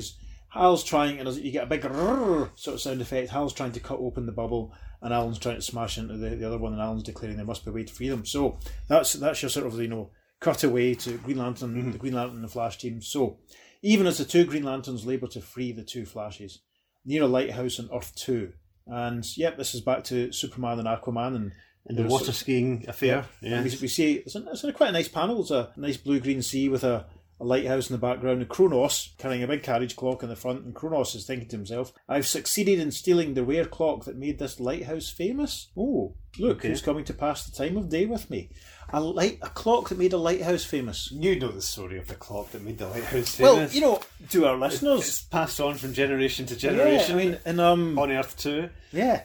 Hal's 0.57 0.85
trying, 0.85 1.19
and 1.19 1.29
you 1.37 1.51
get 1.53 1.65
a 1.65 1.67
big 1.67 1.83
sort 1.83 2.75
of 2.75 2.81
sound 2.81 3.01
effect. 3.01 3.31
Hal's 3.31 3.53
trying 3.53 3.73
to 3.73 3.81
cut 3.81 3.99
open 3.99 4.27
the 4.27 4.33
bubble, 4.33 4.73
and 5.03 5.13
Alan's 5.13 5.39
trying 5.39 5.57
to 5.57 5.63
smash 5.63 5.99
into 5.99 6.17
the, 6.17 6.31
the 6.31 6.47
other 6.47 6.59
one, 6.59 6.73
and 6.73 6.83
Alan's 6.83 7.03
declaring 7.03 7.37
there 7.37 7.47
must 7.47 7.65
be 7.65 7.71
a 7.71 7.75
way 7.75 7.85
to 7.85 7.93
free 7.93 8.09
them. 8.09 8.25
So 8.27 8.59
that's 8.89 9.13
that's 9.15 9.43
your 9.43 9.49
sort 9.51 9.67
of 9.67 9.79
you 9.81 9.89
know 9.89 10.11
cut 10.41 10.65
away 10.65 10.95
to 10.95 11.19
Green 11.19 11.39
Lantern, 11.39 11.75
Mm-hmm. 11.75 11.91
the 11.93 11.99
Green 11.99 12.15
Lantern 12.15 12.37
and 12.37 12.45
the 12.45 12.49
Flash 12.49 12.79
team. 12.79 13.01
So 13.03 13.39
even 13.83 14.07
as 14.07 14.19
the 14.19 14.25
two 14.25 14.45
Green 14.45 14.65
Lanterns 14.65 15.07
labour 15.07 15.29
to 15.29 15.41
free 15.41 15.73
the 15.73 15.83
two 15.85 16.05
Flashes 16.07 16.61
near 17.05 17.23
a 17.23 17.27
lighthouse 17.27 17.79
on 17.79 17.89
Earth 17.95 18.15
Two, 18.17 18.53
and 18.87 19.25
yep, 19.37 19.57
this 19.57 19.75
is 19.75 19.81
back 19.81 20.05
to 20.05 20.33
Superman 20.33 20.79
and 20.79 20.89
Aquaman 20.89 21.37
and. 21.37 21.53
And 21.89 21.97
the 21.97 22.03
water 22.03 22.33
skiing 22.33 22.85
affair. 22.89 23.27
Yeah, 23.41 23.63
We, 23.63 23.71
we 23.83 23.87
see 23.87 24.15
it's, 24.15 24.35
a, 24.35 24.45
it's 24.51 24.65
a 24.65 24.73
quite 24.73 24.89
a 24.89 24.93
nice 24.93 25.07
panel. 25.07 25.41
It's 25.43 25.53
a 25.53 25.73
nice 25.77 25.97
blue 25.97 26.19
green 26.19 26.43
sea 26.43 26.69
with 26.69 26.83
a, 26.83 27.07
a 27.41 27.45
lighthouse 27.45 27.89
in 27.91 27.95
the 27.95 27.99
background. 27.99 28.41
And 28.41 28.49
Chronos 28.49 29.15
carrying 29.19 29.43
a 29.43 29.47
big 29.49 29.63
carriage 29.63 29.97
clock 29.97 30.23
in 30.23 30.29
the 30.29 30.37
front. 30.37 30.65
And 30.65 30.75
Chronos 30.75 31.15
is 31.15 31.27
thinking 31.27 31.49
to 31.49 31.57
himself, 31.57 31.93
"I've 32.09 32.27
succeeded 32.27 32.79
in 32.79 32.91
stealing 32.91 33.35
the 33.35 33.45
rare 33.45 33.65
clock 33.67 34.05
that 34.05 34.17
made 34.17 34.39
this 34.39 34.59
lighthouse 34.61 35.09
famous. 35.11 35.69
Oh, 35.77 36.15
look 36.39 36.59
Okay. 36.59 36.69
who's 36.69 36.83
coming 36.83 37.05
to 37.05 37.15
pass 37.15 37.45
the 37.47 37.57
time 37.57 37.77
of 37.77 37.89
day 37.89 38.07
with 38.07 38.31
me! 38.31 38.51
A 38.91 39.01
light, 39.01 39.39
a 39.43 39.49
clock 39.49 39.89
that 39.89 39.99
made 39.99 40.13
a 40.13 40.17
lighthouse 40.19 40.65
famous. 40.65 41.11
You 41.11 41.39
know 41.39 41.51
the 41.51 41.61
story 41.63 41.99
of 41.99 42.07
the 42.07 42.15
clock 42.15 42.53
that 42.53 42.63
made 42.63 42.79
the 42.79 42.87
lighthouse 42.87 43.35
famous. 43.35 43.39
Well, 43.39 43.69
you 43.71 43.81
know, 43.81 44.01
to 44.31 44.47
our 44.47 44.55
it's 44.67 44.81
listeners, 44.83 45.23
passed 45.23 45.61
on 45.61 45.75
from 45.75 45.93
generation 45.93 46.47
to 46.47 46.55
yeah, 46.55 46.61
generation. 46.61 47.15
I 47.15 47.19
mean, 47.19 47.39
and 47.45 47.61
um, 47.61 47.99
on 47.99 48.13
Earth 48.13 48.37
too. 48.37 48.71
yeah, 48.93 49.23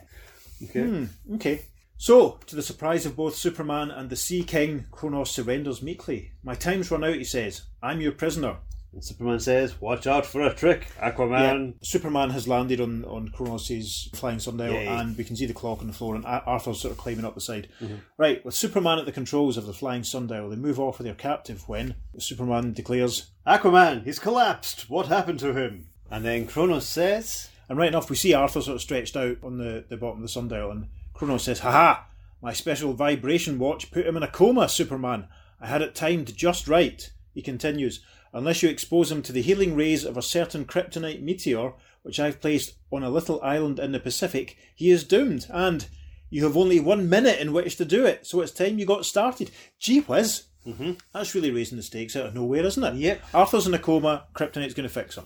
Okay. 0.64 0.82
Hmm, 0.84 1.06
okay. 1.36 1.62
So, 2.02 2.40
to 2.48 2.56
the 2.56 2.64
surprise 2.64 3.06
of 3.06 3.16
both 3.16 3.36
Superman 3.36 3.92
and 3.92 4.10
the 4.10 4.16
Sea 4.16 4.42
King, 4.42 4.88
Chronos 4.90 5.30
surrenders 5.30 5.84
meekly. 5.84 6.32
My 6.42 6.56
time's 6.56 6.90
run 6.90 7.04
out, 7.04 7.14
he 7.14 7.24
says. 7.24 7.62
I'm 7.84 8.02
your 8.02 8.14
prisoner. 8.14 8.58
And 8.92 9.04
Superman 9.06 9.40
says, 9.40 9.80
"Watch 9.80 10.08
out 10.08 10.26
for 10.26 10.42
a 10.42 10.52
trick, 10.52 10.88
Aquaman." 11.00 11.76
Superman 11.84 12.32
has 12.32 12.48
landed 12.48 12.82
on, 12.82 13.06
on 13.06 13.30
Chronos' 13.30 14.10
flying 14.16 14.40
sundial, 14.40 14.74
Yay. 14.74 14.88
and 14.88 15.16
we 15.16 15.24
can 15.24 15.36
see 15.36 15.46
the 15.46 15.54
clock 15.54 15.82
on 15.82 15.86
the 15.86 15.94
floor, 15.94 16.16
and 16.16 16.26
Arthur's 16.26 16.82
sort 16.82 16.92
of 16.92 16.98
climbing 16.98 17.24
up 17.24 17.36
the 17.36 17.40
side. 17.40 17.68
Mm-hmm. 17.80 17.98
Right, 18.18 18.44
with 18.44 18.56
Superman 18.56 18.98
at 18.98 19.06
the 19.06 19.12
controls 19.12 19.56
of 19.56 19.68
the 19.68 19.72
flying 19.72 20.04
sundial, 20.04 20.50
they 20.50 20.56
move 20.56 20.80
off 20.80 20.98
with 20.98 21.06
their 21.06 21.14
captive 21.14 21.70
when 21.70 21.94
Superman 22.18 22.74
declares, 22.74 23.30
Aquaman, 23.46 24.06
he's 24.06 24.18
collapsed. 24.18 24.90
What 24.90 25.06
happened 25.06 25.40
to 25.42 25.54
him? 25.54 25.86
And 26.10 26.26
then 26.26 26.48
Chronos 26.48 26.88
says, 26.88 27.50
and 27.70 27.78
right 27.78 27.90
enough, 27.90 28.10
we 28.10 28.16
see 28.16 28.34
Arthur 28.34 28.62
sort 28.62 28.78
of 28.78 28.82
stretched 28.82 29.16
out 29.16 29.38
on 29.44 29.60
the, 29.60 29.86
the 29.88 29.98
bottom 29.98 30.18
of 30.18 30.24
the 30.24 30.30
sundial, 30.30 30.72
and 30.72 30.88
Chronos 31.22 31.44
says, 31.44 31.60
Haha, 31.60 32.00
my 32.42 32.52
special 32.52 32.94
vibration 32.94 33.60
watch 33.60 33.92
put 33.92 34.08
him 34.08 34.18
in 34.18 34.24
a 34.24 34.28
coma, 34.28 34.68
Superman. 34.68 35.28
I 35.60 35.68
had 35.68 35.84
it 35.84 35.94
timed 35.94 36.36
just 36.36 36.68
right. 36.68 37.12
He 37.36 37.44
continues, 37.44 38.04
unless 38.34 38.64
you 38.64 38.70
expose 38.70 39.12
him 39.12 39.22
to 39.22 39.32
the 39.32 39.44
healing 39.44 39.76
rays 39.76 40.04
of 40.04 40.18
a 40.18 40.24
certain 40.24 40.66
kryptonite 40.66 41.22
meteor, 41.22 41.74
which 42.02 42.20
I've 42.20 42.42
placed 42.42 42.74
on 42.92 43.04
a 43.04 43.12
little 43.12 43.40
island 43.44 43.78
in 43.78 43.92
the 43.92 44.00
Pacific, 44.00 44.58
he 44.74 44.90
is 44.90 45.04
doomed, 45.04 45.46
and 45.52 45.86
you 46.32 46.44
have 46.44 46.58
only 46.58 46.80
one 46.80 47.08
minute 47.08 47.40
in 47.40 47.54
which 47.54 47.76
to 47.76 47.86
do 47.86 48.04
it, 48.04 48.26
so 48.26 48.42
it's 48.42 48.52
time 48.52 48.80
you 48.80 48.88
got 48.88 49.06
started. 49.06 49.52
Gee 49.78 50.00
whiz! 50.00 50.46
Mm-hmm. 50.66 50.94
That's 51.14 51.36
really 51.36 51.52
raising 51.52 51.78
the 51.78 51.84
stakes 51.84 52.16
out 52.16 52.26
of 52.26 52.34
nowhere, 52.34 52.66
isn't 52.66 52.84
it? 52.84 52.96
Yep. 52.96 53.22
Arthur's 53.32 53.68
in 53.68 53.76
a 53.76 53.80
coma, 53.80 54.26
kryptonite's 54.34 54.74
going 54.74 54.90
to 54.90 54.94
fix 54.94 55.18
him. 55.18 55.26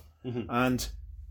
And 0.49 0.85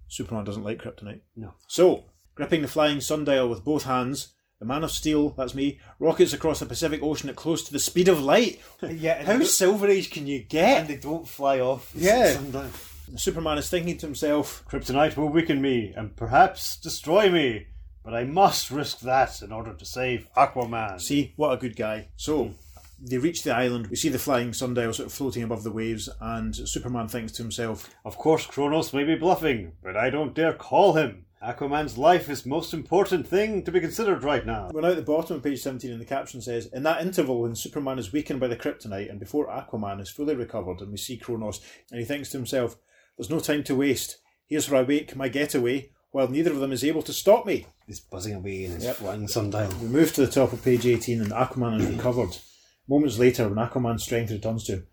Superman 0.09 0.45
doesn't 0.45 0.65
like 0.65 0.83
kryptonite. 0.83 1.21
"No." 1.37 1.53
So, 1.67 2.05
gripping 2.35 2.63
the 2.63 2.69
flying 2.69 3.03
sundial 3.03 3.51
with 3.51 3.63
both 3.63 3.83
hands, 3.83 4.29
the 4.61 4.65
Man 4.67 4.85
of 4.85 4.91
Steel, 4.91 5.31
that's 5.31 5.55
me, 5.55 5.81
rockets 5.99 6.33
across 6.33 6.61
the 6.61 6.67
Pacific 6.67 7.03
Ocean 7.03 7.29
at 7.29 7.37
close 7.37 7.63
to 7.65 7.73
the 7.73 7.79
speed 7.79 8.09
of 8.09 8.23
light. 8.23 8.61
Yeah. 8.89 9.23
How 9.25 9.43
Silver 9.43 9.89
Age 9.89 10.11
can 10.11 10.27
you 10.27 10.43
get? 10.43 10.81
And 10.81 10.89
they 10.89 10.97
don't 10.97 11.27
fly 11.29 11.59
off. 11.61 11.93
Yeah. 11.95 12.39
Superman 13.17 13.59
is 13.59 13.69
thinking 13.69 13.97
to 13.99 14.07
himself, 14.07 14.65
Kryptonite 14.71 15.17
will 15.17 15.29
weaken 15.29 15.61
me 15.61 15.93
and 15.97 16.17
perhaps 16.17 16.77
destroy 16.77 17.31
me, 17.31 17.67
but 18.05 18.15
I 18.15 18.25
must 18.25 18.71
risk 18.71 19.01
that 19.01 19.43
in 19.43 19.53
order 19.53 19.75
to 19.75 19.85
save 19.85 20.27
Aquaman. 20.37 21.01
see, 21.01 21.33
what 21.37 21.53
a 21.53 21.57
good 21.59 21.77
guy. 21.77 22.09
So, 22.17 22.53
they 23.01 23.19
reach 23.19 23.43
the 23.43 23.55
island. 23.55 23.89
We 23.89 23.97
see 23.97 24.09
the 24.09 24.19
flying 24.19 24.53
sundial 24.53 24.93
sort 24.95 25.07
of 25.09 25.13
floating 25.13 25.43
above 25.43 25.65
the 25.65 25.73
waves, 25.73 26.09
and 26.21 26.55
Superman 26.57 27.09
thinks 27.09 27.33
to 27.33 27.43
himself, 27.43 27.91
Of 28.05 28.17
course, 28.17 28.47
Chronos 28.47 28.95
may 28.95 29.05
be 29.05 29.17
bluffing, 29.17 29.73
but 29.83 29.97
I 29.97 30.09
don't 30.11 30.35
dare 30.35 30.55
call 30.55 30.95
him. 30.95 31.27
Aquaman's 31.45 31.99
life 31.99 32.31
is 32.31 32.47
most 32.47 32.73
important 32.73 33.27
thing 33.29 33.63
to 33.65 33.71
be 33.71 33.81
considered 33.81 34.23
right 34.25 34.47
now. 34.47 34.71
We're 34.73 34.81
now 34.81 34.89
at 34.91 34.97
the 34.97 35.03
bottom 35.03 35.37
of 35.37 35.43
page 35.43 35.61
17, 35.61 35.91
and 35.93 36.01
the 36.01 36.05
caption 36.07 36.41
says, 36.41 36.67
In 36.73 36.85
that 36.85 37.03
interval 37.03 37.43
when 37.43 37.55
Superman 37.55 37.99
is 37.99 38.13
weakened 38.13 38.41
by 38.41 38.49
the 38.49 38.57
kryptonite 38.57 39.11
and 39.11 39.21
before 39.21 39.49
Aquaman 39.49 40.01
is 40.01 40.09
fully 40.09 40.35
recovered, 40.35 40.81
and 40.81 40.91
we 40.91 40.97
see 40.97 41.19
Chronos, 41.19 41.61
and 41.91 42.01
he 42.01 42.07
thinks 42.07 42.31
to 42.31 42.39
himself, 42.39 42.77
There's 43.19 43.29
no 43.31 43.41
time 43.41 43.63
to 43.65 43.75
waste. 43.77 44.19
Here's 44.47 44.71
where 44.71 44.83
I 44.83 44.87
make 44.87 45.15
my 45.17 45.29
getaway, 45.29 45.91
while 46.13 46.29
neither 46.29 46.51
of 46.51 46.61
them 46.61 46.73
is 46.73 46.85
able 46.85 47.03
to 47.03 47.13
stop 47.13 47.45
me. 47.45 47.67
He's 47.87 48.01
buzzing 48.01 48.35
away 48.35 48.65
in 48.65 48.73
his 48.73 48.85
Yep. 48.85 48.97
flying 48.97 49.29
sundial. 49.29 49.73
We 49.83 49.89
move 49.89 50.15
to 50.15 50.25
the 50.25 50.33
top 50.33 50.53
of 50.55 50.65
page 50.65 50.87
18, 50.87 51.21
and 51.21 51.31
Aquaman 51.33 51.81
is 51.81 51.87
recovered. 51.87 52.39
Moments 52.89 53.19
later, 53.19 53.49
when 53.49 53.59
Aquaman's 53.59 54.05
strength 54.05 54.31
returns 54.31 54.65
to 54.65 54.73
him, 54.75 54.87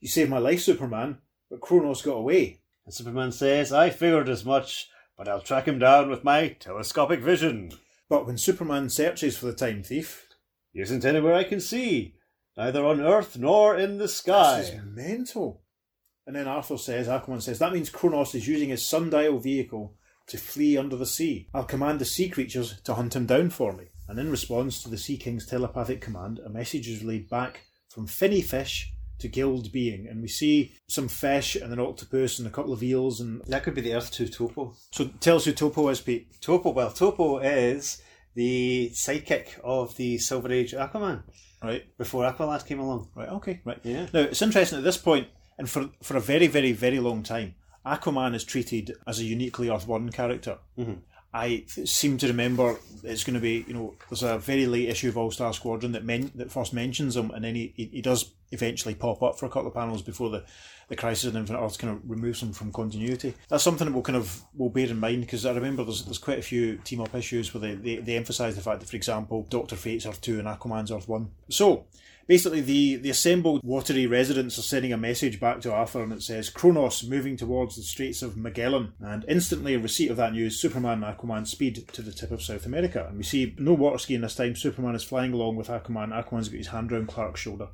You 0.00 0.08
saved 0.08 0.30
my 0.30 0.38
life, 0.38 0.60
Superman, 0.62 1.18
but 1.50 1.60
Chronos 1.60 2.02
got 2.02 2.14
away. 2.14 2.60
And 2.86 2.94
Superman 2.94 3.32
says, 3.32 3.72
I 3.72 3.90
figured 3.90 4.28
as 4.28 4.44
much, 4.44 4.88
but 5.18 5.28
I'll 5.28 5.42
track 5.42 5.66
him 5.66 5.78
down 5.80 6.08
with 6.08 6.24
my 6.24 6.48
telescopic 6.60 7.20
vision. 7.20 7.72
But 8.08 8.26
when 8.26 8.38
Superman 8.38 8.88
searches 8.88 9.36
for 9.36 9.46
the 9.46 9.52
time 9.52 9.82
thief, 9.82 10.26
He 10.72 10.80
isn't 10.80 11.04
anywhere 11.04 11.34
I 11.34 11.44
can 11.44 11.60
see, 11.60 12.14
neither 12.56 12.86
on 12.86 13.00
Earth 13.00 13.36
nor 13.36 13.76
in 13.76 13.98
the 13.98 14.08
sky. 14.08 14.58
this 14.60 14.68
is 14.70 14.80
mental. 14.84 15.62
And 16.26 16.36
then 16.36 16.46
Arthur 16.46 16.78
says, 16.78 17.08
Aquaman 17.08 17.42
says, 17.42 17.58
that 17.58 17.72
means 17.72 17.90
Chronos 17.90 18.34
is 18.34 18.46
using 18.46 18.68
his 18.68 18.84
sundial 18.84 19.38
vehicle 19.38 19.96
to 20.28 20.38
flee 20.38 20.76
under 20.76 20.94
the 20.94 21.06
sea. 21.06 21.48
I'll 21.52 21.64
command 21.64 21.98
the 21.98 22.04
sea 22.04 22.28
creatures 22.28 22.80
to 22.82 22.94
hunt 22.94 23.16
him 23.16 23.26
down 23.26 23.50
for 23.50 23.72
me. 23.72 23.86
And 24.08 24.18
in 24.18 24.30
response 24.30 24.82
to 24.82 24.90
the 24.90 24.98
Sea 24.98 25.16
King's 25.16 25.46
telepathic 25.46 26.00
command, 26.00 26.38
a 26.38 26.48
message 26.50 26.88
is 26.88 27.00
relayed 27.02 27.28
back 27.28 27.62
from 27.88 28.06
Finny 28.06 28.42
Fish 28.42 28.92
to 29.18 29.28
Guild 29.28 29.72
Being. 29.72 30.06
And 30.08 30.22
we 30.22 30.28
see 30.28 30.72
some 30.88 31.08
fish 31.08 31.56
and 31.56 31.72
an 31.72 31.80
octopus 31.80 32.38
and 32.38 32.46
a 32.48 32.50
couple 32.50 32.72
of 32.72 32.82
eels. 32.82 33.20
And 33.20 33.42
That 33.46 33.62
could 33.64 33.74
be 33.74 33.80
the 33.80 33.94
Earth 33.94 34.10
2 34.12 34.28
Topo. 34.28 34.74
so 34.92 35.08
tell 35.20 35.36
us 35.36 35.44
who 35.44 35.52
Topo 35.52 35.88
is, 35.88 36.00
Pete. 36.00 36.40
Topo, 36.40 36.70
well, 36.70 36.90
Topo 36.90 37.38
is 37.38 38.00
the 38.34 38.90
sidekick 38.94 39.58
of 39.64 39.96
the 39.96 40.18
Silver 40.18 40.52
Age 40.52 40.72
Aquaman 40.72 41.22
Right, 41.62 41.84
before 41.98 42.22
Aqualad 42.30 42.64
came 42.66 42.78
along. 42.78 43.08
right, 43.16 43.28
okay, 43.30 43.60
right. 43.64 43.80
Yeah. 43.82 44.06
Now, 44.12 44.20
it's 44.20 44.42
interesting 44.42 44.78
at 44.78 44.84
this 44.84 44.96
point, 44.96 45.26
and 45.58 45.68
for, 45.68 45.90
for 46.04 46.16
a 46.16 46.20
very, 46.20 46.46
very, 46.46 46.70
very 46.70 47.00
long 47.00 47.24
time, 47.24 47.56
Aquaman 47.84 48.36
is 48.36 48.44
treated 48.44 48.92
as 49.08 49.18
a 49.18 49.24
uniquely 49.24 49.68
Earth 49.68 49.88
1 49.88 50.10
character. 50.12 50.58
Mhm. 50.78 50.98
I 51.34 51.64
seem 51.66 52.16
to 52.18 52.28
remember 52.28 52.76
it's 53.02 53.24
going 53.24 53.34
to 53.34 53.40
be, 53.40 53.64
you 53.66 53.74
know, 53.74 53.94
there's 54.08 54.22
a 54.22 54.38
very 54.38 54.66
late 54.66 54.88
issue 54.88 55.08
of 55.08 55.18
All 55.18 55.30
Star 55.32 55.52
Squadron 55.52 55.92
that 55.92 56.04
men- 56.04 56.30
that 56.36 56.52
first 56.52 56.72
mentions 56.72 57.16
him, 57.16 57.30
and 57.32 57.44
then 57.44 57.54
he, 57.56 57.72
he, 57.76 57.84
he 57.86 58.00
does 58.02 58.32
eventually 58.50 58.94
pop 58.94 59.22
up 59.22 59.38
for 59.38 59.46
a 59.46 59.50
couple 59.50 59.68
of 59.68 59.74
panels 59.74 60.02
before 60.02 60.30
the, 60.30 60.44
the 60.88 60.96
Crisis 60.96 61.30
on 61.30 61.40
Infinite 61.40 61.60
Earth 61.60 61.78
kind 61.78 61.94
of 61.94 62.08
removes 62.08 62.40
them 62.40 62.52
from 62.52 62.72
continuity. 62.72 63.34
That's 63.48 63.64
something 63.64 63.86
that 63.86 63.92
we'll 63.92 64.02
kind 64.02 64.16
of 64.16 64.42
we'll 64.54 64.70
bear 64.70 64.86
in 64.86 64.98
mind 64.98 65.22
because 65.22 65.46
I 65.46 65.52
remember 65.52 65.84
there's, 65.84 66.04
there's 66.04 66.18
quite 66.18 66.38
a 66.38 66.42
few 66.42 66.76
team 66.78 67.00
up 67.00 67.14
issues 67.14 67.52
where 67.52 67.60
they, 67.60 67.74
they, 67.74 67.96
they 67.96 68.16
emphasise 68.16 68.54
the 68.54 68.62
fact 68.62 68.80
that, 68.80 68.88
for 68.88 68.96
example, 68.96 69.46
Doctor 69.50 69.76
Fate's 69.76 70.06
Earth 70.06 70.20
2 70.20 70.38
and 70.38 70.48
Aquaman's 70.48 70.90
Earth 70.90 71.08
1. 71.08 71.30
So, 71.50 71.86
Basically, 72.28 72.60
the, 72.60 72.96
the 72.96 73.08
assembled 73.08 73.62
watery 73.64 74.06
residents 74.06 74.58
are 74.58 74.62
sending 74.62 74.92
a 74.92 74.98
message 74.98 75.40
back 75.40 75.62
to 75.62 75.72
Arthur, 75.72 76.02
and 76.02 76.12
it 76.12 76.22
says 76.22 76.50
Chronos 76.50 77.02
moving 77.08 77.38
towards 77.38 77.74
the 77.74 77.82
Straits 77.82 78.20
of 78.20 78.36
Magellan. 78.36 78.92
And 79.00 79.24
instantly, 79.26 79.72
in 79.72 79.82
receipt 79.82 80.10
of 80.10 80.18
that 80.18 80.34
news, 80.34 80.60
Superman 80.60 81.02
and 81.02 81.16
Aquaman 81.16 81.46
speed 81.46 81.88
to 81.90 82.02
the 82.02 82.12
tip 82.12 82.30
of 82.30 82.42
South 82.42 82.66
America. 82.66 83.06
And 83.08 83.16
we 83.16 83.24
see 83.24 83.54
no 83.56 83.72
water 83.72 83.96
skiing 83.96 84.20
this 84.20 84.34
time. 84.34 84.56
Superman 84.56 84.94
is 84.94 85.04
flying 85.04 85.32
along 85.32 85.56
with 85.56 85.68
Aquaman. 85.68 86.12
Aquaman's 86.12 86.50
got 86.50 86.58
his 86.58 86.66
hand 86.66 86.92
around 86.92 87.08
Clark's 87.08 87.40
shoulder. 87.40 87.68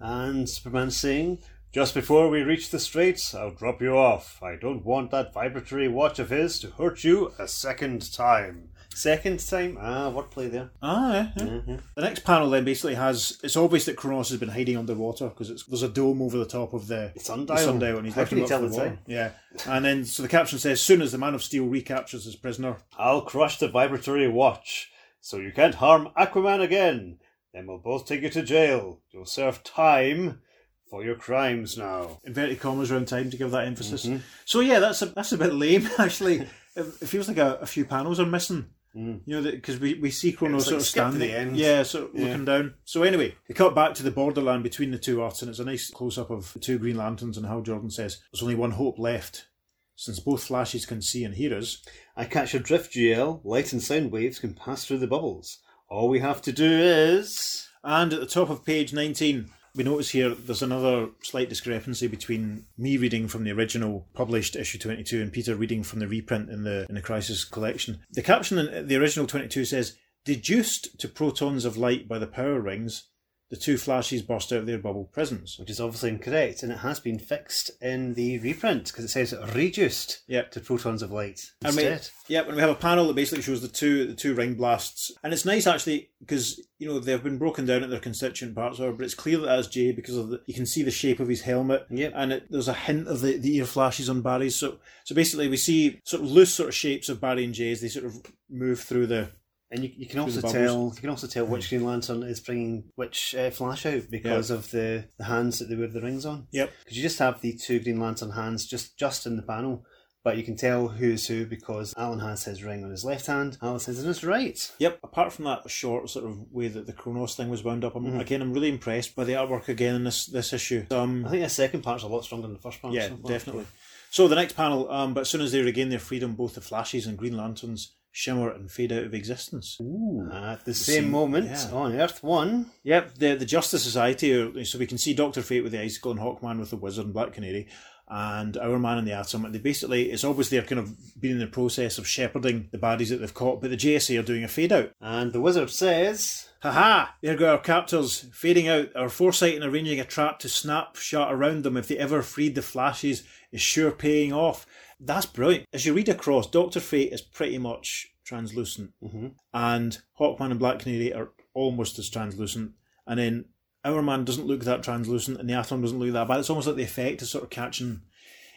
And 0.00 0.48
Superman 0.48 0.90
saying, 0.90 1.38
Just 1.72 1.94
before 1.94 2.28
we 2.30 2.42
reach 2.42 2.70
the 2.70 2.78
straits, 2.78 3.34
I'll 3.34 3.50
drop 3.50 3.82
you 3.82 3.96
off. 3.96 4.42
I 4.42 4.56
don't 4.56 4.84
want 4.84 5.10
that 5.10 5.34
vibratory 5.34 5.88
watch 5.88 6.18
of 6.18 6.30
his 6.30 6.58
to 6.60 6.70
hurt 6.70 7.04
you 7.04 7.32
a 7.38 7.46
second 7.48 8.12
time. 8.12 8.70
Second 8.94 9.38
time? 9.46 9.76
Ah, 9.80 10.10
wordplay 10.10 10.50
there. 10.50 10.70
Ah, 10.82 11.12
yeah, 11.12 11.28
yeah. 11.36 11.44
Mhm. 11.44 11.80
The 11.94 12.00
next 12.02 12.24
panel 12.24 12.50
then 12.50 12.64
basically 12.64 12.94
has 12.94 13.38
it's 13.44 13.56
obvious 13.56 13.84
that 13.84 13.96
Chronos 13.96 14.30
has 14.30 14.40
been 14.40 14.48
hiding 14.48 14.76
underwater 14.76 15.28
because 15.28 15.64
there's 15.68 15.82
a 15.84 15.88
dome 15.88 16.20
over 16.22 16.36
the 16.38 16.46
top 16.46 16.72
of 16.72 16.88
the 16.88 17.12
Sundial. 17.18 17.56
the 17.56 17.62
sundial 17.62 17.96
and 17.98 18.06
he's 18.06 18.14
How 18.14 18.22
looking 18.22 18.38
can 18.38 18.38
you 18.38 18.44
up 18.44 18.48
tell 18.48 18.62
the 18.62 18.68
water. 18.68 18.88
time? 18.88 18.98
Yeah, 19.06 19.30
and 19.66 19.84
then 19.84 20.04
so 20.04 20.22
the 20.24 20.28
caption 20.28 20.58
says, 20.58 20.80
"Soon 20.80 21.00
as 21.02 21.12
the 21.12 21.18
Man 21.18 21.34
of 21.34 21.44
Steel 21.44 21.66
recaptures 21.66 22.24
his 22.24 22.34
prisoner, 22.34 22.78
I'll 22.98 23.20
crush 23.20 23.58
the 23.58 23.68
vibratory 23.68 24.26
watch, 24.26 24.90
so 25.20 25.36
you 25.36 25.52
can't 25.52 25.76
harm 25.76 26.08
Aquaman 26.16 26.60
again. 26.62 27.18
Then 27.58 27.66
we'll 27.66 27.78
both 27.78 28.06
take 28.06 28.22
you 28.22 28.30
to 28.30 28.42
jail. 28.44 29.00
You'll 29.10 29.26
serve 29.26 29.64
time 29.64 30.42
for 30.88 31.04
your 31.04 31.16
crimes 31.16 31.76
now. 31.76 32.20
inverted 32.24 32.60
commas 32.60 32.92
around 32.92 33.08
time 33.08 33.30
to 33.30 33.36
give 33.36 33.50
that 33.50 33.66
emphasis." 33.66 34.06
Mhm. 34.06 34.20
So 34.44 34.60
yeah, 34.60 34.78
that's 34.78 35.02
a 35.02 35.06
that's 35.06 35.32
a 35.32 35.38
bit 35.38 35.52
lame 35.52 35.88
actually. 35.98 36.46
it, 36.76 36.84
feels 37.08 37.26
like 37.26 37.38
a, 37.38 37.56
a 37.60 37.66
few 37.66 37.84
panels 37.84 38.20
are 38.20 38.26
missing. 38.26 38.66
Mm. 38.94 39.22
You 39.26 39.40
know, 39.40 39.50
because 39.50 39.80
we, 39.80 39.94
we 39.94 40.10
see 40.12 40.30
Chronos 40.30 40.62
It's 40.62 40.66
like 40.72 40.80
sort 40.82 41.06
of 41.08 41.14
standing, 41.18 41.54
yeah, 41.56 41.82
sort 41.82 42.04
of 42.14 42.18
Yeah. 42.20 42.26
looking 42.28 42.44
down. 42.44 42.74
So 42.84 43.02
anyway, 43.02 43.34
they 43.48 43.54
cut 43.54 43.74
back 43.74 43.94
to 43.94 44.04
the 44.04 44.12
borderland 44.12 44.62
between 44.62 44.92
the 44.92 44.98
two 44.98 45.20
Earths, 45.20 45.42
and 45.42 45.50
it's 45.50 45.58
a 45.58 45.64
nice 45.64 45.90
close 45.90 46.16
up 46.16 46.30
of 46.30 46.52
the 46.52 46.60
two 46.60 46.78
Green 46.78 46.96
Lanterns 46.96 47.36
and 47.36 47.44
Hal 47.46 47.62
Jordan 47.62 47.90
says, 47.90 48.18
"There's 48.32 48.42
only 48.42 48.54
one 48.54 48.70
hope 48.70 49.00
left, 49.00 49.48
since 49.96 50.20
both 50.20 50.44
Flashes 50.44 50.86
can 50.86 51.02
see 51.02 51.24
and 51.24 51.34
hear 51.34 51.56
us." 51.58 51.84
I 52.16 52.24
catch 52.24 52.52
your 52.54 52.62
drift, 52.62 52.92
GL. 52.94 53.40
Light 53.44 53.72
and 53.72 53.82
sound 53.82 54.12
waves 54.12 54.38
can 54.38 54.54
pass 54.54 54.84
through 54.84 54.98
the 54.98 55.08
bubbles. 55.08 55.58
All 55.88 56.08
we 56.08 56.20
have 56.20 56.42
to 56.42 56.52
do 56.52 56.70
is. 56.70 57.68
And 57.82 58.12
at 58.12 58.20
the 58.20 58.26
top 58.26 58.50
of 58.50 58.64
page 58.64 58.92
19, 58.92 59.50
we 59.74 59.84
notice 59.84 60.10
here 60.10 60.34
there's 60.34 60.62
another 60.62 61.08
slight 61.22 61.48
discrepancy 61.48 62.08
between 62.08 62.66
me 62.76 62.96
reading 62.96 63.28
from 63.28 63.44
the 63.44 63.52
original 63.52 64.06
published 64.12 64.56
issue 64.56 64.78
22 64.78 65.22
and 65.22 65.32
Peter 65.32 65.54
reading 65.54 65.82
from 65.82 66.00
the 66.00 66.08
reprint 66.08 66.50
in 66.50 66.64
the 66.64 66.86
in 66.88 66.94
the 66.94 67.00
Crisis 67.00 67.44
collection. 67.44 68.00
The 68.10 68.22
caption 68.22 68.58
in 68.58 68.88
the 68.88 68.96
original 68.96 69.26
22 69.26 69.64
says, 69.64 69.96
"Deduced 70.24 70.98
to 70.98 71.08
protons 71.08 71.64
of 71.64 71.76
light 71.76 72.08
by 72.08 72.18
the 72.18 72.26
power 72.26 72.60
rings, 72.60 73.04
the 73.50 73.56
two 73.56 73.76
flashes 73.78 74.22
burst 74.22 74.52
out 74.52 74.60
of 74.60 74.66
their 74.66 74.78
bubble 74.78 75.04
prisons." 75.12 75.56
Which 75.58 75.70
is 75.70 75.80
obviously 75.80 76.10
incorrect, 76.10 76.62
and 76.62 76.70
it 76.72 76.78
has 76.78 77.00
been 77.00 77.18
fixed 77.18 77.70
in 77.80 78.14
the 78.14 78.38
reprint 78.38 78.86
because 78.88 79.04
it 79.04 79.08
says 79.08 79.34
reduced 79.54 80.20
Yep. 80.26 80.50
to 80.52 80.60
protons 80.60 81.02
of 81.02 81.10
light 81.10 81.40
And 81.62 81.74
we, 81.76 81.84
instead. 81.84 82.10
yep, 82.28 82.46
and 82.46 82.56
we 82.56 82.60
have 82.60 82.70
a 82.70 82.74
panel 82.74 83.06
that 83.08 83.14
basically 83.16 83.42
shows 83.42 83.60
the 83.62 83.68
two 83.68 84.06
the 84.06 84.14
two 84.14 84.34
ring 84.34 84.54
blasts, 84.54 85.10
and 85.22 85.32
it's 85.32 85.44
nice 85.44 85.66
actually 85.66 86.10
because 86.20 86.60
you 86.78 86.86
know 86.88 86.98
they've 86.98 87.22
been 87.22 87.38
broken 87.38 87.66
down 87.66 87.82
at 87.82 87.90
their 87.90 88.00
constituent 88.00 88.54
parts, 88.54 88.78
or 88.80 88.92
but 88.92 89.04
it's 89.04 89.14
clear 89.14 89.38
that 89.38 89.46
that's 89.46 89.68
Jay 89.68 89.92
because 89.92 90.16
of 90.16 90.28
the 90.30 90.40
you 90.46 90.54
can 90.54 90.66
see 90.66 90.82
the 90.82 90.90
shape 90.90 91.20
of 91.20 91.28
his 91.28 91.42
helmet, 91.42 91.86
Yep. 91.90 92.12
and 92.14 92.32
it, 92.32 92.46
there's 92.50 92.68
a 92.68 92.74
hint 92.74 93.08
of 93.08 93.20
the, 93.20 93.36
the 93.38 93.56
ear 93.56 93.64
flashes 93.64 94.08
on 94.08 94.22
Barry's. 94.22 94.56
So 94.56 94.78
so 95.04 95.14
basically 95.14 95.48
we 95.48 95.56
see 95.56 96.00
sort 96.04 96.22
of 96.22 96.30
loose 96.30 96.54
sort 96.54 96.68
of 96.68 96.74
shapes 96.74 97.08
of 97.08 97.20
Barry 97.20 97.44
and 97.44 97.54
Jay 97.54 97.72
as 97.72 97.80
they 97.80 97.88
sort 97.88 98.04
of 98.04 98.14
move 98.50 98.80
through 98.80 99.06
the 99.06 99.30
And 99.70 99.84
you, 99.84 99.90
you 99.96 100.06
can 100.06 100.20
also 100.20 100.40
tell 100.40 100.92
you 100.94 101.00
can 101.00 101.10
also 101.10 101.26
tell 101.26 101.44
which 101.44 101.68
Green 101.68 101.84
Lantern 101.84 102.22
is 102.22 102.40
bringing 102.40 102.84
which 102.94 103.34
uh, 103.34 103.50
flash 103.50 103.84
out 103.84 104.04
because 104.10 104.50
of 104.50 104.70
the, 104.70 105.04
the 105.18 105.24
hands 105.24 105.58
that 105.58 105.66
they 105.68 105.76
wear 105.76 105.88
the 105.88 106.00
rings 106.00 106.24
on. 106.24 106.46
Yep. 106.52 106.72
Because 106.84 106.96
you 106.96 107.02
just 107.02 107.18
have 107.18 107.40
the 107.42 107.52
two 107.52 107.78
Green 107.80 108.00
Lantern 108.00 108.30
hands 108.30 108.64
just 108.66 108.98
just 108.98 109.26
in 109.26 109.36
the 109.36 109.42
panel, 109.42 109.84
but 110.24 110.38
you 110.38 110.42
can 110.42 110.56
tell 110.56 110.88
who's 110.88 111.26
who 111.26 111.44
because 111.44 111.92
Alan 111.98 112.20
has 112.20 112.44
his 112.44 112.64
ring 112.64 112.82
on 112.82 112.90
his 112.90 113.04
left 113.04 113.26
hand, 113.26 113.58
Alan 113.60 113.74
has 113.78 114.00
on 114.00 114.06
his 114.06 114.24
right. 114.24 114.72
Yep. 114.78 115.00
Apart 115.04 115.34
from 115.34 115.44
that 115.44 115.68
short 115.70 116.08
sort 116.08 116.24
of 116.24 116.50
way 116.50 116.68
that 116.68 116.86
the 116.86 116.94
Chronos 116.94 117.34
thing 117.34 117.50
was 117.50 117.62
wound 117.62 117.84
up, 117.84 117.94
I'm, 117.94 118.06
Mhm. 118.06 118.20
again 118.20 118.40
I'm 118.40 118.54
really 118.54 118.70
impressed 118.70 119.14
by 119.14 119.24
the 119.24 119.34
artwork 119.34 119.68
again 119.68 119.94
in 119.96 120.04
this 120.04 120.24
this 120.24 120.54
issue. 120.54 120.86
Um, 120.90 121.26
I 121.26 121.30
think 121.30 121.42
the 121.42 121.50
second 121.50 121.82
part's 121.82 122.04
a 122.04 122.08
lot 122.08 122.24
stronger 122.24 122.46
than 122.46 122.54
the 122.54 122.62
first 122.62 122.80
part. 122.80 122.94
Yeah, 122.94 123.08
so- 123.08 123.16
definitely. 123.28 123.66
So 124.10 124.26
the 124.28 124.36
next 124.36 124.54
panel, 124.54 124.90
um, 124.90 125.12
but 125.12 125.20
as 125.20 125.28
soon 125.28 125.42
as 125.42 125.52
they 125.52 125.60
regain 125.60 125.90
their 125.90 125.98
freedom, 125.98 126.34
both 126.34 126.54
the 126.54 126.62
Flashes 126.62 127.06
and 127.06 127.18
Green 127.18 127.36
Lanterns 127.36 127.94
shimmer 128.10 128.50
and 128.50 128.70
fade 128.70 128.92
out 128.92 129.04
of 129.04 129.14
existence. 129.14 129.78
Ooh. 129.80 130.28
Uh, 130.30 130.52
at 130.52 130.64
the 130.64 130.74
same 130.74 131.10
moment 131.10 131.50
yeah. 131.50 131.70
on 131.72 131.94
Earth 131.94 132.22
One, 132.22 132.70
Yep, 132.84 133.14
the 133.16 133.34
the 133.34 133.46
Justice 133.46 133.82
Society. 133.82 134.34
Are, 134.34 134.64
so 134.64 134.78
we 134.78 134.86
can 134.86 134.98
see 134.98 135.14
Doctor 135.14 135.42
Fate 135.42 135.62
with 135.62 135.72
the 135.72 135.80
Icicle 135.80 136.10
and 136.10 136.20
Hawkman 136.20 136.58
with 136.58 136.70
the 136.70 136.76
Wizard 136.76 137.06
and 137.06 137.14
Black 137.14 137.32
Canary, 137.32 137.68
and 138.08 138.56
Hourman 138.56 138.98
and 138.98 139.06
the 139.06 139.12
Atom. 139.12 139.50
They 139.52 139.58
basically, 139.58 140.10
it's 140.10 140.24
obvious 140.24 140.48
they're 140.48 140.62
kind 140.62 140.80
of 140.80 141.20
been 141.20 141.32
in 141.32 141.38
the 141.38 141.46
process 141.46 141.98
of 141.98 142.08
shepherding 142.08 142.68
the 142.72 142.78
baddies 142.78 143.10
that 143.10 143.16
they've 143.18 143.34
caught, 143.34 143.60
but 143.60 143.70
the 143.70 143.76
JSA 143.76 144.18
are 144.18 144.24
doing 144.24 144.44
a 144.44 144.48
fade 144.48 144.72
out. 144.72 144.92
and 145.00 145.32
the 145.32 145.40
wizard 145.40 145.70
says, 145.70 146.48
Haha! 146.62 147.10
There 147.22 147.36
go 147.36 147.52
our 147.52 147.58
captors, 147.58 148.26
fading 148.32 148.66
out. 148.68 148.88
Our 148.96 149.08
foresight 149.08 149.54
in 149.54 149.62
arranging 149.62 150.00
a 150.00 150.04
trap 150.04 150.38
to 150.40 150.48
snap 150.48 150.96
shut 150.96 151.32
around 151.32 151.62
them 151.62 151.76
if 151.76 151.86
they 151.86 151.98
ever 151.98 152.22
freed 152.22 152.54
the 152.54 152.62
flashes 152.62 153.22
is 153.52 153.60
sure 153.60 153.92
paying 153.92 154.32
off. 154.32 154.66
That's 155.00 155.26
brilliant. 155.26 155.66
As 155.72 155.86
you 155.86 155.94
read 155.94 156.08
across, 156.08 156.50
Doctor 156.50 156.80
Fate 156.80 157.12
is 157.12 157.20
pretty 157.22 157.58
much 157.58 158.08
translucent, 158.24 158.92
Mhm. 159.02 159.32
and 159.54 159.98
Hawkman 160.18 160.50
and 160.50 160.58
Black 160.58 160.80
Canary 160.80 161.12
are 161.14 161.30
almost 161.54 161.98
as 161.98 162.10
translucent, 162.10 162.72
and 163.06 163.18
then 163.18 163.44
Hourman 163.84 164.24
doesn't 164.24 164.46
look 164.46 164.64
that 164.64 164.82
translucent, 164.82 165.38
and 165.38 165.48
the 165.48 165.54
Atom 165.54 165.80
doesn't 165.82 165.98
look 165.98 166.12
that 166.12 166.28
bad. 166.28 166.40
It's 166.40 166.50
almost 166.50 166.66
like 166.66 166.76
the 166.76 166.82
effect 166.82 167.22
is 167.22 167.30
sort 167.30 167.44
of 167.44 167.50
catching 167.50 168.02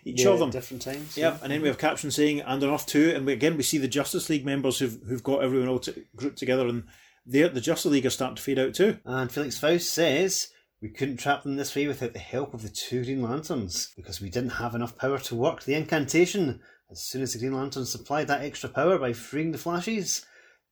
each 0.03 0.21
yeah, 0.23 0.29
of 0.29 0.39
them. 0.39 0.49
different 0.49 0.81
times. 0.81 1.15
Yeah, 1.15 1.37
and 1.43 1.51
then 1.51 1.61
we 1.61 1.67
have 1.67 1.77
caption 1.77 2.09
saying 2.11 2.41
"and 2.41 2.63
Earth 2.63 2.87
too," 2.87 3.13
and 3.15 3.25
we, 3.25 3.33
again 3.33 3.55
we 3.55 3.63
see 3.63 3.77
the 3.77 3.87
Justice 3.87 4.29
League 4.29 4.45
members 4.45 4.79
who've 4.79 4.99
who've 5.07 5.23
got 5.23 5.43
everyone 5.43 5.69
all 5.69 5.79
t- 5.79 6.05
grouped 6.15 6.39
together, 6.39 6.67
and 6.67 6.83
They're, 7.23 7.49
the 7.49 7.61
Justice 7.61 7.91
League 7.91 8.05
are 8.07 8.09
starting 8.09 8.35
to 8.37 8.41
fade 8.41 8.57
out 8.57 8.73
too. 8.73 8.97
And 9.05 9.31
Felix 9.31 9.59
Faust 9.59 9.89
says 9.93 10.47
we 10.81 10.89
couldn't 10.89 11.17
trap 11.17 11.43
them 11.43 11.57
this 11.57 11.75
way 11.75 11.85
without 11.85 12.13
the 12.13 12.19
help 12.19 12.53
of 12.53 12.63
the 12.63 12.69
two 12.69 13.05
Green 13.05 13.21
Lanterns 13.21 13.93
because 13.95 14.19
we 14.19 14.29
didn't 14.29 14.51
have 14.51 14.73
enough 14.73 14.97
power 14.97 15.19
to 15.19 15.35
work 15.35 15.63
the 15.63 15.75
incantation. 15.75 16.59
As 16.89 17.03
soon 17.03 17.21
as 17.21 17.33
the 17.33 17.39
Green 17.39 17.53
Lanterns 17.53 17.91
supplied 17.91 18.27
that 18.27 18.41
extra 18.41 18.67
power 18.67 18.97
by 18.97 19.13
freeing 19.13 19.51
the 19.51 19.59
Flashes, 19.59 20.25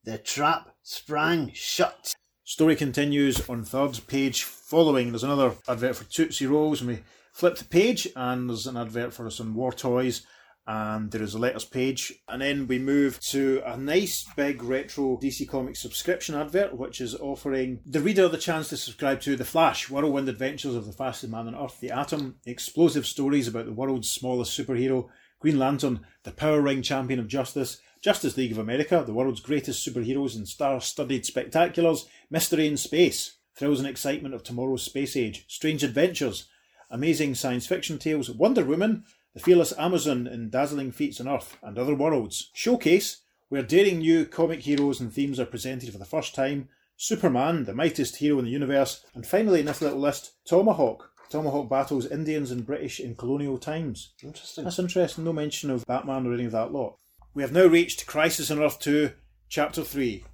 the 0.04 0.18
trap 0.18 0.74
sprang 0.82 1.52
shut. 1.54 2.14
Story 2.42 2.74
continues 2.74 3.48
on 3.48 3.62
third 3.62 4.00
page 4.08 4.42
following. 4.42 5.12
There's 5.12 5.22
another 5.22 5.54
advert 5.68 5.94
for 5.94 6.04
Tootsie 6.04 6.46
Rolls, 6.46 6.80
and 6.80 6.90
we 6.90 6.98
flip 7.32 7.56
the 7.56 7.64
page, 7.64 8.08
and 8.16 8.50
there's 8.50 8.66
an 8.66 8.76
advert 8.76 9.12
for 9.12 9.30
some 9.30 9.54
war 9.54 9.72
toys, 9.72 10.26
and 10.66 11.10
there 11.10 11.22
is 11.22 11.34
a 11.34 11.38
letters 11.38 11.64
page. 11.64 12.12
And 12.28 12.42
then 12.42 12.66
we 12.66 12.78
move 12.78 13.18
to 13.20 13.62
a 13.64 13.76
nice 13.76 14.24
big 14.36 14.62
retro 14.62 15.16
DC 15.16 15.48
Comics 15.48 15.80
subscription 15.80 16.34
advert, 16.34 16.76
which 16.76 17.00
is 17.00 17.14
offering 17.14 17.80
the 17.84 18.00
reader 18.00 18.28
the 18.28 18.38
chance 18.38 18.68
to 18.68 18.76
subscribe 18.76 19.20
to 19.22 19.36
The 19.36 19.44
Flash, 19.44 19.90
Whirlwind 19.90 20.28
Adventures 20.28 20.74
of 20.74 20.86
the 20.86 20.92
Fastest 20.92 21.32
Man 21.32 21.48
on 21.48 21.56
Earth, 21.56 21.80
The 21.80 21.90
Atom, 21.90 22.36
explosive 22.46 23.06
stories 23.06 23.48
about 23.48 23.66
the 23.66 23.72
world's 23.72 24.10
smallest 24.10 24.58
superhero, 24.58 25.08
Green 25.40 25.58
Lantern, 25.58 26.00
the 26.22 26.32
Power 26.32 26.60
Ring 26.60 26.82
Champion 26.82 27.18
of 27.18 27.26
Justice, 27.26 27.80
Justice 28.02 28.36
League 28.36 28.52
of 28.52 28.58
America, 28.58 29.02
the 29.04 29.14
world's 29.14 29.40
greatest 29.40 29.86
superheroes 29.86 30.36
and 30.36 30.46
star 30.46 30.80
studded 30.80 31.24
spectaculars, 31.24 32.06
mystery 32.30 32.66
in 32.66 32.76
space, 32.76 33.38
thrills 33.54 33.80
and 33.80 33.88
excitement 33.88 34.34
of 34.34 34.42
tomorrow's 34.42 34.82
space 34.82 35.16
age, 35.16 35.44
strange 35.48 35.82
adventures, 35.82 36.46
amazing 36.90 37.34
science 37.34 37.66
fiction 37.66 37.98
tales, 37.98 38.30
Wonder 38.30 38.64
Woman, 38.64 39.04
the 39.34 39.40
fearless 39.40 39.72
Amazon 39.78 40.26
in 40.26 40.50
dazzling 40.50 40.92
feats 40.92 41.20
on 41.20 41.28
Earth 41.28 41.56
and 41.62 41.78
other 41.78 41.94
worlds, 41.94 42.50
Showcase, 42.52 43.22
where 43.48 43.62
daring 43.62 43.98
new 43.98 44.24
comic 44.24 44.60
heroes 44.60 45.00
and 45.00 45.12
themes 45.12 45.38
are 45.38 45.46
presented 45.46 45.92
for 45.92 45.98
the 45.98 46.04
first 46.04 46.34
time, 46.34 46.68
Superman, 46.96 47.64
the 47.64 47.74
mightiest 47.74 48.16
hero 48.16 48.38
in 48.38 48.44
the 48.44 48.50
universe, 48.50 49.04
and 49.14 49.26
finally 49.26 49.60
in 49.60 49.66
this 49.66 49.80
little 49.80 50.00
list, 50.00 50.32
Tomahawk. 50.44 51.10
Tomahawk 51.30 51.70
battles 51.70 52.06
Indians 52.06 52.50
and 52.50 52.66
British 52.66 52.98
in 53.00 53.14
colonial 53.14 53.56
times. 53.56 54.12
Interesting. 54.22 54.64
That's 54.64 54.78
interesting, 54.78 55.24
no 55.24 55.32
mention 55.32 55.70
of 55.70 55.86
Batman 55.86 56.26
or 56.26 56.34
any 56.34 56.44
of 56.44 56.52
that 56.52 56.72
lot. 56.72 56.98
We 57.32 57.42
have 57.42 57.52
now 57.52 57.66
reached 57.66 58.06
Crisis 58.06 58.50
on 58.50 58.60
Earth 58.60 58.80
2, 58.80 59.12
Chapter 59.48 59.84
3, 59.84 60.24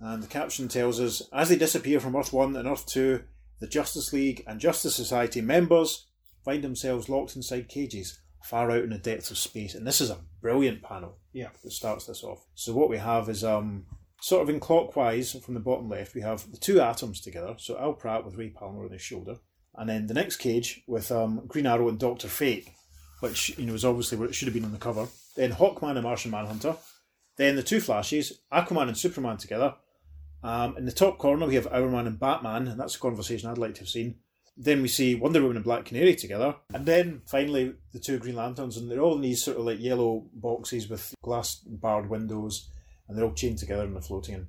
and 0.00 0.22
the 0.22 0.28
caption 0.28 0.68
tells 0.68 1.00
us 1.00 1.22
as 1.32 1.48
they 1.48 1.56
disappear 1.56 1.98
from 1.98 2.14
Earth 2.14 2.32
1 2.32 2.56
and 2.56 2.68
Earth 2.68 2.86
2, 2.86 3.22
the 3.60 3.66
Justice 3.66 4.12
League 4.12 4.44
and 4.46 4.60
Justice 4.60 4.94
Society 4.94 5.40
members 5.40 6.06
find 6.44 6.62
themselves 6.62 7.08
locked 7.08 7.36
inside 7.36 7.68
cages 7.68 8.20
far 8.44 8.70
out 8.70 8.84
in 8.84 8.90
the 8.90 8.98
depths 8.98 9.30
of 9.30 9.38
space. 9.38 9.74
And 9.74 9.86
this 9.86 10.00
is 10.00 10.10
a 10.10 10.18
brilliant 10.40 10.82
panel 10.82 11.18
Yeah. 11.32 11.48
that 11.62 11.72
starts 11.72 12.06
this 12.06 12.22
off. 12.22 12.44
So 12.54 12.72
what 12.72 12.90
we 12.90 12.98
have 12.98 13.28
is 13.28 13.42
um 13.44 13.86
sort 14.20 14.42
of 14.42 14.48
in 14.48 14.60
clockwise 14.60 15.32
from 15.44 15.54
the 15.54 15.60
bottom 15.60 15.88
left, 15.88 16.14
we 16.14 16.20
have 16.22 16.50
the 16.50 16.56
two 16.58 16.80
atoms 16.80 17.20
together. 17.20 17.54
So 17.58 17.78
Al 17.78 17.94
Pratt 17.94 18.24
with 18.24 18.36
Ray 18.36 18.50
Palmer 18.50 18.84
on 18.84 18.92
his 18.92 19.02
shoulder, 19.02 19.36
and 19.74 19.88
then 19.88 20.06
the 20.06 20.14
next 20.14 20.36
cage 20.36 20.82
with 20.86 21.10
um, 21.12 21.42
Green 21.46 21.66
Arrow 21.66 21.88
and 21.88 21.98
Doctor 21.98 22.28
Fate, 22.28 22.68
which 23.20 23.58
you 23.58 23.66
know 23.66 23.74
is 23.74 23.84
obviously 23.84 24.16
where 24.18 24.28
it 24.28 24.34
should 24.34 24.46
have 24.48 24.54
been 24.54 24.64
on 24.64 24.72
the 24.72 24.78
cover. 24.78 25.08
Then 25.36 25.52
Hawkman 25.52 25.96
and 25.96 26.02
Martian 26.04 26.30
Manhunter. 26.30 26.76
Then 27.36 27.56
the 27.56 27.62
two 27.62 27.80
Flashes, 27.80 28.40
Aquaman 28.52 28.88
and 28.88 28.96
Superman 28.96 29.36
together. 29.38 29.74
Um, 30.42 30.76
in 30.76 30.84
the 30.84 30.92
top 30.92 31.18
corner 31.18 31.46
we 31.46 31.56
have 31.56 31.66
Hourman 31.72 32.06
and 32.06 32.20
Batman, 32.20 32.68
and 32.68 32.78
that's 32.80 32.96
a 32.96 33.00
conversation 33.00 33.50
I'd 33.50 33.58
like 33.58 33.74
to 33.74 33.80
have 33.80 33.88
seen. 33.88 34.16
Then 34.56 34.82
we 34.82 34.88
see 34.88 35.16
Wonder 35.16 35.42
Woman 35.42 35.56
and 35.56 35.64
Black 35.64 35.84
Canary 35.84 36.14
together, 36.14 36.54
and 36.72 36.86
then 36.86 37.22
finally 37.26 37.74
the 37.92 37.98
two 37.98 38.18
Green 38.18 38.36
Lanterns, 38.36 38.76
and 38.76 38.88
they're 38.88 39.00
all 39.00 39.16
in 39.16 39.20
these 39.20 39.42
sort 39.42 39.56
of 39.56 39.64
like 39.64 39.80
yellow 39.80 40.26
boxes 40.32 40.88
with 40.88 41.14
glass 41.22 41.56
barred 41.56 42.08
windows, 42.08 42.70
and 43.08 43.16
they're 43.16 43.24
all 43.24 43.34
chained 43.34 43.58
together 43.58 43.82
and 43.82 43.94
they're 43.94 44.02
floating. 44.02 44.34
And 44.34 44.46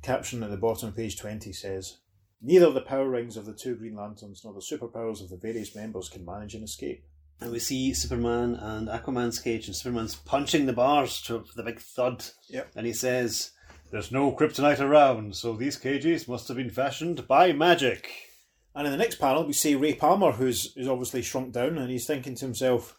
caption 0.00 0.42
at 0.42 0.50
the 0.50 0.56
bottom 0.56 0.88
of 0.88 0.96
page 0.96 1.18
twenty 1.18 1.52
says, 1.52 1.98
"Neither 2.40 2.70
the 2.70 2.80
power 2.80 3.08
rings 3.08 3.36
of 3.36 3.46
the 3.46 3.52
two 3.52 3.74
Green 3.74 3.96
Lanterns 3.96 4.42
nor 4.44 4.54
the 4.54 4.60
superpowers 4.60 5.20
of 5.20 5.28
the 5.28 5.36
various 5.36 5.74
members 5.74 6.08
can 6.08 6.24
manage 6.24 6.54
an 6.54 6.62
escape." 6.62 7.04
And 7.40 7.50
we 7.50 7.58
see 7.58 7.92
Superman 7.92 8.54
and 8.54 8.86
Aquaman's 8.86 9.40
cage, 9.40 9.66
and 9.66 9.74
Superman's 9.74 10.14
punching 10.14 10.66
the 10.66 10.72
bars 10.72 11.20
to 11.22 11.44
the 11.56 11.64
big 11.64 11.80
thud. 11.80 12.24
Yep. 12.48 12.70
And 12.76 12.86
he 12.86 12.92
says, 12.92 13.50
There's 13.90 14.12
no 14.12 14.30
kryptonite 14.30 14.78
around, 14.78 15.34
so 15.34 15.54
these 15.54 15.76
cages 15.76 16.28
must 16.28 16.46
have 16.46 16.56
been 16.56 16.70
fashioned 16.70 17.26
by 17.26 17.52
magic. 17.52 18.31
And 18.74 18.86
in 18.86 18.92
the 18.92 18.98
next 18.98 19.16
panel, 19.16 19.44
we 19.44 19.52
see 19.52 19.74
Ray 19.74 19.94
Palmer, 19.94 20.32
who's, 20.32 20.72
who's 20.74 20.88
obviously 20.88 21.22
shrunk 21.22 21.52
down, 21.52 21.76
and 21.76 21.90
he's 21.90 22.06
thinking 22.06 22.34
to 22.36 22.44
himself, 22.44 22.96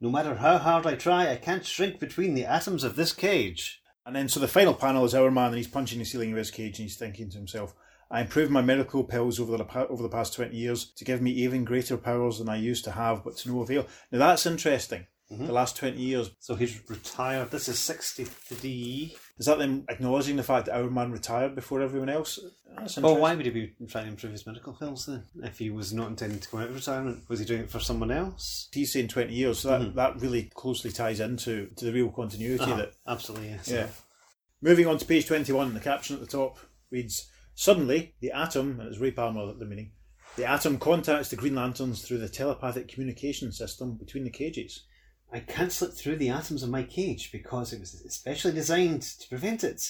No 0.00 0.10
matter 0.10 0.34
how 0.34 0.58
hard 0.58 0.86
I 0.86 0.94
try, 0.94 1.30
I 1.30 1.36
can't 1.36 1.64
shrink 1.64 1.98
between 1.98 2.34
the 2.34 2.44
atoms 2.44 2.84
of 2.84 2.96
this 2.96 3.12
cage. 3.12 3.80
And 4.04 4.14
then, 4.14 4.28
so 4.28 4.40
the 4.40 4.48
final 4.48 4.74
panel 4.74 5.04
is 5.04 5.14
Hourman, 5.14 5.48
and 5.48 5.56
he's 5.56 5.66
punching 5.68 5.98
the 5.98 6.04
ceiling 6.04 6.32
of 6.32 6.38
his 6.38 6.50
cage, 6.50 6.78
and 6.78 6.88
he's 6.88 6.98
thinking 6.98 7.30
to 7.30 7.38
himself, 7.38 7.74
I 8.10 8.20
improved 8.20 8.52
my 8.52 8.60
miracle 8.60 9.04
pills 9.04 9.40
over 9.40 9.56
the, 9.56 9.86
over 9.88 10.02
the 10.02 10.10
past 10.10 10.34
20 10.34 10.54
years 10.54 10.84
to 10.92 11.04
give 11.04 11.22
me 11.22 11.30
even 11.30 11.64
greater 11.64 11.96
powers 11.96 12.38
than 12.38 12.50
I 12.50 12.56
used 12.56 12.84
to 12.84 12.92
have, 12.92 13.24
but 13.24 13.38
to 13.38 13.50
no 13.50 13.62
avail. 13.62 13.86
Now, 14.12 14.18
that's 14.18 14.44
interesting. 14.46 15.06
The 15.30 15.52
last 15.52 15.76
20 15.76 15.96
years. 15.98 16.30
So 16.38 16.54
he's 16.54 16.78
retired. 16.88 17.50
This 17.50 17.68
is 17.68 17.78
63. 17.78 19.16
Is 19.38 19.46
that 19.46 19.58
them 19.58 19.84
acknowledging 19.88 20.36
the 20.36 20.42
fact 20.42 20.66
that 20.66 20.76
Hourman 20.76 21.12
retired 21.12 21.54
before 21.54 21.82
everyone 21.82 22.08
else? 22.08 22.38
Well, 22.98 23.16
why 23.16 23.34
would 23.34 23.46
he 23.46 23.50
be 23.50 23.72
trying 23.88 24.04
to 24.04 24.10
improve 24.10 24.32
his 24.32 24.46
medical 24.46 24.72
pills 24.72 25.06
then? 25.06 25.24
If 25.42 25.58
he 25.58 25.70
was 25.70 25.92
not 25.92 26.08
intending 26.08 26.40
to 26.40 26.48
go 26.50 26.58
out 26.58 26.68
of 26.68 26.74
retirement, 26.74 27.24
was 27.28 27.38
he 27.38 27.46
doing 27.46 27.62
it 27.62 27.70
for 27.70 27.80
someone 27.80 28.10
else? 28.10 28.68
He's 28.72 28.92
saying 28.92 29.08
20 29.08 29.32
years, 29.32 29.60
so 29.60 29.78
that, 29.78 29.94
that 29.94 30.20
really 30.20 30.50
closely 30.54 30.90
ties 30.90 31.20
into 31.20 31.68
to 31.76 31.84
the 31.84 31.92
real 31.92 32.10
continuity 32.10 32.64
Uh-huh, 32.64 32.76
that 32.76 32.92
Absolutely, 33.06 33.48
yes. 33.48 33.68
Yeah. 33.68 33.86
Moving 34.60 34.86
on 34.86 34.98
to 34.98 35.04
page 35.04 35.26
21, 35.26 35.74
the 35.74 35.80
caption 35.80 36.16
at 36.16 36.20
the 36.20 36.26
top 36.26 36.58
reads 36.90 37.30
Suddenly, 37.54 38.14
the 38.20 38.32
atom, 38.32 38.80
and 38.80 38.88
it's 38.88 38.98
Ray 38.98 39.12
Palmer 39.12 39.54
the 39.54 39.64
meaning, 39.64 39.92
the 40.36 40.44
atom 40.44 40.78
contacts 40.78 41.28
the 41.28 41.36
Green 41.36 41.54
Lanterns 41.54 42.02
through 42.02 42.18
the 42.18 42.28
telepathic 42.28 42.88
communication 42.88 43.52
system 43.52 43.96
between 43.96 44.24
the 44.24 44.30
cages. 44.30 44.84
I 45.34 45.40
can't 45.40 45.72
slip 45.72 45.94
through 45.94 46.18
the 46.18 46.28
atoms 46.28 46.62
of 46.62 46.70
my 46.70 46.84
cage 46.84 47.32
because 47.32 47.72
it 47.72 47.80
was 47.80 47.92
especially 48.06 48.52
designed 48.52 49.02
to 49.02 49.28
prevent 49.28 49.64
it. 49.64 49.82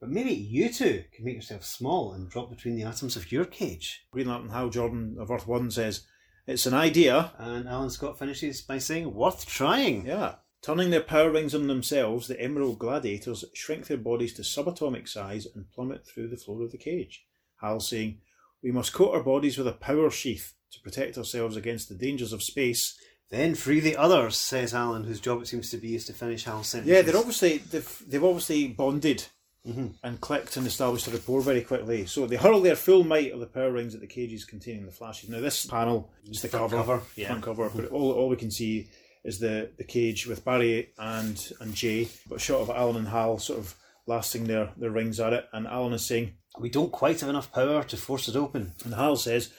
But 0.00 0.10
maybe 0.10 0.30
you 0.30 0.72
two 0.72 1.02
can 1.12 1.24
make 1.24 1.34
yourself 1.34 1.64
small 1.64 2.12
and 2.12 2.30
drop 2.30 2.50
between 2.50 2.76
the 2.76 2.84
atoms 2.84 3.16
of 3.16 3.32
your 3.32 3.46
cage. 3.46 4.06
Green 4.12 4.28
Lantern 4.28 4.50
Hal 4.50 4.68
Jordan 4.68 5.16
of 5.18 5.28
Earth 5.32 5.48
1 5.48 5.72
says, 5.72 6.06
It's 6.46 6.66
an 6.66 6.74
idea. 6.74 7.32
And 7.36 7.68
Alan 7.68 7.90
Scott 7.90 8.16
finishes 8.16 8.62
by 8.62 8.78
saying, 8.78 9.12
worth 9.12 9.44
trying. 9.44 10.06
Yeah. 10.06 10.36
Turning 10.62 10.90
their 10.90 11.00
power 11.00 11.32
rings 11.32 11.52
on 11.52 11.66
themselves, 11.66 12.28
the 12.28 12.40
Emerald 12.40 12.78
Gladiators 12.78 13.44
shrink 13.54 13.88
their 13.88 13.96
bodies 13.96 14.34
to 14.34 14.42
subatomic 14.42 15.08
size 15.08 15.48
and 15.52 15.68
plummet 15.72 16.06
through 16.06 16.28
the 16.28 16.36
floor 16.36 16.62
of 16.62 16.70
the 16.70 16.78
cage. 16.78 17.24
Hal 17.60 17.80
saying, 17.80 18.20
We 18.62 18.70
must 18.70 18.92
coat 18.92 19.14
our 19.14 19.22
bodies 19.24 19.58
with 19.58 19.66
a 19.66 19.72
power 19.72 20.10
sheath 20.10 20.54
to 20.70 20.80
protect 20.80 21.18
ourselves 21.18 21.56
against 21.56 21.88
the 21.88 21.96
dangers 21.96 22.32
of 22.32 22.40
space. 22.40 22.96
Then 23.30 23.54
free 23.54 23.80
the 23.80 23.96
others, 23.96 24.36
says 24.36 24.72
Alan, 24.72 25.04
whose 25.04 25.20
job 25.20 25.42
it 25.42 25.48
seems 25.48 25.70
to 25.70 25.78
be 25.78 25.96
is 25.96 26.04
to 26.06 26.12
finish 26.12 26.44
Hal's 26.44 26.68
sentences. 26.68 26.94
Yeah, 26.94 27.02
they're 27.02 27.16
obviously 27.16 27.58
they've 27.58 28.02
they've 28.06 28.22
obviously 28.22 28.68
bonded 28.68 29.26
mm-hmm. 29.66 29.88
and 30.04 30.20
clicked 30.20 30.56
and 30.56 30.66
established 30.66 31.08
a 31.08 31.10
rapport 31.10 31.40
very 31.40 31.62
quickly. 31.62 32.06
So 32.06 32.26
they 32.26 32.36
hurl 32.36 32.60
their 32.60 32.76
full 32.76 33.02
might 33.02 33.32
of 33.32 33.40
the 33.40 33.46
power 33.46 33.72
rings 33.72 33.94
at 33.94 34.00
the 34.00 34.06
cages 34.06 34.44
containing 34.44 34.86
the 34.86 34.92
flashes. 34.92 35.28
Now 35.28 35.40
this 35.40 35.66
panel 35.66 36.12
is 36.24 36.40
the 36.40 36.48
Front 36.48 36.70
cover, 36.70 36.76
cover, 36.76 37.02
yeah. 37.16 37.26
front 37.28 37.42
cover, 37.42 37.68
but 37.74 37.86
mm-hmm. 37.86 37.94
all 37.94 38.12
all 38.12 38.28
we 38.28 38.36
can 38.36 38.50
see 38.50 38.88
is 39.24 39.40
the 39.40 39.70
the 39.76 39.84
cage 39.84 40.26
with 40.26 40.44
Barry 40.44 40.92
and 40.98 41.52
and 41.60 41.74
Jay, 41.74 42.08
but 42.28 42.36
a 42.36 42.40
shot 42.40 42.60
of 42.60 42.70
Alan 42.70 42.96
and 42.96 43.08
Hal 43.08 43.38
sort 43.38 43.58
of 43.58 43.74
lasting 44.06 44.44
their 44.44 44.70
their 44.76 44.90
rings 44.90 45.20
at 45.20 45.32
it, 45.32 45.46
and 45.52 45.66
Alan 45.66 45.92
is 45.92 46.06
saying, 46.06 46.34
We 46.58 46.70
don't 46.70 46.92
quite 46.92 47.20
have 47.20 47.30
enough 47.30 47.52
power 47.52 47.82
to 47.82 47.96
force 47.96 48.28
it 48.28 48.36
open. 48.36 48.72
and 48.84 48.94
Hal 48.94 49.16
says, 49.16 49.52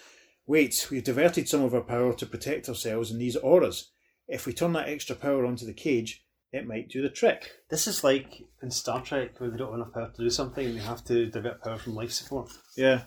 "Wait, 0.48 0.88
we've 0.90 1.04
diverted 1.04 1.48
some 1.48 1.64
of 1.64 1.76
our 1.76 1.82
power 1.82 2.14
to 2.14 2.26
protect 2.26 2.68
ourselves 2.68 3.12
in 3.12 3.20
these 3.20 3.36
auras. 3.36 3.92
If 4.28 4.46
we 4.46 4.54
turn 4.54 4.74
that 4.74 4.90
extra 4.90 5.16
power 5.16 5.46
onto 5.46 5.66
the 5.66 5.74
cage, 5.74 6.26
it 6.52 6.66
might 6.66 6.90
do 6.90 7.02
the 7.02 7.10
trick." 7.10 7.52
This 7.70 7.86
is 7.86 8.04
like 8.04 8.44
in 8.64 8.72
Star 8.72 9.04
Trek 9.04 9.40
where 9.40 9.52
they 9.52 9.58
don't 9.58 9.72
have 9.72 9.82
enough 9.82 9.94
power 9.94 10.12
to 10.16 10.24
do 10.24 10.30
something 10.30 10.66
and 10.66 10.78
they 10.78 10.84
have 10.84 11.04
to 11.06 11.28
divert 11.28 11.62
power 11.62 11.78
from 11.78 11.96
life 11.96 12.12
support. 12.12 12.50
Yeah. 12.76 13.04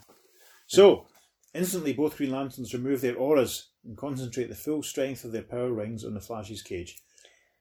So, 0.66 1.06
instantly, 1.54 1.94
both 1.94 2.16
Green 2.16 2.30
Lanterns 2.30 2.72
remove 2.72 3.00
their 3.00 3.16
auras 3.16 3.70
and 3.84 3.96
concentrate 3.96 4.48
the 4.48 4.54
full 4.54 4.82
strength 4.82 5.24
of 5.24 5.32
their 5.32 5.42
power 5.42 5.72
rings 5.72 6.04
on 6.04 6.14
the 6.14 6.20
Flash's 6.20 6.62
cage. 6.62 6.96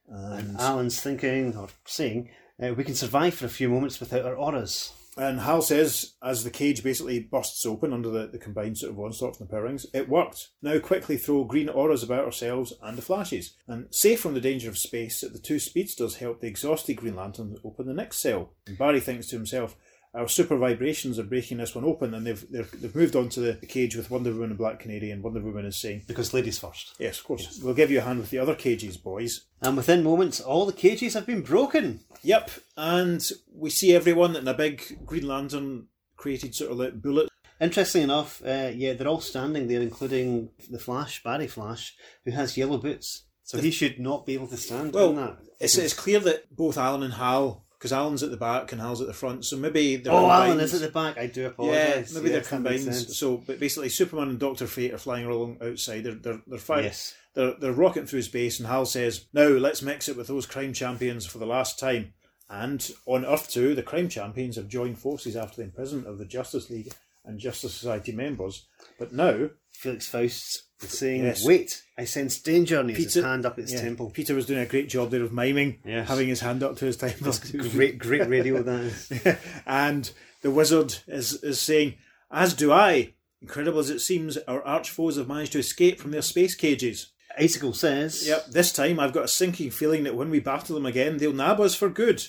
And, 0.06 0.56
Alan's 0.58 1.00
thinking, 1.00 1.56
or 1.56 1.68
saying, 1.86 2.30
uh, 2.62 2.74
we 2.74 2.84
can 2.84 2.94
survive 2.94 3.34
for 3.34 3.46
a 3.46 3.50
few 3.50 3.68
moments 3.68 4.00
without 4.00 4.26
our 4.26 4.36
auras. 4.36 4.92
And 5.16 5.40
Hal 5.40 5.62
says, 5.62 6.14
as 6.22 6.44
the 6.44 6.50
cage 6.50 6.82
basically 6.82 7.20
bursts 7.20 7.66
open 7.66 7.92
under 7.92 8.10
the, 8.10 8.28
the 8.28 8.38
combined 8.38 8.78
sort 8.78 8.92
of 8.92 9.00
onslaught 9.00 9.36
from 9.36 9.46
the 9.46 9.50
power 9.50 9.64
rings, 9.64 9.86
it 9.92 10.08
worked. 10.08 10.50
Now 10.62 10.78
quickly 10.78 11.16
throw 11.16 11.44
green 11.44 11.68
auras 11.68 12.02
about 12.02 12.24
ourselves 12.24 12.72
and 12.80 12.96
the 12.96 13.02
Flashes. 13.02 13.54
And 13.66 13.86
safe 13.90 14.20
from 14.20 14.34
the 14.34 14.40
danger 14.40 14.68
of 14.68 14.78
space, 14.78 15.20
the 15.20 15.38
two 15.38 15.58
speedsters 15.58 16.16
help 16.16 16.40
the 16.40 16.46
exhausted 16.46 16.94
Green 16.94 17.16
Lantern 17.16 17.56
open 17.64 17.86
the 17.86 17.94
next 17.94 18.18
cell. 18.18 18.52
And 18.66 18.78
Barry 18.78 19.00
thinks 19.00 19.26
to 19.28 19.36
himself, 19.36 19.76
our 20.12 20.28
super 20.28 20.56
vibrations 20.56 21.18
are 21.18 21.24
breaking 21.24 21.58
this 21.58 21.74
one 21.74 21.84
open, 21.84 22.14
and 22.14 22.26
they've 22.26 22.50
they've, 22.50 22.80
they've 22.80 22.94
moved 22.94 23.16
on 23.16 23.28
to 23.30 23.40
the, 23.40 23.52
the 23.52 23.66
cage 23.66 23.96
with 23.96 24.10
Wonder 24.10 24.32
Woman 24.32 24.50
and 24.50 24.58
Black 24.58 24.80
Canary, 24.80 25.10
and 25.10 25.22
Wonder 25.22 25.40
Woman 25.40 25.66
is 25.66 25.80
saying, 25.80 26.04
Because 26.06 26.34
ladies 26.34 26.58
first. 26.58 26.94
Yes, 26.98 27.18
of 27.18 27.24
course. 27.24 27.60
We'll 27.62 27.74
give 27.74 27.90
you 27.90 27.98
a 27.98 28.02
hand 28.02 28.20
with 28.20 28.30
the 28.30 28.38
other 28.38 28.54
cages, 28.54 28.96
boys. 28.96 29.46
And 29.62 29.76
within 29.76 30.02
moments, 30.02 30.40
all 30.40 30.66
the 30.66 30.72
cages 30.72 31.14
have 31.14 31.26
been 31.26 31.42
broken. 31.42 32.00
Yep, 32.22 32.50
and 32.76 33.28
we 33.54 33.70
see 33.70 33.94
everyone 33.94 34.36
in 34.36 34.48
a 34.48 34.54
big 34.54 35.04
Green 35.06 35.26
Lantern 35.26 35.86
created 36.16 36.54
sort 36.54 36.72
of 36.72 36.78
like 36.78 37.00
bullet. 37.00 37.28
Interesting 37.60 38.02
enough, 38.02 38.42
uh, 38.44 38.70
yeah, 38.74 38.94
they're 38.94 39.06
all 39.06 39.20
standing 39.20 39.68
there, 39.68 39.82
including 39.82 40.48
the 40.70 40.78
Flash, 40.78 41.22
Barry 41.22 41.46
Flash, 41.46 41.94
who 42.24 42.30
has 42.30 42.56
yellow 42.56 42.78
boots. 42.78 43.24
So 43.42 43.58
he 43.58 43.70
should 43.70 43.98
not 43.98 44.26
be 44.26 44.34
able 44.34 44.46
to 44.46 44.56
stand 44.56 44.94
Well, 44.94 45.08
on 45.08 45.16
that. 45.16 45.38
It's, 45.58 45.76
it's 45.76 45.92
clear 45.92 46.20
that 46.20 46.54
both 46.54 46.78
Alan 46.78 47.02
and 47.02 47.14
Hal, 47.14 47.64
because 47.80 47.94
Alan's 47.94 48.22
at 48.22 48.30
the 48.30 48.36
back 48.36 48.72
and 48.72 48.80
Hal's 48.80 49.00
at 49.00 49.06
the 49.06 49.14
front, 49.14 49.46
so 49.46 49.56
maybe 49.56 49.96
they're 49.96 50.12
oh, 50.12 50.18
combined. 50.18 50.50
Alan 50.50 50.60
is 50.60 50.74
at 50.74 50.82
the 50.82 50.90
back. 50.90 51.16
I 51.16 51.26
do 51.26 51.40
Yeah, 51.40 51.46
apologise. 51.46 52.14
maybe 52.14 52.28
they're 52.28 52.42
combined. 52.42 52.94
So, 52.94 53.38
but 53.38 53.58
basically, 53.58 53.88
Superman 53.88 54.28
and 54.28 54.38
Doctor 54.38 54.66
Fate 54.66 54.92
are 54.92 54.98
flying 54.98 55.24
along 55.24 55.56
outside. 55.62 56.04
They're 56.04 56.12
they're 56.14 56.42
they're 56.46 56.58
fighting. 56.58 56.84
Yes. 56.84 57.14
They're 57.32 57.54
they're 57.54 57.72
rocketing 57.72 58.06
through 58.06 58.20
space, 58.22 58.58
and 58.60 58.68
Hal 58.68 58.84
says, 58.84 59.24
"Now 59.32 59.48
let's 59.48 59.80
mix 59.80 60.10
it 60.10 60.16
with 60.16 60.26
those 60.26 60.44
crime 60.44 60.74
champions 60.74 61.24
for 61.24 61.38
the 61.38 61.46
last 61.46 61.78
time." 61.78 62.12
And 62.50 62.86
on 63.06 63.24
Earth 63.24 63.48
Two, 63.48 63.74
the 63.74 63.82
crime 63.82 64.10
champions 64.10 64.56
have 64.56 64.68
joined 64.68 64.98
forces 64.98 65.34
after 65.34 65.56
the 65.56 65.62
imprisonment 65.62 66.06
of 66.06 66.18
the 66.18 66.26
Justice 66.26 66.68
League 66.68 66.92
and 67.24 67.38
Justice 67.38 67.72
Society 67.72 68.12
members. 68.12 68.66
But 68.98 69.14
now, 69.14 69.48
Felix 69.72 70.06
Faust 70.06 70.24
is 70.46 70.62
saying, 70.88 71.24
Yes. 71.24 71.44
"Wait, 71.44 71.82
I 71.98 72.04
sense 72.04 72.38
danger," 72.38 72.80
and 72.80 72.90
he 72.90 73.02
has 73.02 73.14
his 73.14 73.24
hand 73.24 73.44
up 73.44 73.58
at 73.58 73.64
his 73.64 73.74
yeah, 73.74 73.82
temple. 73.82 74.10
Peter 74.10 74.34
was 74.34 74.46
doing 74.46 74.60
a 74.60 74.66
great 74.66 74.88
job 74.88 75.10
there 75.10 75.22
of 75.22 75.32
miming, 75.32 75.78
Yes. 75.84 76.08
having 76.08 76.28
his 76.28 76.40
hand 76.40 76.62
up 76.62 76.76
to 76.78 76.86
his 76.86 76.96
temple. 76.96 77.32
Great, 77.72 77.98
great 77.98 78.28
radio 78.28 78.62
that 78.62 78.80
is. 78.80 79.12
and 79.66 80.10
the 80.42 80.50
wizard 80.50 80.96
is, 81.06 81.34
is 81.42 81.60
saying, 81.60 81.94
As 82.30 82.54
do 82.54 82.72
I. 82.72 83.14
Incredible 83.42 83.78
as 83.78 83.88
it 83.90 84.00
seems, 84.00 84.36
our 84.36 84.62
arch 84.64 84.90
foes 84.90 85.16
have 85.16 85.28
managed 85.28 85.52
to 85.52 85.58
escape 85.58 85.98
from 85.98 86.10
their 86.10 86.20
space 86.22 86.54
cages. 86.54 87.12
Icicle 87.38 87.72
says, 87.72 88.26
Yep, 88.26 88.46
this 88.46 88.72
time 88.72 89.00
I've 89.00 89.12
got 89.12 89.24
a 89.24 89.28
sinking 89.28 89.70
feeling 89.70 90.04
that 90.04 90.14
when 90.14 90.30
we 90.30 90.40
battle 90.40 90.74
them 90.74 90.86
again, 90.86 91.16
they'll 91.16 91.32
nab 91.32 91.60
us 91.60 91.74
for 91.74 91.88
good. 91.88 92.22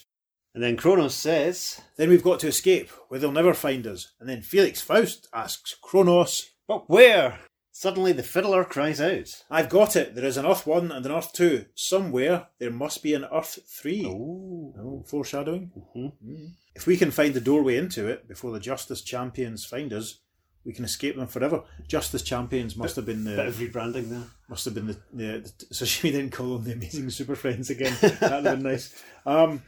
And 0.53 0.63
then 0.63 0.77
Chronos 0.77 1.15
says, 1.15 1.81
Then 1.97 2.09
we've 2.09 2.23
got 2.23 2.39
to 2.41 2.47
escape, 2.47 2.89
where 3.07 3.19
they'll 3.19 3.31
never 3.31 3.53
find 3.53 3.87
us. 3.87 4.11
And 4.19 4.29
then 4.29 4.41
Felix 4.41 4.81
Faust 4.81 5.27
asks 5.33 5.75
Chronos, 5.81 6.49
"But 6.67 6.89
where?" 6.89 7.39
Suddenly, 7.81 8.11
the 8.11 8.21
fiddler 8.21 8.63
cries 8.63 9.01
out, 9.01 9.43
I've 9.49 9.67
got 9.67 9.95
it. 9.95 10.13
There 10.13 10.23
is 10.23 10.37
an 10.37 10.45
Earth 10.45 10.67
1 10.67 10.91
and 10.91 11.03
an 11.03 11.11
Earth 11.11 11.33
2. 11.33 11.65
Somewhere 11.73 12.45
there 12.59 12.69
must 12.69 13.01
be 13.01 13.15
an 13.15 13.25
Earth 13.33 13.57
3. 13.65 14.05
"Oh, 14.05 14.71
Oh, 14.77 15.03
foreshadowing. 15.07 15.71
Mhm. 15.75 16.13
Mm. 16.23 16.51
If 16.75 16.85
we 16.85 16.95
can 16.95 17.09
find 17.09 17.33
the 17.33 17.41
doorway 17.41 17.77
into 17.77 18.07
it 18.07 18.27
before 18.27 18.51
the 18.51 18.59
Justice 18.59 19.01
Champions 19.01 19.65
find 19.65 19.91
us, 19.93 20.19
we 20.63 20.73
can 20.73 20.85
escape 20.85 21.15
them 21.15 21.25
forever. 21.25 21.63
Justice 21.87 22.21
Champions 22.21 22.75
must 22.75 22.97
have 22.97 23.07
been 23.07 23.23
bit 23.23 23.35
the 23.37 23.47
of 23.47 23.55
rebranding 23.55 24.09
there." 24.11 24.27
must 24.47 24.65
have 24.65 24.75
been 24.75 24.85
the, 24.85 24.97
the, 25.11 25.51
the 25.57 25.65
Sashimi 25.73 26.11
didn't 26.11 26.33
call 26.33 26.59
them 26.59 26.65
the 26.65 26.73
Amazing 26.73 27.09
Super 27.09 27.35
Friends 27.35 27.71
again. 27.71 27.97
That'd 28.01 28.19
have 28.21 28.43
been 28.43 28.61
nice. 28.61 28.93
Um, 29.25 29.63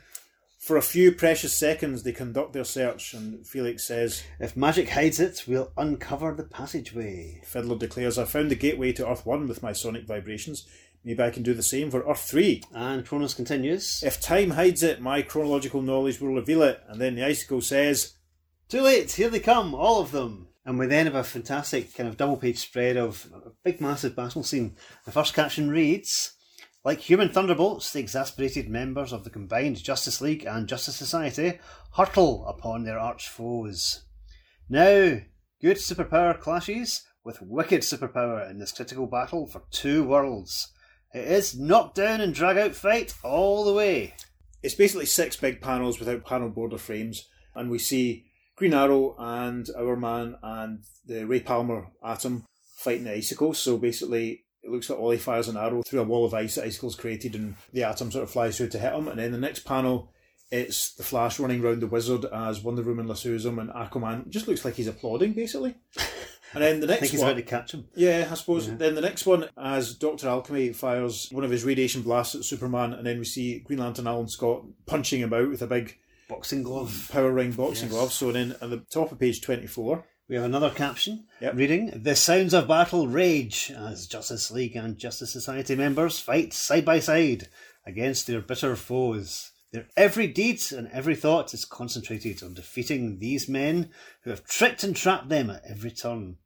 for 0.63 0.77
a 0.77 0.81
few 0.81 1.11
precious 1.11 1.53
seconds, 1.53 2.03
they 2.03 2.13
conduct 2.13 2.53
their 2.53 2.63
search, 2.63 3.13
and 3.13 3.45
Felix 3.45 3.83
says, 3.83 4.23
If 4.39 4.55
magic 4.55 4.87
hides 4.87 5.19
it, 5.19 5.43
we'll 5.45 5.73
uncover 5.75 6.33
the 6.33 6.45
passageway. 6.45 7.41
Fiddler 7.43 7.77
declares, 7.77 8.17
I 8.17 8.23
found 8.23 8.49
the 8.49 8.55
gateway 8.55 8.93
to 8.93 9.09
Earth 9.09 9.25
1 9.25 9.49
with 9.49 9.61
my 9.61 9.73
sonic 9.73 10.07
vibrations. 10.07 10.65
Maybe 11.03 11.21
I 11.21 11.31
can 11.31 11.43
do 11.43 11.53
the 11.53 11.63
same 11.63 11.91
for 11.91 12.09
Earth 12.09 12.21
3. 12.21 12.63
And 12.73 13.05
Chronos 13.05 13.33
continues, 13.33 14.01
If 14.03 14.21
time 14.21 14.51
hides 14.51 14.83
it, 14.83 15.01
my 15.01 15.21
chronological 15.21 15.81
knowledge 15.81 16.21
will 16.21 16.33
reveal 16.33 16.63
it. 16.63 16.81
And 16.87 17.01
then 17.01 17.15
the 17.15 17.25
icicle 17.25 17.59
says, 17.59 18.13
Too 18.69 18.83
late, 18.83 19.11
here 19.11 19.29
they 19.29 19.41
come, 19.41 19.75
all 19.75 19.99
of 19.99 20.11
them. 20.11 20.47
And 20.65 20.79
we 20.79 20.85
then 20.85 21.07
have 21.07 21.15
a 21.15 21.25
fantastic 21.25 21.93
kind 21.93 22.07
of 22.07 22.15
double 22.15 22.37
page 22.37 22.59
spread 22.59 22.95
of 22.95 23.29
a 23.33 23.49
big 23.65 23.81
massive 23.81 24.15
battle 24.15 24.43
scene. 24.43 24.77
The 25.03 25.11
first 25.11 25.33
caption 25.33 25.69
reads 25.69 26.37
Like 26.85 26.99
human 26.99 27.29
thunderbolts, 27.29 27.93
the 27.93 27.99
exasperated 27.99 28.67
members 28.69 29.13
of 29.13 29.23
the 29.23 29.29
combined 29.29 29.81
Justice 29.81 30.19
League 30.19 30.45
and 30.45 30.67
Justice 30.67 30.97
Society 30.97 31.59
hurtle 31.95 32.45
upon 32.45 32.83
their 32.83 32.99
arch 32.99 33.29
foes. 33.29 34.03
Now, 34.67 35.19
good 35.61 35.77
superpower 35.77 36.37
clashes 36.37 37.05
with 37.23 37.41
wicked 37.41 37.81
superpower 37.81 38.49
in 38.49 38.59
this 38.59 38.73
critical 38.73 39.07
battle 39.07 39.47
for 39.47 39.63
two 39.71 40.03
worlds. 40.03 40.73
It 41.13 41.25
is 41.25 41.57
knockdown 41.57 42.19
and 42.19 42.33
drag 42.33 42.57
out 42.57 42.75
fight 42.75 43.13
all 43.23 43.63
the 43.63 43.73
way. 43.73 44.15
it's 44.63 44.75
basically 44.75 45.05
six 45.05 45.35
big 45.35 45.61
panels 45.61 45.99
without 45.99 46.25
panel 46.25 46.49
border 46.49 46.77
frames, 46.77 47.27
and 47.53 47.69
we 47.69 47.77
see 47.77 48.25
Green 48.55 48.73
Arrow 48.73 49.15
and 49.19 49.67
Hourman 49.77 50.35
and 50.41 50.83
the 51.05 51.25
Ray 51.25 51.41
Palmer 51.41 51.87
Atom 52.03 52.45
fighting 52.77 53.03
the 53.03 53.13
icicles. 53.13 53.59
So 53.59 53.77
basically, 53.77 54.45
it 54.63 54.71
looks 54.71 54.89
like 54.89 54.99
Ollie 54.99 55.17
fires 55.17 55.47
an 55.47 55.57
arrow 55.57 55.81
through 55.83 55.99
a 56.01 56.05
wall 56.05 56.25
of 56.25 56.33
ice 56.33 56.55
that 56.55 56.65
icicles 56.65 56.95
created, 56.95 57.35
and 57.35 57.55
the 57.73 57.83
Atom 57.83 58.11
sort 58.11 58.23
of 58.23 58.31
flies 58.31 58.57
through 58.57 58.69
to 58.69 58.79
hit 58.79 58.93
him. 58.93 59.07
And 59.07 59.19
then 59.19 59.31
the 59.31 59.37
next 59.37 59.65
panel, 59.65 60.11
it's 60.51 60.93
the 60.93 61.03
Flash 61.03 61.39
running 61.39 61.63
around 61.63 61.81
the 61.81 61.87
Wizard 61.87 62.25
as 62.25 62.61
Wonder 62.63 62.81
Woman 62.83 63.07
lassos 63.07 63.45
him, 63.45 63.59
and 63.59 63.69
Aquaman 63.71 64.29
just 64.29 64.47
looks 64.47 64.63
like 64.63 64.75
he's 64.75 64.87
applauding 64.87 65.33
basically. 65.33 65.75
And 66.53 66.61
then 66.63 66.79
the 66.81 66.87
next 66.87 66.97
I 66.97 67.01
think 67.01 67.11
he's 67.11 67.19
one, 67.21 67.29
about 67.31 67.39
to 67.39 67.45
catch 67.45 67.73
him. 67.73 67.87
yeah, 67.95 68.27
I 68.29 68.35
suppose. 68.35 68.71
Then 68.77 68.93
the 68.95 69.01
next 69.01 69.25
one, 69.25 69.49
as 69.57 69.95
Doctor 69.95 70.27
Alchemy 70.29 70.73
fires 70.73 71.27
one 71.31 71.43
of 71.43 71.49
his 71.51 71.65
radiation 71.65 72.03
blasts 72.03 72.35
at 72.35 72.43
Superman, 72.43 72.93
and 72.93 73.05
then 73.05 73.17
we 73.17 73.25
see 73.25 73.59
Green 73.59 73.79
Lantern 73.79 74.05
Alan 74.07 74.27
Scott 74.27 74.63
punching 74.85 75.19
him 75.21 75.33
out 75.33 75.49
with 75.49 75.61
a 75.63 75.67
big 75.67 75.97
Boxing 76.29 76.63
glove. 76.63 77.09
power 77.11 77.31
ring 77.31 77.51
boxing 77.51 77.87
Yes. 77.89 77.93
glove. 77.97 78.13
So 78.13 78.31
then 78.31 78.51
at 78.61 78.69
the 78.69 78.77
top 78.91 79.11
of 79.11 79.19
page 79.19 79.41
twenty-four, 79.41 80.05
We 80.33 80.37
have 80.37 80.45
another 80.45 80.71
caption 80.71 81.25
Yep. 81.41 81.53
reading 81.53 82.01
The 82.01 82.15
sounds 82.15 82.55
of 82.55 82.67
battle 82.67 83.07
rage 83.07 83.71
as 83.77 84.07
Justice 84.07 84.49
League 84.49 84.75
and 84.75 84.97
Justice 84.97 85.31
Society 85.31 85.75
members 85.75 86.17
fight 86.17 86.53
side 86.53 86.85
by 86.85 87.01
side 87.01 87.49
against 87.85 88.25
their 88.25 88.41
bitter 88.41 88.75
foes. 88.75 89.51
Their 89.71 89.85
every 89.95 90.25
deed 90.25 90.59
and 90.71 90.87
every 90.87 91.15
thought 91.15 91.53
is 91.53 91.65
concentrated 91.65 92.41
on 92.41 92.55
defeating 92.55 93.19
these 93.19 93.47
men 93.47 93.91
who 94.23 94.31
have 94.31 94.43
tricked 94.43 94.83
and 94.83 94.95
trapped 94.95 95.29
them 95.29 95.51
at 95.51 95.65
every 95.65 95.91
turn. 95.91 96.37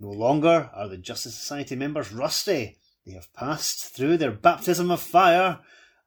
No 0.00 0.08
longer 0.08 0.70
are 0.72 0.88
the 0.88 0.96
Justice 0.96 1.36
Society 1.36 1.76
members 1.76 2.10
rusty. 2.10 2.78
They 3.04 3.12
have 3.12 3.34
passed 3.34 3.94
through 3.94 4.16
their 4.16 4.32
baptism 4.32 4.90
of 4.90 5.02
fire 5.02 5.58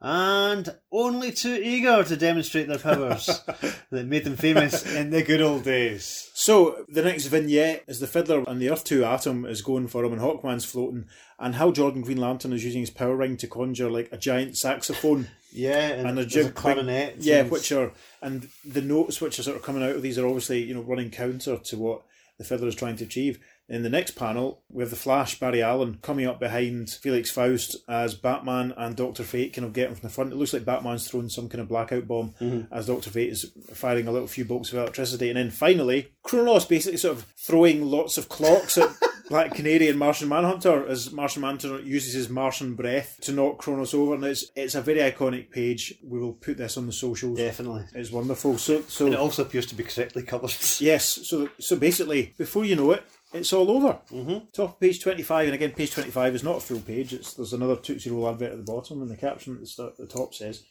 and 0.02 0.76
only 0.92 1.32
too 1.32 1.54
eager 1.64 2.04
to 2.04 2.18
demonstrate 2.18 2.68
their 2.68 2.80
powers 2.80 3.28
that 3.92 4.08
made 4.08 4.24
them 4.24 4.36
famous 4.36 4.84
in 4.96 5.12
the 5.12 5.22
good 5.22 5.42
old 5.42 5.64
days. 5.64 6.30
So 6.34 6.86
the 6.90 7.04
next 7.04 7.28
vignette 7.28 7.84
is 7.88 8.00
the 8.00 8.08
Fiddler 8.08 8.44
and 8.48 8.60
the 8.60 8.70
Earth 8.72 8.84
Two 8.84 9.04
Atom 9.06 9.46
is 9.46 9.62
going 9.62 9.88
for 9.88 10.04
him, 10.04 10.14
and 10.14 10.22
Hawkman's 10.22 10.66
floating, 10.66 11.06
and 11.40 11.54
Hal 11.56 11.72
Jordan 11.72 12.02
Green 12.02 12.18
Lantern 12.18 12.54
is 12.54 12.66
using 12.66 12.82
his 12.82 12.90
power 12.90 13.16
ring 13.16 13.38
to 13.38 13.48
conjure 13.48 13.92
like 13.92 14.10
a 14.12 14.18
giant 14.18 14.58
saxophone. 14.58 15.28
Yeah, 15.54 15.90
and, 15.90 16.08
And 16.08 16.18
a 16.18 16.26
jig- 16.26 16.46
a 16.46 16.52
clarinet. 16.52 17.18
Yeah, 17.20 17.44
which 17.44 17.74
are 17.74 17.92
and 18.22 18.48
the 18.64 18.82
notes 18.82 19.20
which 19.20 19.38
are 19.38 19.44
sort 19.44 19.58
of 19.58 19.64
coming 19.64 19.84
out 19.84 19.98
of 19.98 20.02
these 20.02 20.18
are 20.18 20.26
obviously 20.26 20.64
you 20.64 20.74
know 20.74 20.80
running 20.82 21.10
counter 21.10 21.58
to 21.58 21.78
what 21.78 22.04
the 22.38 22.46
Fiddler 22.46 22.70
is 22.70 22.76
trying 22.76 22.96
to 22.96 23.04
achieve. 23.04 23.38
In 23.72 23.84
the 23.84 23.90
next 23.90 24.18
panel, 24.18 24.62
we 24.70 24.84
have 24.84 24.90
the 24.90 24.98
Flash, 24.98 25.40
Barry 25.40 25.62
Allen, 25.62 26.00
coming 26.02 26.28
up 26.28 26.42
behind 26.42 26.90
Felix 26.90 27.32
Faust 27.32 27.78
as 27.88 28.14
Batman 28.14 28.74
and 28.76 28.98
Doctor 28.98 29.24
Fate 29.24 29.54
kind 29.54 29.66
of 29.66 29.72
getting 29.72 29.96
from 29.96 30.02
the 30.06 30.14
front. 30.14 30.34
It 30.34 30.36
looks 30.36 30.52
like 30.52 30.66
Batman's 30.66 31.08
throwing 31.08 31.30
some 31.30 31.48
kind 31.48 31.62
of 31.62 31.70
blackout 31.70 32.06
bomb 32.06 32.34
mm-hmm. 32.42 32.74
as 32.74 32.88
Doctor 32.88 33.12
Fate 33.12 33.30
is 33.30 33.50
firing 33.74 34.10
a 34.10 34.12
little 34.12 34.28
few 34.28 34.44
bolts 34.44 34.74
of 34.74 34.80
electricity. 34.80 35.30
And 35.30 35.38
then 35.38 35.52
finally, 35.52 36.12
Chronos 36.22 36.66
basically 36.66 36.98
sort 36.98 37.16
of 37.16 37.24
throwing 37.38 37.86
lots 37.86 38.18
of 38.18 38.28
clocks 38.28 38.78
at 38.78 38.90
Black 39.30 39.56
Canary 39.56 39.88
and 39.88 39.98
Martian 39.98 40.28
Manhunter 40.28 40.86
as 40.86 41.14
Martian 41.14 41.42
Manhunter 41.42 41.80
uses 41.80 42.14
his 42.14 42.28
Martian 42.28 42.76
breath 42.76 43.18
to 43.22 43.32
knock 43.32 43.60
Chronos 43.60 43.94
over. 43.94 44.16
And 44.16 44.26
it's 44.26 44.52
it's 44.54 44.76
a 44.76 44.82
very 44.82 45.00
iconic 45.00 45.50
page. 45.50 45.94
We 46.04 46.20
will 46.20 46.34
put 46.34 46.58
this 46.58 46.76
on 46.76 46.88
the 46.88 46.92
socials. 46.92 47.38
Definitely. 47.38 47.86
It's 47.96 48.12
wonderful. 48.12 48.58
So 48.58 48.82
so 48.90 49.06
And 49.06 49.14
it 49.14 49.20
also 49.22 49.44
appears 49.44 49.68
to 49.68 49.76
be 49.76 49.86
correctly 49.86 50.24
coloured. 50.24 50.54
Yes, 50.80 51.06
so 51.06 51.48
so 51.58 51.78
basically, 51.78 52.34
before 52.38 52.66
you 52.66 52.76
know 52.76 52.92
it, 52.92 53.06
it's 53.34 53.54
all 53.54 53.70
over. 53.72 54.00
Mm-hmm. 54.12 54.46
Top 54.54 54.74
of 54.74 54.80
page 54.80 55.02
twenty-five, 55.02 55.46
and 55.46 55.56
again, 55.56 55.72
page 55.72 55.92
twenty-five 55.92 56.36
is 56.36 56.44
not 56.44 56.58
a 56.58 56.62
full 56.62 56.80
page. 56.80 57.14
It's 57.14 57.34
there's 57.34 57.54
another 57.54 57.76
Tootsie 57.76 58.10
Roll 58.12 58.30
advert 58.30 58.52
at 58.52 58.58
the 58.58 58.72
bottom, 58.72 59.02
and 59.02 59.10
the 59.10 59.18
caption 59.18 59.56
at 59.56 59.62
the, 59.62 59.68
start, 59.68 59.92
at 59.92 59.98
the 59.98 60.08
top 60.08 60.34
says, 60.34 60.64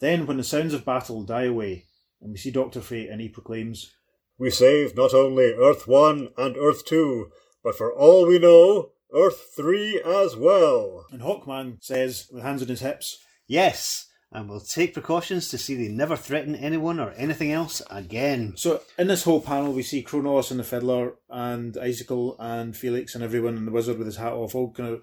"Then, 0.00 0.26
when 0.26 0.36
the 0.36 0.44
sounds 0.44 0.74
of 0.74 0.84
battle 0.84 1.22
die 1.22 1.44
away, 1.44 1.86
and 2.20 2.32
we 2.32 2.38
see 2.38 2.50
Doctor 2.50 2.80
Fate, 2.80 3.08
and 3.10 3.20
he 3.20 3.28
proclaims, 3.28 3.92
We 4.38 4.50
saved 4.50 4.96
not 4.96 5.14
only 5.14 5.52
Earth 5.54 5.86
1 5.86 6.30
and 6.36 6.56
Earth 6.56 6.84
2, 6.84 7.30
but 7.62 7.76
for 7.76 7.92
all 7.92 8.26
we 8.26 8.38
know, 8.38 8.90
Earth 9.14 9.50
3 9.56 10.02
as 10.04 10.36
well. 10.36 11.06
and 11.10 11.22
Hawkman 11.22 11.82
says, 11.82 12.28
with 12.32 12.42
hands 12.42 12.62
on 12.62 12.68
his 12.68 12.80
hips, 12.80 13.18
Yes, 13.46 14.05
and 14.36 14.50
we'll 14.50 14.60
take 14.60 14.92
precautions 14.92 15.48
to 15.48 15.56
see 15.56 15.74
they 15.74 15.88
never 15.88 16.14
threaten 16.14 16.54
anyone 16.54 17.00
or 17.00 17.12
anything 17.12 17.52
else 17.52 17.80
again. 17.90 18.52
So 18.54 18.82
in 18.98 19.06
this 19.06 19.24
whole 19.24 19.40
panel, 19.40 19.72
we 19.72 19.82
see 19.82 20.02
Chronos 20.02 20.50
and 20.50 20.60
the 20.60 20.64
Fiddler 20.64 21.14
and 21.30 21.74
Icicle 21.78 22.36
and 22.38 22.76
Felix 22.76 23.14
and 23.14 23.24
everyone 23.24 23.56
and 23.56 23.66
the 23.66 23.72
Wizard 23.72 23.96
with 23.96 24.06
his 24.06 24.18
hat 24.18 24.34
off, 24.34 24.54
all 24.54 24.72
kind 24.72 24.90
of 24.90 25.02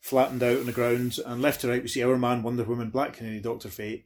flattened 0.00 0.42
out 0.42 0.58
on 0.58 0.66
the 0.66 0.72
ground. 0.72 1.18
And 1.24 1.40
left 1.40 1.62
to 1.62 1.68
right, 1.68 1.80
we 1.80 1.88
see 1.88 2.02
Hourman, 2.02 2.42
Wonder 2.42 2.62
Woman, 2.62 2.90
Black 2.90 3.14
Canary, 3.14 3.40
Doctor 3.40 3.70
Fate, 3.70 4.04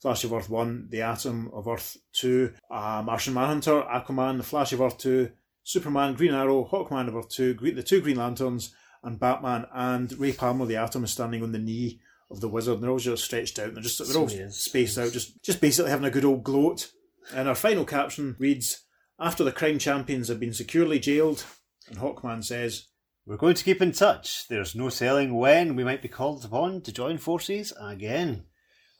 Flash 0.00 0.22
of 0.22 0.32
Earth 0.32 0.48
One, 0.48 0.86
the 0.88 1.02
Atom 1.02 1.50
of 1.52 1.66
Earth 1.66 1.96
Two, 2.12 2.52
uh, 2.70 3.02
Martian 3.04 3.34
Manhunter, 3.34 3.82
Aquaman, 3.82 4.36
the 4.36 4.44
Flash 4.44 4.72
of 4.72 4.80
Earth 4.80 4.98
Two, 4.98 5.32
Superman, 5.64 6.14
Green 6.14 6.34
Arrow, 6.34 6.64
Hawkman 6.64 7.08
of 7.08 7.16
Earth 7.16 7.28
Two, 7.28 7.54
the 7.54 7.82
two 7.82 8.00
Green 8.00 8.18
Lanterns, 8.18 8.72
and 9.02 9.18
Batman. 9.18 9.66
And 9.74 10.16
Ray 10.16 10.32
Palmer, 10.32 10.66
the 10.66 10.76
Atom, 10.76 11.02
is 11.02 11.10
standing 11.10 11.42
on 11.42 11.50
the 11.50 11.58
knee 11.58 11.98
of 12.32 12.40
the 12.40 12.48
Wizard. 12.48 12.74
And 12.74 12.82
they're 12.82 12.90
all 12.90 12.98
just 12.98 13.24
stretched 13.24 13.58
out. 13.58 13.68
And 13.68 13.76
they're 13.76 13.82
just 13.82 13.98
they're 13.98 14.20
all 14.20 14.28
So 14.28 14.36
he 14.36 14.42
is. 14.42 14.56
spaced 14.56 14.98
out, 14.98 15.12
just 15.12 15.42
just 15.42 15.60
basically 15.60 15.90
having 15.90 16.06
a 16.06 16.10
good 16.10 16.24
old 16.24 16.42
gloat. 16.42 16.90
And 17.34 17.48
our 17.48 17.54
final 17.54 17.84
caption 17.84 18.34
reads, 18.38 18.84
After 19.20 19.44
the 19.44 19.52
crime 19.52 19.78
champions 19.78 20.28
have 20.28 20.40
been 20.40 20.54
securely 20.54 20.98
jailed, 20.98 21.44
and 21.88 21.98
Hawkman 21.98 22.42
says, 22.44 22.88
We're 23.26 23.36
going 23.36 23.54
to 23.54 23.64
keep 23.64 23.80
in 23.80 23.92
touch. 23.92 24.48
There's 24.48 24.74
no 24.74 24.90
telling 24.90 25.34
when 25.34 25.76
we 25.76 25.84
might 25.84 26.02
be 26.02 26.08
called 26.08 26.44
upon 26.44 26.80
to 26.82 26.92
join 26.92 27.18
forces 27.18 27.72
again. 27.80 28.44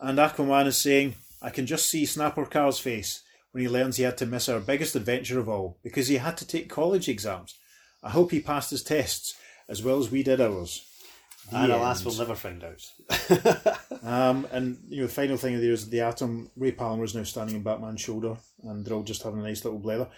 and 0.00 0.18
Aquaman 0.18 0.66
is 0.66 0.76
saying, 0.76 1.16
I 1.40 1.50
can 1.50 1.66
just 1.66 1.86
see 1.90 2.06
Snapper 2.06 2.46
Carr's 2.46 2.78
face 2.78 3.22
when 3.50 3.62
he 3.62 3.68
learns 3.68 3.96
he 3.96 4.04
had 4.04 4.16
to 4.18 4.26
miss 4.26 4.48
our 4.48 4.60
biggest 4.60 4.94
adventure 4.94 5.40
of 5.40 5.48
all 5.48 5.78
because 5.82 6.06
he 6.08 6.16
had 6.16 6.36
to 6.36 6.46
take 6.46 6.68
college 6.70 7.08
exams. 7.08 7.56
I 8.02 8.10
hope 8.10 8.30
he 8.30 8.40
passed 8.40 8.70
his 8.70 8.82
tests 8.84 9.34
as 9.68 9.82
well 9.82 9.98
as 9.98 10.10
we 10.10 10.22
did 10.22 10.40
ours. 10.40 10.86
The 11.50 11.56
and 11.56 11.72
alas, 11.72 11.98
end. 11.98 12.06
we'll 12.06 12.18
never 12.18 12.34
find 12.34 12.64
out. 12.64 13.78
Um, 14.04 14.48
and 14.50 14.78
you 14.88 15.00
know, 15.02 15.06
the 15.06 15.12
final 15.12 15.36
thing 15.36 15.60
there 15.60 15.70
is 15.70 15.88
the 15.88 16.00
Atom. 16.00 16.50
Ray 16.56 16.72
Palmer 16.72 17.04
is 17.04 17.14
now 17.14 17.22
standing 17.22 17.54
on 17.54 17.62
Batman's 17.62 18.00
shoulder, 18.00 18.36
and 18.64 18.84
they're 18.84 18.94
all 18.94 19.04
just 19.04 19.22
having 19.22 19.38
a 19.38 19.44
nice 19.44 19.64
little 19.64 19.78
blather. 19.78 20.08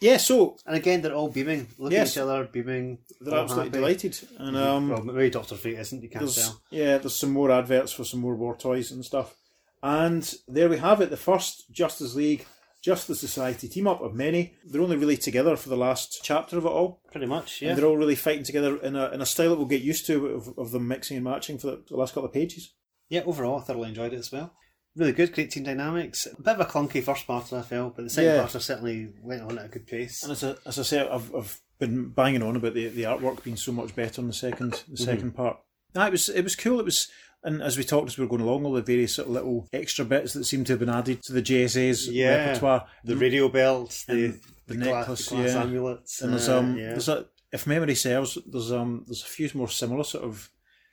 Yeah, 0.00 0.16
so 0.16 0.56
and 0.64 0.76
again, 0.76 1.02
they're 1.02 1.12
all 1.14 1.28
beaming, 1.28 1.66
looking 1.76 1.98
Yes. 1.98 2.16
at 2.16 2.20
each 2.20 2.22
other, 2.22 2.44
beaming. 2.44 2.98
they're 3.20 3.38
absolutely 3.38 3.68
happy. 3.70 3.78
delighted. 3.80 4.18
And 4.38 4.56
um, 4.56 4.88
well, 4.88 5.02
maybe 5.02 5.28
Doctor 5.28 5.56
Fate 5.56 5.78
isn't. 5.78 6.02
You 6.02 6.08
can't 6.08 6.20
there's 6.20 6.36
tell. 6.36 6.60
yeah, 6.70 6.96
there's 6.96 7.16
some 7.16 7.32
more 7.32 7.50
adverts 7.50 7.92
for 7.92 8.04
some 8.04 8.20
more 8.20 8.34
war 8.34 8.56
toys 8.56 8.92
and 8.92 9.04
stuff. 9.04 9.34
And 9.82 10.32
there 10.48 10.70
we 10.70 10.78
have 10.78 11.02
it, 11.02 11.10
the 11.10 11.16
first 11.18 11.70
Justice 11.70 12.14
League 12.14 12.46
Justice 12.88 13.20
Society 13.20 13.68
team 13.68 13.86
up 13.86 14.00
of 14.00 14.14
many. 14.14 14.54
They're 14.64 14.80
only 14.80 14.96
really 14.96 15.18
together 15.18 15.56
for 15.56 15.68
the 15.68 15.76
last 15.76 16.20
chapter 16.22 16.56
of 16.56 16.64
it 16.64 16.68
all. 16.68 17.02
Pretty 17.12 17.26
much, 17.26 17.60
yeah. 17.60 17.68
And 17.68 17.78
they're 17.78 17.84
all 17.84 17.98
really 17.98 18.14
fighting 18.14 18.44
together 18.44 18.78
in 18.78 18.96
a, 18.96 19.10
in 19.10 19.20
a 19.20 19.26
style 19.26 19.50
that 19.50 19.56
we'll 19.56 19.66
get 19.66 19.82
used 19.82 20.06
to 20.06 20.26
of, 20.28 20.58
of 20.58 20.70
them 20.70 20.88
mixing 20.88 21.18
and 21.18 21.24
matching 21.24 21.58
for 21.58 21.66
the, 21.66 21.84
the 21.90 21.96
last 21.98 22.14
couple 22.14 22.26
of 22.26 22.32
pages. 22.32 22.72
Yeah, 23.10 23.24
overall, 23.26 23.58
I 23.58 23.62
thoroughly 23.62 23.90
enjoyed 23.90 24.14
it 24.14 24.18
as 24.18 24.32
well. 24.32 24.54
Really 24.96 25.12
good, 25.12 25.34
great 25.34 25.50
team 25.50 25.64
dynamics. 25.64 26.26
A 26.26 26.40
bit 26.40 26.54
of 26.54 26.60
a 26.60 26.64
clunky 26.64 27.02
first 27.02 27.26
part, 27.26 27.52
I 27.52 27.60
felt, 27.60 27.94
but 27.94 28.04
the 28.04 28.10
second 28.10 28.30
Yeah. 28.30 28.40
part 28.40 28.52
certainly 28.52 29.12
went 29.22 29.42
on 29.42 29.58
at 29.58 29.66
a 29.66 29.68
good 29.68 29.86
pace. 29.86 30.22
And 30.22 30.32
as 30.32 30.42
I, 30.42 30.54
as 30.64 30.78
I 30.78 30.82
say, 30.82 31.06
I've, 31.06 31.34
I've 31.34 31.60
been 31.78 32.08
banging 32.08 32.42
on 32.42 32.56
about 32.56 32.72
the, 32.72 32.88
the 32.88 33.02
artwork 33.02 33.44
being 33.44 33.56
so 33.56 33.72
much 33.72 33.94
better 33.94 34.22
in 34.22 34.28
the 34.28 34.32
second 34.32 34.82
the 34.88 34.96
mm-hmm. 34.96 35.26
2nd 35.28 35.34
part. 35.34 35.58
No, 35.94 36.06
it 36.06 36.12
was 36.12 36.28
it 36.28 36.42
was 36.42 36.56
cool. 36.56 36.80
It 36.80 36.84
was, 36.84 37.08
and 37.44 37.62
as 37.62 37.76
we 37.78 37.84
talked 37.84 38.08
as 38.08 38.18
we 38.18 38.24
were 38.24 38.28
going 38.30 38.42
along, 38.42 38.64
all 38.64 38.72
the 38.72 38.82
various 38.82 39.14
sort 39.14 39.28
of 39.28 39.34
little 39.34 39.68
extra 39.72 40.04
bits 40.04 40.32
that 40.32 40.44
seem 40.44 40.64
to 40.64 40.72
have 40.72 40.80
been 40.80 40.88
added 40.88 41.22
to 41.22 41.32
the 41.32 41.42
JSA's 41.42 42.08
Yeah. 42.08 42.48
repertoire. 42.48 42.86
The 43.04 43.16
radio 43.16 43.48
belt, 43.48 44.04
the, 44.08 44.38
the 44.66 44.74
gla- 44.76 44.84
necklace, 44.84 45.28
the 45.28 45.36
glass 45.36 45.54
yeah. 45.54 45.62
amulets. 45.62 46.20
And 46.22 46.32
there's 46.32 46.48
uh, 46.48 46.58
um, 46.58 46.76
yeah. 46.76 46.88
there's 46.90 47.08
a, 47.08 47.26
if 47.52 47.66
memory 47.66 47.94
serves, 47.94 48.36
there's 48.46 48.72
um, 48.72 49.04
there's 49.06 49.22
a 49.22 49.26
few 49.26 49.48
more 49.54 49.68
similar 49.68 50.04
sort 50.04 50.24
of 50.24 50.50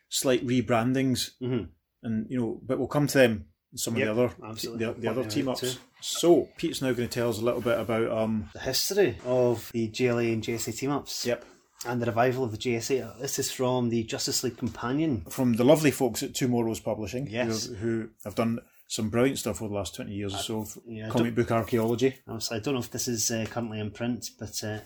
slight 0.09 0.45
rebrandings, 0.45 1.31
Mhm. 1.41 1.69
and 2.03 2.27
you 2.29 2.39
know, 2.39 2.61
but 2.63 2.77
we'll 2.77 2.87
come 2.87 3.07
to 3.07 3.17
them. 3.17 3.45
in 3.71 3.77
Some 3.77 3.97
Yep, 3.97 4.07
of 4.09 4.15
the 4.15 4.23
other 4.23 4.33
absolutely. 4.51 4.85
the, 4.85 4.93
the 5.01 5.07
other 5.09 5.25
team 5.29 5.49
ups. 5.49 5.59
too. 5.61 5.71
So 5.99 6.47
Pete's 6.57 6.81
now 6.81 6.93
going 6.93 7.09
to 7.09 7.13
tell 7.13 7.29
us 7.29 7.39
a 7.39 7.43
little 7.43 7.59
bit 7.61 7.77
about 7.79 8.09
um. 8.11 8.49
the 8.53 8.59
history 8.59 9.17
of 9.25 9.69
the 9.73 9.89
JLA 9.89 10.31
and 10.33 10.43
JSA 10.43 10.77
team 10.77 10.91
ups. 10.91 11.25
Yep. 11.25 11.43
And 11.85 12.01
the 12.01 12.05
revival 12.07 12.43
of 12.43 12.51
the 12.51 12.57
JSA. 12.57 13.19
This 13.19 13.37
is 13.37 13.51
from 13.51 13.89
the 13.89 14.03
Justice 14.03 14.43
League 14.43 14.57
Companion. 14.57 15.25
from 15.29 15.53
the 15.53 15.63
lovely 15.63 15.91
folks 15.91 16.23
at 16.23 16.33
TwoMorrows 16.33 16.83
Publishing, 16.83 17.27
Yes. 17.29 17.67
who, 17.67 17.75
who 17.75 18.09
have 18.23 18.35
done 18.35 18.59
some 18.87 19.09
brilliant 19.09 19.37
stuff 19.39 19.61
over 19.61 19.69
the 19.69 19.75
last 19.75 19.95
20 19.95 20.11
years 20.11 20.33
or 20.33 20.37
so 20.37 20.59
of 20.61 20.77
yeah, 20.87 21.09
comic 21.09 21.35
book 21.35 21.51
archaeology. 21.51 22.15
I 22.27 22.59
don't 22.59 22.73
know 22.75 22.79
if 22.79 22.91
this 22.91 23.07
is 23.07 23.29
uh, 23.31 23.45
currently 23.49 23.79
in 23.79 23.91
print, 23.91 24.29
but 24.39 24.63
uh, 24.63 24.79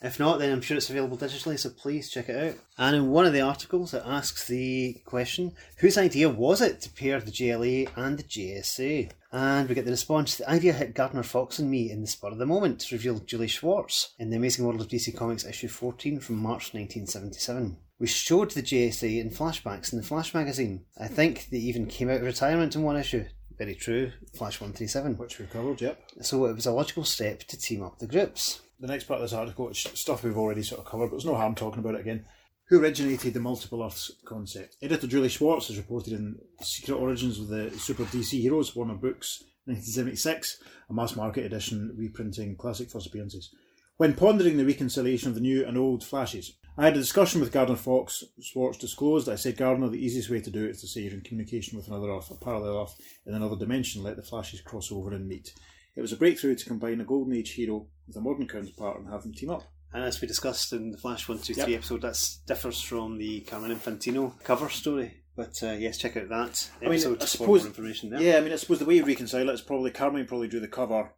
if 0.00 0.20
not, 0.20 0.38
then 0.38 0.52
I'm 0.52 0.60
sure 0.60 0.76
it's 0.76 0.90
available 0.90 1.16
digitally, 1.16 1.58
so 1.58 1.70
please 1.70 2.10
check 2.10 2.28
it 2.28 2.36
out. 2.36 2.58
And 2.78 2.94
in 2.94 3.10
one 3.10 3.26
of 3.26 3.32
the 3.32 3.40
articles, 3.40 3.92
it 3.94 4.02
asks 4.04 4.46
the 4.46 4.94
question 5.04 5.52
whose 5.78 5.98
idea 5.98 6.28
was 6.28 6.60
it 6.60 6.80
to 6.82 6.90
pair 6.90 7.20
the 7.20 7.30
JLA 7.30 7.90
and 7.96 8.18
the 8.18 8.22
JSA? 8.22 9.10
And 9.32 9.68
we 9.68 9.74
get 9.74 9.84
the 9.84 9.90
response 9.90 10.36
the 10.36 10.48
idea 10.48 10.72
hit 10.72 10.94
Gardner 10.94 11.22
Fox 11.22 11.58
and 11.58 11.70
me 11.70 11.90
in 11.90 12.00
the 12.00 12.06
spur 12.06 12.28
of 12.28 12.38
the 12.38 12.46
moment, 12.46 12.90
revealed 12.90 13.26
Julie 13.26 13.48
Schwartz 13.48 14.14
in 14.18 14.30
The 14.30 14.36
Amazing 14.36 14.64
World 14.64 14.80
of 14.80 14.88
DC 14.88 15.14
Comics 15.16 15.44
issue 15.44 15.68
14 15.68 16.20
from 16.20 16.36
March 16.36 16.72
1977. 16.72 17.76
We 17.98 18.06
showed 18.06 18.52
the 18.52 18.62
JSA 18.62 19.20
in 19.20 19.30
flashbacks 19.30 19.92
in 19.92 19.98
the 19.98 20.06
Flash 20.06 20.32
magazine. 20.32 20.84
I 20.96 21.08
think 21.08 21.48
they 21.50 21.58
even 21.58 21.86
came 21.86 22.08
out 22.08 22.18
of 22.18 22.22
retirement 22.22 22.76
in 22.76 22.84
one 22.84 22.96
issue. 22.96 23.24
Very 23.58 23.74
true, 23.74 24.12
Flash 24.34 24.60
137. 24.60 25.16
Which 25.16 25.40
we've 25.40 25.50
covered, 25.50 25.80
yep. 25.80 26.00
So 26.22 26.46
it 26.46 26.54
was 26.54 26.66
a 26.66 26.72
logical 26.72 27.04
step 27.04 27.40
to 27.40 27.58
team 27.58 27.82
up 27.82 27.98
the 27.98 28.06
groups. 28.06 28.60
The 28.80 28.86
next 28.86 29.04
part 29.04 29.20
of 29.20 29.24
this 29.28 29.36
article, 29.36 29.66
which 29.66 29.88
stuff 29.96 30.22
we've 30.22 30.38
already 30.38 30.62
sort 30.62 30.80
of 30.80 30.86
covered, 30.86 31.06
but 31.06 31.16
there's 31.16 31.24
no 31.24 31.34
harm 31.34 31.56
talking 31.56 31.80
about 31.80 31.96
it 31.96 32.00
again. 32.00 32.24
Who 32.68 32.80
originated 32.80 33.34
the 33.34 33.40
multiple 33.40 33.82
Earths 33.82 34.12
concept? 34.24 34.76
Editor 34.82 35.06
Julie 35.06 35.28
Schwartz 35.28 35.68
has 35.68 35.78
reported 35.78 36.12
in 36.12 36.38
Secret 36.62 36.94
Origins 36.94 37.40
of 37.40 37.48
the 37.48 37.70
Super 37.78 38.04
DC 38.04 38.40
Heroes, 38.40 38.76
Warner 38.76 38.94
Books, 38.94 39.42
1976, 39.64 40.62
a 40.88 40.92
mass 40.92 41.16
market 41.16 41.44
edition 41.44 41.92
reprinting 41.96 42.56
classic 42.56 42.90
first 42.90 43.06
appearances. 43.06 43.50
When 43.96 44.14
pondering 44.14 44.58
the 44.58 44.64
reconciliation 44.64 45.28
of 45.28 45.34
the 45.34 45.40
new 45.40 45.66
and 45.66 45.76
old 45.76 46.04
Flashes, 46.04 46.56
I 46.76 46.84
had 46.84 46.94
a 46.96 47.00
discussion 47.00 47.40
with 47.40 47.50
Gardner 47.50 47.74
Fox. 47.74 48.22
Schwartz 48.40 48.78
disclosed. 48.78 49.28
I 49.28 49.34
said, 49.34 49.56
Gardner, 49.56 49.88
the 49.88 50.04
easiest 50.04 50.30
way 50.30 50.40
to 50.40 50.50
do 50.50 50.64
it 50.66 50.70
is 50.70 50.80
to 50.82 50.86
say 50.86 51.00
you're 51.00 51.14
in 51.14 51.22
communication 51.22 51.76
with 51.76 51.88
another 51.88 52.10
Earth, 52.10 52.30
a 52.30 52.36
parallel 52.36 52.82
Earth, 52.82 52.94
in 53.26 53.34
another 53.34 53.56
dimension. 53.56 54.04
Let 54.04 54.14
the 54.14 54.22
Flashes 54.22 54.60
cross 54.60 54.92
over 54.92 55.10
and 55.10 55.26
meet. 55.26 55.52
It 55.96 56.00
was 56.00 56.12
a 56.12 56.16
breakthrough 56.16 56.54
to 56.54 56.64
combine 56.64 57.00
a 57.00 57.04
Golden 57.04 57.34
Age 57.34 57.54
hero 57.54 57.88
with 58.08 58.16
a 58.16 58.20
modern 58.20 58.48
counterpart 58.48 58.98
and 58.98 59.08
have 59.08 59.22
them 59.22 59.32
team 59.34 59.50
up. 59.50 59.62
And 59.92 60.02
as 60.04 60.20
we 60.20 60.26
discussed 60.28 60.72
in 60.72 60.90
the 60.90 60.98
Flash 60.98 61.28
123 61.28 61.72
Yep. 61.72 61.78
episode, 61.78 62.02
that 62.02 62.36
differs 62.46 62.82
from 62.82 63.16
the 63.18 63.40
Carmen 63.42 63.74
Infantino 63.74 64.32
cover 64.42 64.68
story. 64.68 65.22
But 65.36 65.62
uh, 65.62 65.72
yes, 65.72 65.98
check 65.98 66.16
out 66.16 66.28
that 66.28 66.68
I 66.80 66.84
mean, 66.84 66.94
episode 66.94 67.22
I 67.22 67.26
for 67.26 67.46
more 67.46 67.58
information 67.58 68.10
there. 68.10 68.20
Yeah, 68.20 68.38
I 68.38 68.40
mean, 68.40 68.52
I 68.52 68.56
suppose 68.56 68.80
the 68.80 68.84
way 68.84 68.96
you 68.96 69.04
reconcile 69.04 69.48
it 69.48 69.52
is 69.52 69.60
probably 69.60 69.92
Carmen 69.92 70.26
probably 70.26 70.48
drew 70.48 70.60
the 70.60 70.68
cover. 70.68 71.12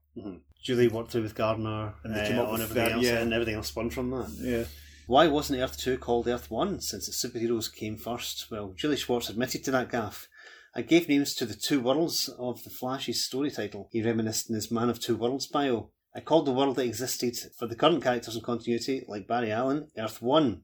Julie 0.62 0.88
worked 0.88 1.12
through 1.12 1.22
with 1.22 1.34
Gardner 1.34 1.94
And 2.04 2.14
they 2.14 2.20
uh, 2.20 2.28
came 2.28 2.38
up 2.38 2.48
on 2.48 2.52
with 2.54 2.62
everything 2.62 2.84
that, 2.84 2.92
else, 2.92 3.04
yeah. 3.04 3.20
and 3.20 3.32
everything 3.32 3.54
else 3.54 3.68
spun 3.68 3.88
from 3.90 4.10
that. 4.10 4.30
Yeah. 4.38 4.64
Why 5.06 5.26
wasn't 5.26 5.60
Earth 5.60 5.78
2 5.78 5.98
called 5.98 6.28
Earth 6.28 6.50
1 6.50 6.80
since 6.82 7.06
the 7.06 7.28
superheroes 7.28 7.74
came 7.74 7.96
first? 7.96 8.50
Well, 8.50 8.74
Julie 8.76 8.96
Schwartz 8.96 9.28
admitted 9.30 9.64
to 9.64 9.70
that 9.72 9.88
gaffe. 9.90 10.26
I 10.74 10.82
gave 10.82 11.08
names 11.08 11.34
to 11.34 11.46
the 11.46 11.54
two 11.54 11.80
worlds 11.80 12.28
of 12.38 12.62
the 12.62 12.70
Flash's 12.70 13.24
story 13.24 13.50
title. 13.50 13.88
He 13.90 14.02
reminisced 14.02 14.48
in 14.48 14.54
his 14.54 14.70
Man 14.70 14.88
of 14.88 15.00
Two 15.00 15.16
Worlds 15.16 15.48
bio. 15.48 15.90
I 16.14 16.20
called 16.20 16.46
the 16.46 16.52
world 16.52 16.76
that 16.76 16.86
existed 16.86 17.36
for 17.56 17.66
the 17.66 17.76
current 17.76 18.02
characters 18.02 18.34
in 18.34 18.42
continuity, 18.42 19.04
like 19.06 19.28
Barry 19.28 19.52
Allen, 19.52 19.88
Earth 19.96 20.20
1, 20.20 20.62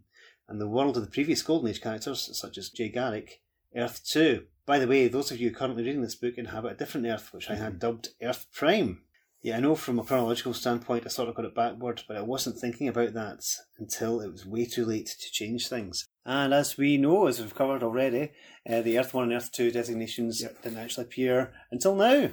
and 0.49 0.61
the 0.61 0.69
world 0.69 0.97
of 0.97 1.05
the 1.05 1.11
previous 1.11 1.43
Golden 1.43 1.69
Age 1.69 1.81
characters, 1.81 2.31
such 2.39 2.59
as 2.59 2.71
Jay 2.71 2.89
Garrick, 2.89 3.43
Earth 3.77 4.03
2. 4.05 4.45
By 4.65 4.81
the 4.81 4.89
way, 4.89 5.07
those 5.07 5.31
of 5.31 5.39
you 5.39 5.53
currently 5.53 5.85
reading 5.85 6.03
this 6.03 6.17
book 6.17 6.35
inhabit 6.37 6.73
a 6.73 6.77
different 6.77 7.07
Earth, 7.07 7.33
which 7.33 7.49
I 7.49 7.55
had 7.55 7.79
dubbed 7.79 8.09
Earth 8.21 8.47
Prime. 8.53 9.03
Yeah, 9.43 9.59
I 9.59 9.61
know 9.61 9.77
from 9.77 10.01
a 10.01 10.03
chronological 10.03 10.55
standpoint 10.55 11.05
I 11.07 11.09
sort 11.09 11.29
of 11.29 11.37
got 11.37 11.45
it 11.45 11.55
backward, 11.55 12.03
but 12.09 12.17
I 12.17 12.23
wasn't 12.23 12.59
thinking 12.59 12.89
about 12.89 13.13
that 13.13 13.45
until 13.79 14.21
it 14.21 14.33
was 14.33 14.45
way 14.45 14.65
too 14.65 14.85
late 14.85 15.07
to 15.07 15.31
change 15.31 15.69
things. 15.69 16.05
And 16.25 16.53
as 16.53 16.77
we 16.77 16.97
know, 16.97 17.29
as 17.29 17.41
we've 17.41 17.55
covered 17.55 17.85
already, 17.85 18.33
uh, 18.69 18.81
the 18.81 18.99
Earth 18.99 19.15
1 19.15 19.25
and 19.25 19.33
Earth 19.35 19.53
2 19.53 19.71
designations 19.71 20.43
Yep. 20.43 20.63
didn't 20.63 20.79
actually 20.79 21.05
appear 21.05 21.55
until 21.71 21.95
now. 21.95 22.31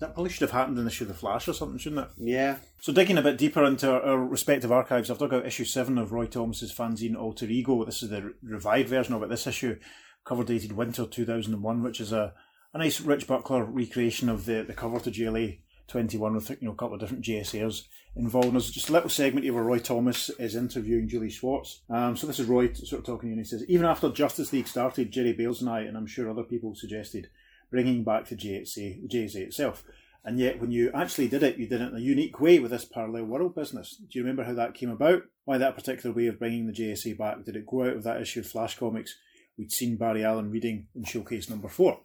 That 0.00 0.14
probably 0.14 0.30
should 0.30 0.42
have 0.42 0.50
happened 0.50 0.76
in 0.78 0.84
the 0.84 0.90
issue 0.90 1.04
of 1.04 1.08
The 1.08 1.14
Flash 1.14 1.46
or 1.46 1.52
something, 1.52 1.78
shouldn't 1.78 2.06
it? 2.06 2.10
Yeah, 2.18 2.56
So 2.80 2.92
digging 2.92 3.16
a 3.16 3.22
bit 3.22 3.38
deeper 3.38 3.64
into 3.64 3.90
our, 3.90 4.02
our 4.02 4.18
respective 4.18 4.72
archives, 4.72 5.10
I've 5.10 5.18
dug 5.18 5.32
out 5.32 5.46
issue 5.46 5.64
seven 5.64 5.98
of 5.98 6.12
Roy 6.12 6.26
Thomas's 6.26 6.74
fanzine 6.74 7.16
Alter 7.16 7.46
Ego. 7.46 7.84
This 7.84 8.02
is 8.02 8.10
the 8.10 8.22
re- 8.22 8.32
revived 8.42 8.88
version 8.88 9.14
of 9.14 9.22
it. 9.22 9.28
This 9.28 9.46
issue, 9.46 9.78
cover 10.24 10.42
dated 10.42 10.72
winter 10.72 11.06
2001, 11.06 11.82
which 11.82 12.00
is 12.00 12.12
a, 12.12 12.34
a 12.72 12.78
nice 12.78 13.00
Rich 13.00 13.28
Buckler 13.28 13.64
recreation 13.64 14.28
of 14.28 14.46
the, 14.46 14.62
the 14.62 14.74
cover 14.74 14.98
to 14.98 15.10
JLA 15.10 15.58
21 15.86 16.34
with 16.34 16.50
you 16.50 16.56
know 16.62 16.72
a 16.72 16.76
couple 16.76 16.94
of 16.94 17.00
different 17.00 17.24
JSAs 17.24 17.82
involved. 18.16 18.46
And 18.48 18.56
there's 18.56 18.70
just 18.70 18.88
a 18.88 18.92
little 18.92 19.10
segment 19.10 19.44
here 19.44 19.52
where 19.52 19.62
Roy 19.62 19.78
Thomas 19.78 20.30
is 20.30 20.56
interviewing 20.56 21.08
Julie 21.08 21.30
Schwartz. 21.30 21.82
Um, 21.90 22.16
so 22.16 22.26
this 22.26 22.40
is 22.40 22.46
Roy 22.46 22.72
sort 22.72 23.00
of 23.00 23.06
talking, 23.06 23.30
and 23.30 23.38
he 23.38 23.44
says, 23.44 23.64
even 23.68 23.86
after 23.86 24.10
Justice 24.10 24.52
League 24.52 24.66
started, 24.68 25.12
Jerry 25.12 25.32
Bails 25.32 25.60
and 25.60 25.70
I, 25.70 25.80
and 25.80 25.96
I'm 25.96 26.06
sure 26.06 26.30
other 26.30 26.42
people 26.42 26.74
suggested 26.74 27.28
bringing 27.70 28.04
back 28.04 28.26
the 28.26 28.36
JSA, 28.36 29.02
the 29.02 29.08
JSA 29.08 29.36
itself. 29.36 29.84
And 30.24 30.38
yet, 30.38 30.58
when 30.58 30.70
you 30.70 30.90
actually 30.94 31.28
did 31.28 31.42
it, 31.42 31.58
you 31.58 31.68
did 31.68 31.82
it 31.82 31.90
in 31.90 31.96
a 31.96 32.00
unique 32.00 32.40
way 32.40 32.58
with 32.58 32.70
this 32.70 32.86
parallel 32.86 33.24
world 33.24 33.54
business. 33.54 33.96
Do 33.96 34.18
you 34.18 34.22
remember 34.22 34.44
how 34.44 34.54
that 34.54 34.74
came 34.74 34.90
about? 34.90 35.22
Why 35.44 35.58
that 35.58 35.74
particular 35.74 36.14
way 36.14 36.28
of 36.28 36.38
bringing 36.38 36.66
the 36.66 36.72
JSA 36.72 37.18
back? 37.18 37.44
Did 37.44 37.56
it 37.56 37.66
go 37.66 37.82
out 37.82 37.96
of 37.96 38.04
that 38.04 38.22
issue 38.22 38.40
of 38.40 38.46
Flash 38.46 38.78
Comics 38.78 39.14
we'd 39.56 39.72
seen 39.72 39.96
Barry 39.96 40.24
Allen 40.24 40.50
reading 40.50 40.88
in 40.94 41.04
Showcase 41.04 41.48
number 41.48 41.68
4 41.68 42.00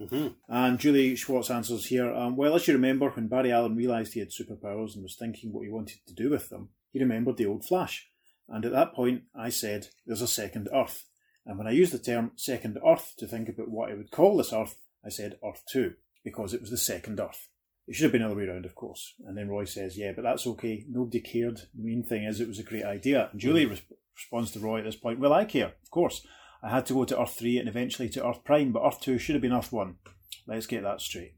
And 0.48 0.80
Julie 0.80 1.16
Schwartz 1.16 1.50
answers 1.50 1.88
here 1.88 2.14
um, 2.14 2.36
Well, 2.36 2.56
as 2.56 2.68
you 2.68 2.74
remember, 2.74 3.10
when 3.10 3.28
Barry 3.28 3.52
Allen 3.52 3.76
realised 3.76 4.14
he 4.14 4.20
had 4.20 4.30
superpowers 4.30 4.94
and 4.94 5.04
was 5.04 5.16
thinking 5.18 5.52
what 5.52 5.66
he 5.66 5.72
wanted 5.72 6.00
to 6.08 6.14
do 6.14 6.30
with 6.30 6.50
them, 6.50 6.70
he 6.92 7.00
remembered 7.00 7.38
the 7.38 7.46
old 7.46 7.66
Flash. 7.66 8.10
And 8.48 8.66
at 8.66 8.72
that 8.72 8.94
point, 8.94 9.24
I 9.36 9.50
said, 9.50 9.88
There's 10.06 10.22
a 10.22 10.28
second 10.28 10.70
Earth. 10.74 11.06
And 11.46 11.58
when 11.58 11.68
I 11.68 11.72
used 11.72 11.94
the 11.94 12.00
term 12.00 12.32
second 12.36 12.78
Earth 12.86 13.14
to 13.18 13.28
think 13.28 13.50
about 13.50 13.70
what 13.70 13.92
I 13.92 13.96
would 13.96 14.12
call 14.12 14.38
this 14.38 14.54
Earth, 14.54 14.76
I 15.06 15.10
said 15.10 15.40
Earth 15.44 15.64
2, 15.72 15.94
because 16.24 16.54
it 16.54 16.62
was 16.62 16.70
the 16.70 16.78
second 16.78 17.20
Earth. 17.20 17.50
It 17.88 17.96
should 17.96 18.04
have 18.04 18.12
been 18.12 18.22
the 18.22 18.28
other 18.28 18.36
way 18.36 18.44
around, 18.44 18.66
of 18.66 18.76
course. 18.76 19.16
And 19.26 19.36
then 19.36 19.50
Roy 19.50 19.66
says, 19.66 19.98
Yeah, 19.98 20.12
but 20.16 20.22
that's 20.22 20.46
okay. 20.46 20.86
Nobody 20.88 21.22
cared. 21.22 21.62
The 21.74 21.84
main 21.84 22.04
thing 22.04 22.24
is 22.24 22.40
it 22.40 22.48
was 22.48 22.60
a 22.60 22.64
great 22.64 22.84
idea. 22.84 23.30
And 23.32 23.42
Julie 23.42 23.64
mm-hmm. 23.64 23.72
res- 23.72 23.82
responds 24.16 24.52
to 24.52 24.60
Roy 24.60 24.80
at 24.80 24.86
this 24.86 24.96
point, 24.96 25.20
Well, 25.20 25.34
I 25.34 25.46
care, 25.46 25.74
of 25.82 25.90
course. 25.90 26.26
I 26.62 26.70
had 26.70 26.86
to 26.88 26.94
go 26.94 27.06
to 27.06 27.20
Earth 27.20 27.36
3 27.40 27.58
and 27.58 27.68
eventually 27.68 28.10
to 28.10 28.28
Earth 28.28 28.44
Prime, 28.44 28.72
but 28.72 28.86
Earth 28.86 29.02
2 29.02 29.18
should 29.18 29.34
have 29.34 29.42
been 29.42 29.54
Earth 29.54 29.72
1. 29.72 29.96
Let's 30.46 30.68
get 30.68 30.84
that 30.84 31.02
straight. 31.02 31.36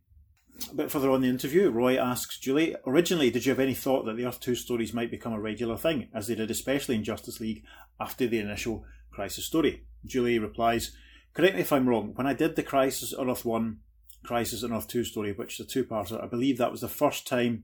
A 0.69 0.75
bit 0.75 0.91
further 0.91 1.09
on 1.09 1.21
the 1.21 1.29
interview, 1.29 1.69
Roy 1.69 1.97
asks 1.97 2.37
Julie, 2.37 2.75
originally, 2.85 3.31
did 3.31 3.45
you 3.45 3.51
have 3.51 3.59
any 3.59 3.73
thought 3.73 4.05
that 4.05 4.17
the 4.17 4.25
Earth 4.25 4.39
2 4.41 4.55
stories 4.55 4.93
might 4.93 5.09
become 5.09 5.33
a 5.33 5.39
regular 5.39 5.77
thing, 5.77 6.09
as 6.13 6.27
they 6.27 6.35
did 6.35 6.51
especially 6.51 6.95
in 6.95 7.03
Justice 7.03 7.39
League 7.39 7.63
after 7.99 8.27
the 8.27 8.39
initial 8.39 8.83
Crisis 9.11 9.45
story? 9.45 9.85
Julie 10.05 10.39
replies, 10.39 10.95
correct 11.33 11.55
me 11.55 11.61
if 11.61 11.71
I'm 11.71 11.87
wrong, 11.87 12.11
when 12.15 12.27
I 12.27 12.33
did 12.33 12.55
the 12.55 12.63
Crisis 12.63 13.13
on 13.13 13.29
Earth 13.29 13.45
1, 13.45 13.77
Crisis 14.23 14.63
on 14.63 14.73
Earth 14.73 14.87
2 14.87 15.03
story, 15.03 15.33
which 15.33 15.59
is 15.59 15.65
a 15.65 15.69
two-parter, 15.69 16.23
I 16.23 16.27
believe 16.27 16.57
that 16.57 16.71
was 16.71 16.81
the 16.81 16.87
first 16.87 17.27
time 17.27 17.63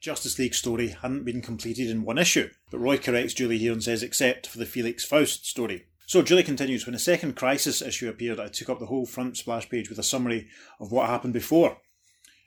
Justice 0.00 0.38
League 0.38 0.54
story 0.54 0.88
hadn't 0.88 1.24
been 1.24 1.42
completed 1.42 1.90
in 1.90 2.04
one 2.04 2.18
issue. 2.18 2.50
But 2.70 2.78
Roy 2.78 2.98
corrects 2.98 3.34
Julie 3.34 3.58
here 3.58 3.72
and 3.72 3.82
says, 3.82 4.02
except 4.02 4.46
for 4.46 4.58
the 4.58 4.66
Felix 4.66 5.04
Faust 5.04 5.46
story. 5.46 5.86
So 6.06 6.22
Julie 6.22 6.44
continues, 6.44 6.86
when 6.86 6.92
the 6.92 6.98
second 6.98 7.34
Crisis 7.34 7.82
issue 7.82 8.08
appeared, 8.08 8.38
I 8.38 8.48
took 8.48 8.68
up 8.68 8.78
the 8.78 8.86
whole 8.86 9.06
front 9.06 9.36
splash 9.36 9.68
page 9.68 9.88
with 9.88 9.98
a 9.98 10.04
summary 10.04 10.48
of 10.78 10.92
what 10.92 11.08
happened 11.08 11.32
before. 11.32 11.78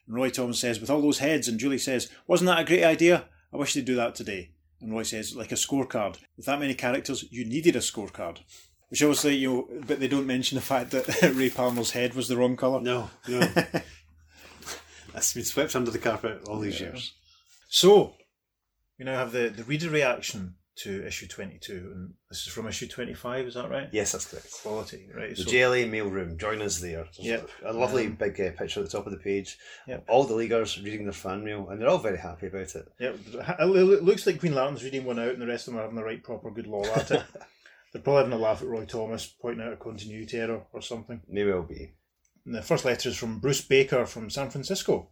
And 0.07 0.15
Roy 0.15 0.29
Thomas 0.29 0.59
says, 0.59 0.79
with 0.79 0.89
all 0.89 1.01
those 1.01 1.19
heads, 1.19 1.47
and 1.47 1.59
Julie 1.59 1.77
says, 1.77 2.09
wasn't 2.25 2.47
that 2.47 2.61
a 2.61 2.65
great 2.65 2.83
idea? 2.83 3.27
I 3.53 3.57
wish 3.57 3.73
they'd 3.73 3.83
do 3.83 3.95
that 3.95 4.15
today. 4.15 4.51
And 4.79 4.93
Roy 4.93 5.03
says, 5.03 5.35
like 5.35 5.51
a 5.51 5.55
scorecard. 5.55 6.19
With 6.37 6.45
that 6.45 6.59
many 6.59 6.73
characters, 6.73 7.25
you 7.29 7.43
needed 7.43 7.75
a 7.75 7.79
scorecard. 7.79 8.39
Which 8.89 9.03
obviously, 9.03 9.35
you 9.35 9.49
know, 9.49 9.67
but 9.87 9.99
they 9.99 10.07
don't 10.07 10.25
mention 10.25 10.55
the 10.55 10.61
fact 10.61 10.91
that 10.91 11.07
Ray 11.35 11.49
Palmer's 11.51 11.91
head 11.91 12.15
was 12.15 12.27
the 12.27 12.37
wrong 12.37 12.57
colour. 12.57 12.81
No, 12.81 13.09
no. 13.27 13.39
That's 15.13 15.33
been 15.33 15.43
swept 15.43 15.75
under 15.75 15.91
the 15.91 15.99
carpet 15.99 16.41
all 16.47 16.59
these 16.59 16.79
years. 16.79 17.13
So, 17.67 18.13
we 18.97 19.05
now 19.05 19.15
have 19.15 19.31
the, 19.31 19.49
the 19.49 19.63
reader 19.63 19.89
reaction 19.89 20.55
to 20.77 21.05
issue 21.05 21.27
22, 21.27 21.73
and 21.93 22.13
this 22.29 22.47
is 22.47 22.53
from 22.53 22.65
issue 22.67 22.87
25, 22.87 23.47
is 23.47 23.53
that 23.55 23.69
right? 23.69 23.89
Yes, 23.91 24.13
that's 24.13 24.25
correct. 24.25 24.49
Quality, 24.63 25.09
right? 25.13 25.35
The 25.35 25.43
So, 25.43 25.49
JLA 25.51 25.89
mailroom, 25.89 26.37
join 26.39 26.61
us 26.61 26.79
there. 26.79 27.03
There's 27.17 27.19
Yep. 27.27 27.49
A 27.65 27.73
lovely 27.73 28.05
Um, 28.05 28.13
big 28.13 28.39
uh, 28.39 28.51
picture 28.51 28.79
at 28.79 28.85
the 28.85 28.91
top 28.91 29.05
of 29.05 29.11
the 29.11 29.17
page. 29.19 29.57
Yep. 29.87 30.05
All 30.07 30.23
the 30.23 30.35
leaguers 30.35 30.81
reading 30.81 31.03
their 31.03 31.11
fan 31.13 31.43
mail, 31.43 31.67
and 31.69 31.81
they're 31.81 31.89
all 31.89 31.97
very 31.97 32.17
happy 32.17 32.47
about 32.47 32.75
it. 32.75 32.87
yeah, 32.97 33.11
it 33.59 33.65
looks 34.03 34.25
like 34.25 34.39
Green 34.39 34.55
Lantern's 34.55 34.83
reading 34.83 35.03
one 35.05 35.19
out, 35.19 35.33
and 35.33 35.41
the 35.41 35.47
rest 35.47 35.67
of 35.67 35.73
them 35.73 35.79
are 35.79 35.83
having 35.83 35.97
the 35.97 36.03
right 36.03 36.23
proper 36.23 36.49
good 36.49 36.67
law 36.67 36.85
at 36.95 37.11
it. 37.11 37.23
They're 37.91 38.01
probably 38.01 38.23
having 38.23 38.39
a 38.39 38.41
laugh 38.41 38.61
at 38.61 38.67
Roy 38.67 38.85
Thomas, 38.85 39.25
pointing 39.25 39.65
out 39.65 39.73
a 39.73 39.77
continuity 39.77 40.37
error 40.37 40.63
or 40.71 40.81
something. 40.81 41.21
May 41.27 41.45
well 41.45 41.63
be. 41.63 41.93
And 42.45 42.53
the 42.55 42.61
first 42.61 42.85
letter 42.85 43.09
is 43.09 43.17
from 43.17 43.39
Bruce 43.39 43.61
Baker 43.61 44.05
from 44.05 44.29
San 44.29 44.49
Francisco. 44.49 45.09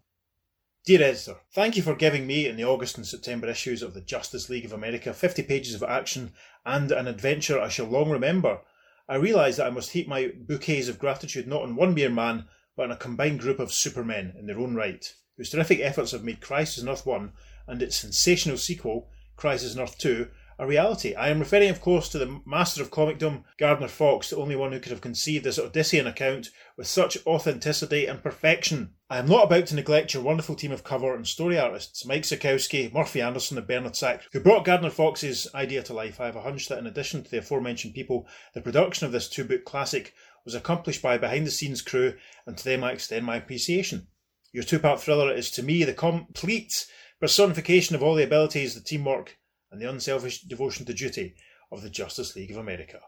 Dear 0.86 1.04
Editor, 1.04 1.36
thank 1.54 1.76
you 1.76 1.84
for 1.84 1.96
giving 1.96 2.26
me 2.26 2.48
in 2.48 2.56
the 2.56 2.64
August 2.64 2.98
and 2.98 3.06
September 3.06 3.50
issues 3.50 3.82
of 3.82 3.94
the 3.94 4.02
Justice 4.02 4.50
League 4.50 4.64
of 4.64 4.72
America 4.72 5.14
50 5.14 5.44
pages 5.44 5.76
of 5.76 5.84
action 5.84 6.32
and 6.66 6.92
an 6.92 7.08
adventure 7.08 7.60
I 7.60 7.68
shall 7.68 7.88
long 7.88 8.10
remember. 8.10 8.62
I 9.10 9.16
realise 9.16 9.58
that 9.58 9.68
I 9.68 9.72
must 9.72 9.92
heap 9.92 10.08
my 10.08 10.32
bouquets 10.38 10.88
of 10.88 11.00
gratitude 11.00 11.48
not 11.48 11.64
on 11.64 11.76
one 11.76 11.94
mere 11.94 12.10
man, 12.10 12.46
but 12.76 12.84
on 12.84 12.92
a 12.92 12.96
combined 12.96 13.40
group 13.40 13.60
of 13.60 13.74
supermen 13.74 14.34
in 14.40 14.46
their 14.46 14.60
own 14.60 14.76
right, 14.76 15.14
whose 15.36 15.50
terrific 15.50 15.80
efforts 15.80 16.12
have 16.12 16.24
made 16.24 16.40
Crisis 16.40 16.82
on 16.84 16.90
Earth 16.90 17.06
1 17.06 17.34
and 17.68 17.82
its 17.82 17.98
sensational 17.98 18.58
sequel, 18.58 19.10
Crisis 19.36 19.76
on 19.76 19.84
Earth 19.84 19.98
2, 19.98 20.30
a 20.60 20.66
reality. 20.66 21.14
I 21.14 21.30
am 21.30 21.40
referring, 21.40 21.70
of 21.70 21.82
course, 21.82 22.10
to 22.10 22.18
the 22.18 22.42
master 22.46 22.82
of 22.82 22.90
comicdom, 22.90 23.44
Gardner 23.60 23.88
Fox, 23.88 24.30
the 24.30 24.38
only 24.38 24.56
one 24.56 24.72
who 24.72 24.80
could 24.80 24.92
have 24.92 25.02
conceived 25.02 25.46
this 25.46 25.60
Odyssean 25.60 26.08
account 26.08 26.50
with 26.76 26.88
such 26.88 27.18
authenticity 27.28 28.08
and 28.08 28.24
perfection. 28.24 28.94
I 29.10 29.20
am 29.20 29.28
not 29.28 29.46
about 29.46 29.68
to 29.68 29.76
neglect 29.76 30.14
your 30.14 30.24
wonderful 30.24 30.56
team 30.56 30.72
of 30.72 30.84
cover 30.84 31.16
and 31.16 31.28
story 31.28 31.60
artists, 31.60 32.06
Mike 32.06 32.24
Sekowsky, 32.24 32.92
Murphy 32.92 33.22
Anderson, 33.22 33.58
and 33.58 33.68
Bernard 33.68 33.96
Sachs, 33.96 34.26
who 34.32 34.40
brought 34.40 34.66
Gardner 34.66 34.90
Fox's 34.90 35.48
idea 35.54 35.84
to 35.84 35.94
life. 35.94 36.20
I 36.20 36.26
have 36.26 36.36
a 36.36 36.42
hunch 36.42 36.68
that 36.70 36.80
in 36.80 36.88
addition 36.88 37.24
to 37.24 37.30
the 37.30 37.40
aforementioned 37.40 37.94
people, 37.94 38.28
the 38.56 38.62
production 38.62 39.06
of 39.06 39.12
this 39.12 39.30
two 39.30 39.44
book 39.44 39.64
classic 39.64 40.14
was 40.44 40.56
accomplished 40.56 41.02
by 41.02 41.16
a 41.16 41.20
behind 41.20 41.46
the 41.46 41.52
scenes 41.52 41.82
crew, 41.82 42.16
and 42.48 42.58
to 42.58 42.64
them 42.64 42.84
I 42.84 42.94
extend 42.94 43.26
my 43.26 43.36
appreciation. 43.36 44.08
Your 44.54 44.64
two 44.64 44.80
part 44.80 45.00
thriller 45.02 45.32
is 45.32 45.52
to 45.52 45.62
me 45.62 45.84
the 45.84 45.94
complete 45.94 46.88
personification 47.20 47.96
of 47.96 48.02
all 48.02 48.16
the 48.16 48.24
abilities, 48.24 48.74
the 48.74 48.82
teamwork, 48.82 49.38
and 49.72 49.82
the 49.82 49.90
unselfish 49.90 50.42
devotion 50.42 50.86
to 50.86 50.94
duty 50.94 51.36
of 51.72 51.82
the 51.82 51.90
Justice 51.90 52.36
League 52.36 52.52
of 52.52 52.58
America. 52.58 53.00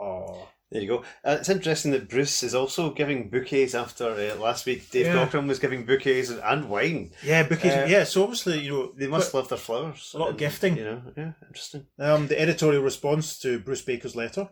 Oh, 0.00 0.48
There 0.70 0.80
you 0.82 0.88
go. 0.88 0.98
Uh, 1.24 1.36
it's 1.38 1.48
interesting 1.50 1.92
that 1.92 2.08
Bruce 2.08 2.42
is 2.42 2.54
also 2.54 2.90
giving 2.90 3.28
bouquets 3.30 3.74
after 3.74 4.06
uh, 4.10 4.34
last 4.40 4.66
week. 4.66 4.90
Dave 4.90 5.06
Yeah. 5.06 5.12
Cochran 5.14 5.46
was 5.46 5.58
giving 5.58 5.84
bouquets 5.84 6.30
and, 6.30 6.40
and 6.40 6.68
wine. 6.68 7.12
yeah, 7.22 7.42
bouquets. 7.44 7.76
Uh, 7.76 7.86
yeah, 7.88 8.04
so 8.04 8.22
obviously, 8.24 8.60
you 8.60 8.70
know, 8.70 8.92
They 8.96 9.06
must 9.06 9.32
love 9.34 9.48
their 9.48 9.58
flowers. 9.58 10.10
a 10.14 10.18
lot 10.18 10.30
of 10.30 10.36
gifting. 10.38 10.76
You 10.76 10.84
know, 10.84 11.02
yeah, 11.16 11.32
interesting. 11.46 11.86
um, 11.98 12.26
the 12.26 12.40
editorial 12.40 12.82
response 12.82 13.38
to 13.40 13.58
Bruce 13.60 13.82
Baker's 13.82 14.16
letter. 14.16 14.48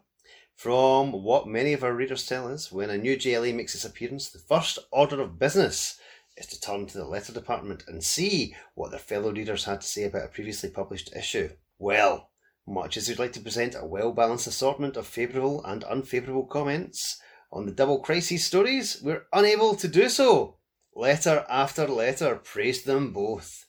From 0.57 1.12
what 1.12 1.46
many 1.48 1.72
of 1.72 1.82
our 1.82 1.94
readers 1.94 2.26
tell 2.26 2.53
us, 2.53 2.70
when 2.70 2.90
a 2.90 2.98
new 2.98 3.16
JLA 3.16 3.55
makes 3.55 3.74
its 3.74 3.86
appearance, 3.86 4.28
the 4.30 4.38
first 4.40 4.78
order 4.92 5.18
of 5.22 5.38
business 5.38 5.98
is 6.41 6.47
to 6.47 6.61
turn 6.61 6.86
to 6.86 6.99
the 6.99 7.05
letter 7.05 7.32
department 7.32 7.84
and 7.86 8.03
see 8.03 8.57
what 8.74 8.91
their 8.91 8.99
fellow 8.99 9.30
readers 9.30 9.64
had 9.64 9.82
to 9.82 9.86
say 9.86 10.05
about 10.05 10.24
a 10.24 10.28
previously 10.28 10.70
published 10.70 11.14
issue. 11.14 11.51
Well, 11.78 12.30
much 12.66 12.97
as 12.97 13.09
we'd 13.09 13.18
like 13.18 13.34
to 13.34 13.41
present 13.41 13.76
a 13.78 13.84
well 13.84 14.12
balanced 14.12 14.47
assortment 14.47 14.97
of 14.97 15.07
favourable 15.07 15.62
and 15.64 15.84
unfavourable 15.88 16.47
comments 16.47 17.20
on 17.53 17.66
the 17.66 17.72
double 17.72 18.01
crisis 18.01 18.45
stories, 18.45 19.01
we're 19.03 19.24
unable 19.32 19.74
to 19.76 19.88
do 19.88 20.09
so. 20.09 20.57
Letter 20.95 21.45
after 21.49 21.86
letter 21.86 22.36
praised 22.36 22.86
them 22.86 23.12
both. 23.12 23.66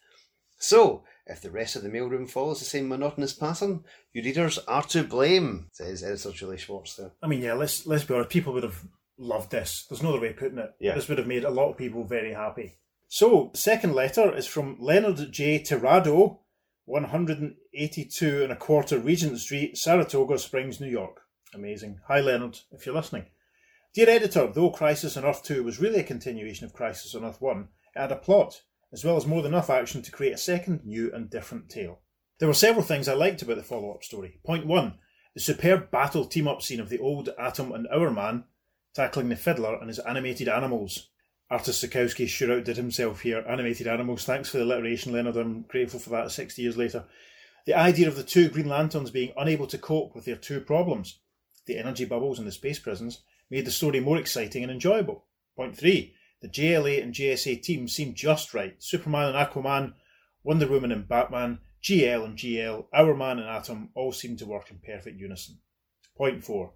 So, 0.57 1.03
if 1.25 1.41
the 1.41 1.51
rest 1.51 1.75
of 1.75 1.83
the 1.83 1.89
mailroom 1.89 2.29
follows 2.29 2.59
the 2.59 2.65
same 2.65 2.87
monotonous 2.87 3.33
pattern, 3.33 3.83
you 4.13 4.23
readers 4.23 4.59
are 4.59 4.83
to 4.83 5.03
blame, 5.03 5.67
says 5.71 6.03
editor 6.03 6.31
Julie 6.31 6.57
Schwartz 6.57 6.95
there. 6.95 7.11
I 7.21 7.27
mean, 7.27 7.41
yeah, 7.41 7.53
let's 7.53 7.85
let's 7.87 8.03
be 8.03 8.13
honest. 8.13 8.29
People 8.29 8.53
would 8.53 8.63
have 8.63 8.83
loved 9.21 9.51
this. 9.51 9.85
There's 9.87 10.03
no 10.03 10.09
other 10.09 10.19
way 10.19 10.29
of 10.29 10.37
putting 10.37 10.57
it. 10.57 10.73
Yeah. 10.79 10.95
This 10.95 11.07
would 11.07 11.17
have 11.17 11.27
made 11.27 11.43
a 11.43 11.49
lot 11.49 11.69
of 11.69 11.77
people 11.77 12.03
very 12.03 12.33
happy. 12.33 12.77
So, 13.07 13.51
second 13.53 13.93
letter 13.93 14.35
is 14.35 14.47
from 14.47 14.77
Leonard 14.79 15.31
J. 15.31 15.59
Tirado, 15.59 16.39
182 16.85 18.43
and 18.43 18.51
a 18.51 18.55
quarter 18.55 18.97
Regent 18.97 19.39
Street, 19.39 19.77
Saratoga 19.77 20.37
Springs, 20.37 20.79
New 20.79 20.89
York. 20.89 21.21
Amazing. 21.53 21.99
Hi, 22.07 22.21
Leonard, 22.21 22.59
if 22.71 22.85
you're 22.85 22.95
listening. 22.95 23.25
Dear 23.93 24.09
editor, 24.09 24.47
though 24.47 24.69
Crisis 24.69 25.17
on 25.17 25.25
Earth 25.25 25.43
2 25.43 25.63
was 25.63 25.81
really 25.81 25.99
a 25.99 26.03
continuation 26.03 26.65
of 26.65 26.73
Crisis 26.73 27.13
on 27.13 27.25
Earth 27.25 27.41
1, 27.41 27.67
it 27.95 27.99
had 27.99 28.11
a 28.11 28.15
plot, 28.15 28.61
as 28.93 29.03
well 29.03 29.17
as 29.17 29.27
more 29.27 29.41
than 29.41 29.53
enough 29.53 29.69
action 29.69 30.01
to 30.01 30.11
create 30.11 30.33
a 30.33 30.37
second, 30.37 30.85
new, 30.85 31.11
and 31.13 31.29
different 31.29 31.69
tale. 31.69 31.99
There 32.39 32.47
were 32.47 32.53
several 32.53 32.83
things 32.85 33.07
I 33.07 33.13
liked 33.13 33.41
about 33.41 33.57
the 33.57 33.63
follow 33.63 33.91
up 33.91 34.03
story. 34.03 34.39
Point 34.45 34.65
one 34.65 34.95
the 35.33 35.39
superb 35.39 35.91
battle 35.91 36.25
team 36.25 36.47
up 36.47 36.61
scene 36.61 36.79
of 36.79 36.89
the 36.89 36.99
old 36.99 37.29
Atom 37.39 37.71
and 37.71 37.87
Hourman 37.87 38.45
tackling 38.93 39.29
the 39.29 39.35
Fiddler 39.35 39.75
and 39.75 39.87
his 39.87 39.99
animated 39.99 40.47
animals. 40.47 41.09
Artist 41.49 41.83
Sekowsky 41.83 42.27
sure 42.27 42.51
outdid 42.53 42.77
himself 42.77 43.21
here. 43.21 43.43
Animated 43.47 43.87
animals. 43.87 44.23
Thanks 44.23 44.49
for 44.49 44.57
the 44.57 44.63
alliteration, 44.63 45.11
Leonard. 45.11 45.35
I'm 45.35 45.63
grateful 45.63 45.99
for 45.99 46.09
that 46.11 46.31
60 46.31 46.61
years 46.61 46.77
later. 46.77 47.05
The 47.65 47.73
idea 47.73 48.07
of 48.07 48.15
the 48.15 48.23
two 48.23 48.49
Green 48.49 48.67
Lanterns 48.67 49.11
being 49.11 49.33
unable 49.37 49.67
to 49.67 49.77
cope 49.77 50.15
with 50.15 50.25
their 50.25 50.35
two 50.35 50.61
problems, 50.61 51.19
the 51.65 51.77
energy 51.77 52.05
bubbles 52.05 52.39
and 52.39 52.47
the 52.47 52.51
space 52.51 52.79
prisons, 52.79 53.21
made 53.49 53.65
the 53.65 53.71
story 53.71 53.99
more 53.99 54.17
exciting 54.17 54.63
and 54.63 54.71
enjoyable. 54.71 55.25
Point 55.55 55.77
three, 55.77 56.15
the 56.41 56.47
JLA 56.47 57.03
and 57.03 57.13
JSA 57.13 57.61
teams 57.61 57.93
seemed 57.93 58.15
just 58.15 58.53
right. 58.53 58.81
Superman 58.81 59.35
and 59.35 59.37
Aquaman, 59.37 59.93
Wonder 60.43 60.67
Woman 60.67 60.91
and 60.91 61.07
Batman, 61.07 61.59
GL 61.83 62.25
and 62.25 62.37
GL, 62.37 62.85
Hourman 62.93 63.39
and 63.39 63.47
Atom 63.47 63.89
all 63.93 64.11
seemed 64.11 64.39
to 64.39 64.45
work 64.45 64.71
in 64.71 64.79
perfect 64.79 65.19
unison. 65.19 65.59
Point 66.15 66.43
four, 66.43 66.73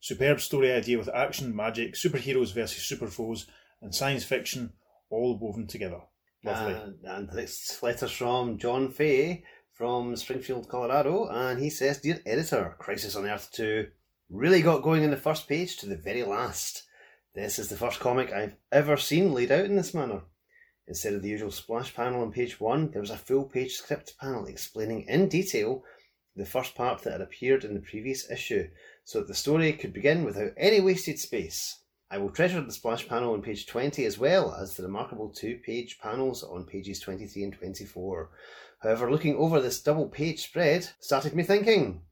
superb 0.00 0.40
story 0.40 0.72
idea 0.72 0.98
with 0.98 1.08
action, 1.08 1.54
magic, 1.54 1.94
superheroes 1.94 2.52
versus 2.52 2.84
super 2.84 3.06
foes, 3.08 3.46
and 3.82 3.94
science 3.94 4.24
fiction 4.24 4.72
all 5.10 5.38
woven 5.38 5.66
together. 5.66 6.00
Lovely. 6.44 6.74
And, 6.74 6.94
and 7.04 7.32
next 7.32 7.82
letter's 7.82 8.12
from 8.12 8.58
John 8.58 8.90
Fay 8.90 9.44
from 9.72 10.16
Springfield, 10.16 10.68
Colorado, 10.68 11.28
and 11.28 11.60
he 11.60 11.68
says, 11.68 12.00
Dear 12.00 12.20
editor, 12.24 12.74
Crisis 12.78 13.14
on 13.14 13.26
Earth 13.26 13.50
2 13.52 13.86
really 14.30 14.62
got 14.62 14.82
going 14.82 15.02
in 15.02 15.10
the 15.10 15.16
first 15.16 15.48
page 15.48 15.76
to 15.76 15.86
the 15.86 15.96
very 15.96 16.22
last. 16.22 16.84
This 17.34 17.58
is 17.58 17.68
the 17.68 17.76
first 17.76 18.00
comic 18.00 18.32
I've 18.32 18.56
ever 18.72 18.96
seen 18.96 19.34
laid 19.34 19.52
out 19.52 19.66
in 19.66 19.76
this 19.76 19.92
manner. 19.92 20.22
Instead 20.88 21.14
of 21.14 21.22
the 21.22 21.28
usual 21.28 21.50
splash 21.50 21.94
panel 21.94 22.22
on 22.22 22.32
page 22.32 22.58
one, 22.58 22.90
there 22.90 23.02
was 23.02 23.10
a 23.10 23.18
full 23.18 23.44
page 23.44 23.74
script 23.74 24.14
panel 24.18 24.46
explaining 24.46 25.02
in 25.08 25.28
detail 25.28 25.84
the 26.34 26.46
first 26.46 26.74
part 26.74 27.02
that 27.02 27.12
had 27.12 27.20
appeared 27.20 27.64
in 27.64 27.74
the 27.74 27.80
previous 27.80 28.30
issue, 28.30 28.68
so 29.06 29.20
that 29.20 29.28
the 29.28 29.34
story 29.34 29.72
could 29.72 29.92
begin 29.92 30.24
without 30.24 30.50
any 30.56 30.80
wasted 30.80 31.16
space. 31.18 31.78
I 32.10 32.18
will 32.18 32.30
treasure 32.30 32.60
the 32.60 32.72
splash 32.72 33.08
panel 33.08 33.34
on 33.34 33.40
page 33.40 33.66
20 33.66 34.04
as 34.04 34.18
well 34.18 34.52
as 34.52 34.74
the 34.74 34.82
remarkable 34.82 35.28
two 35.28 35.60
page 35.64 35.98
panels 36.00 36.42
on 36.42 36.66
pages 36.66 36.98
23 36.98 37.44
and 37.44 37.52
24. 37.52 38.30
However, 38.80 39.10
looking 39.10 39.36
over 39.36 39.60
this 39.60 39.80
double 39.80 40.08
page 40.08 40.42
spread 40.42 40.88
started 40.98 41.36
me 41.36 41.44
thinking. 41.44 42.02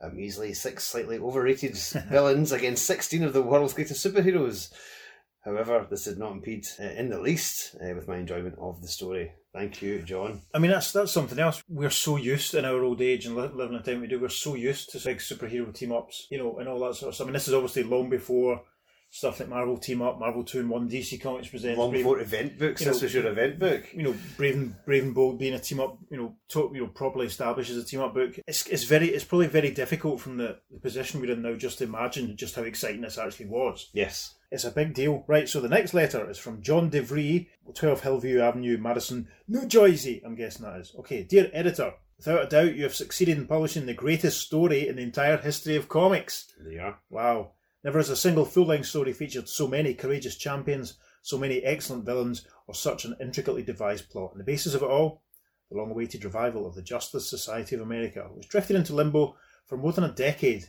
A 0.00 0.08
measly 0.08 0.54
six 0.54 0.84
slightly 0.84 1.18
overrated 1.18 1.76
villains 2.08 2.52
against 2.52 2.86
16 2.86 3.24
of 3.24 3.32
the 3.32 3.42
world's 3.42 3.74
greatest 3.74 4.06
superheroes. 4.06 4.72
However, 5.44 5.84
this 5.90 6.04
did 6.04 6.18
not 6.18 6.32
impede 6.32 6.66
uh, 6.78 6.84
in 6.84 7.10
the 7.10 7.20
least 7.20 7.74
uh, 7.76 7.92
with 7.94 8.06
my 8.06 8.18
enjoyment 8.18 8.56
of 8.60 8.82
the 8.82 8.88
story. 8.88 9.32
Thank 9.56 9.80
you, 9.80 10.02
John. 10.02 10.42
I 10.52 10.58
mean, 10.58 10.70
that's 10.70 10.92
that's 10.92 11.12
something 11.12 11.38
else. 11.38 11.62
We're 11.66 11.88
so 11.88 12.16
used 12.16 12.54
in 12.54 12.66
our 12.66 12.82
old 12.84 13.00
age 13.00 13.24
and 13.24 13.34
li- 13.34 13.48
living 13.54 13.74
in 13.76 13.82
the 13.82 13.90
time 13.90 14.02
we 14.02 14.06
do. 14.06 14.20
We're 14.20 14.28
so 14.28 14.54
used 14.54 14.90
to 14.90 14.98
big 14.98 15.18
superhero 15.18 15.74
team 15.74 15.92
ups, 15.92 16.26
you 16.30 16.36
know, 16.36 16.58
and 16.58 16.68
all 16.68 16.80
that 16.80 16.96
sort 16.96 17.08
of 17.08 17.14
stuff. 17.14 17.24
I 17.24 17.28
mean, 17.28 17.32
this 17.34 17.48
is 17.48 17.54
obviously 17.54 17.84
long 17.84 18.10
before 18.10 18.60
stuff 19.08 19.40
like 19.40 19.48
Marvel 19.48 19.78
Team 19.78 20.02
Up, 20.02 20.18
Marvel 20.18 20.44
Two 20.44 20.60
and 20.60 20.68
One, 20.68 20.90
DC 20.90 21.22
Comics 21.22 21.48
presents. 21.48 21.78
Long 21.78 21.90
Brave- 21.90 22.02
before 22.02 22.20
event 22.20 22.58
books, 22.58 22.82
you 22.82 22.88
this 22.88 23.00
know, 23.00 23.06
was 23.06 23.14
your 23.14 23.26
event 23.28 23.58
book. 23.58 23.84
you 23.94 24.02
know, 24.02 24.14
Brave 24.36 24.56
and, 24.56 24.74
Brave 24.84 25.04
and 25.04 25.14
Bold 25.14 25.38
being 25.38 25.54
a 25.54 25.58
team 25.58 25.80
up, 25.80 25.96
you 26.10 26.18
know, 26.18 26.34
to, 26.48 26.70
you 26.74 26.82
know, 26.82 26.88
properly 26.88 27.24
established 27.26 27.70
as 27.70 27.78
a 27.78 27.84
team 27.84 28.00
up 28.00 28.12
book. 28.12 28.38
It's, 28.46 28.66
it's 28.66 28.84
very, 28.84 29.08
it's 29.08 29.24
probably 29.24 29.46
very 29.46 29.70
difficult 29.70 30.20
from 30.20 30.36
the, 30.36 30.58
the 30.70 30.80
position 30.80 31.22
we're 31.22 31.32
in 31.32 31.40
now 31.40 31.54
just 31.54 31.78
to 31.78 31.84
imagine 31.84 32.36
just 32.36 32.56
how 32.56 32.62
exciting 32.62 33.00
this 33.00 33.16
actually 33.16 33.46
was. 33.46 33.88
Yes. 33.94 34.34
It's 34.50 34.64
a 34.64 34.70
big 34.70 34.94
deal. 34.94 35.24
Right, 35.26 35.48
so 35.48 35.60
the 35.60 35.68
next 35.68 35.92
letter 35.92 36.28
is 36.30 36.38
from 36.38 36.62
John 36.62 36.90
DeVry, 36.90 37.48
12 37.74 38.02
Hillview 38.02 38.40
Avenue, 38.40 38.78
Madison, 38.78 39.28
New 39.48 39.66
Jersey, 39.66 40.22
I'm 40.24 40.36
guessing 40.36 40.64
that 40.64 40.80
is. 40.80 40.94
Okay, 40.98 41.24
dear 41.24 41.50
editor, 41.52 41.94
without 42.16 42.44
a 42.44 42.48
doubt 42.48 42.76
you 42.76 42.84
have 42.84 42.94
succeeded 42.94 43.38
in 43.38 43.46
publishing 43.46 43.86
the 43.86 43.94
greatest 43.94 44.40
story 44.40 44.88
in 44.88 44.96
the 44.96 45.02
entire 45.02 45.36
history 45.36 45.76
of 45.76 45.88
comics. 45.88 46.52
Are. 46.80 46.98
Wow. 47.10 47.52
Never 47.82 47.98
has 47.98 48.10
a 48.10 48.16
single 48.16 48.44
full 48.44 48.66
length 48.66 48.86
story 48.86 49.12
featured 49.12 49.48
so 49.48 49.66
many 49.68 49.94
courageous 49.94 50.36
champions, 50.36 50.94
so 51.22 51.38
many 51.38 51.62
excellent 51.62 52.04
villains, 52.04 52.46
or 52.68 52.74
such 52.74 53.04
an 53.04 53.16
intricately 53.20 53.62
devised 53.62 54.10
plot. 54.10 54.30
And 54.32 54.40
the 54.40 54.44
basis 54.44 54.74
of 54.74 54.82
it 54.82 54.88
all? 54.88 55.22
The 55.70 55.76
long 55.76 55.90
awaited 55.90 56.24
revival 56.24 56.66
of 56.66 56.74
the 56.74 56.82
Justice 56.82 57.28
Society 57.28 57.74
of 57.74 57.82
America, 57.82 58.28
which 58.32 58.48
drifted 58.48 58.76
into 58.76 58.94
limbo 58.94 59.36
for 59.66 59.76
more 59.76 59.92
than 59.92 60.04
a 60.04 60.12
decade, 60.12 60.68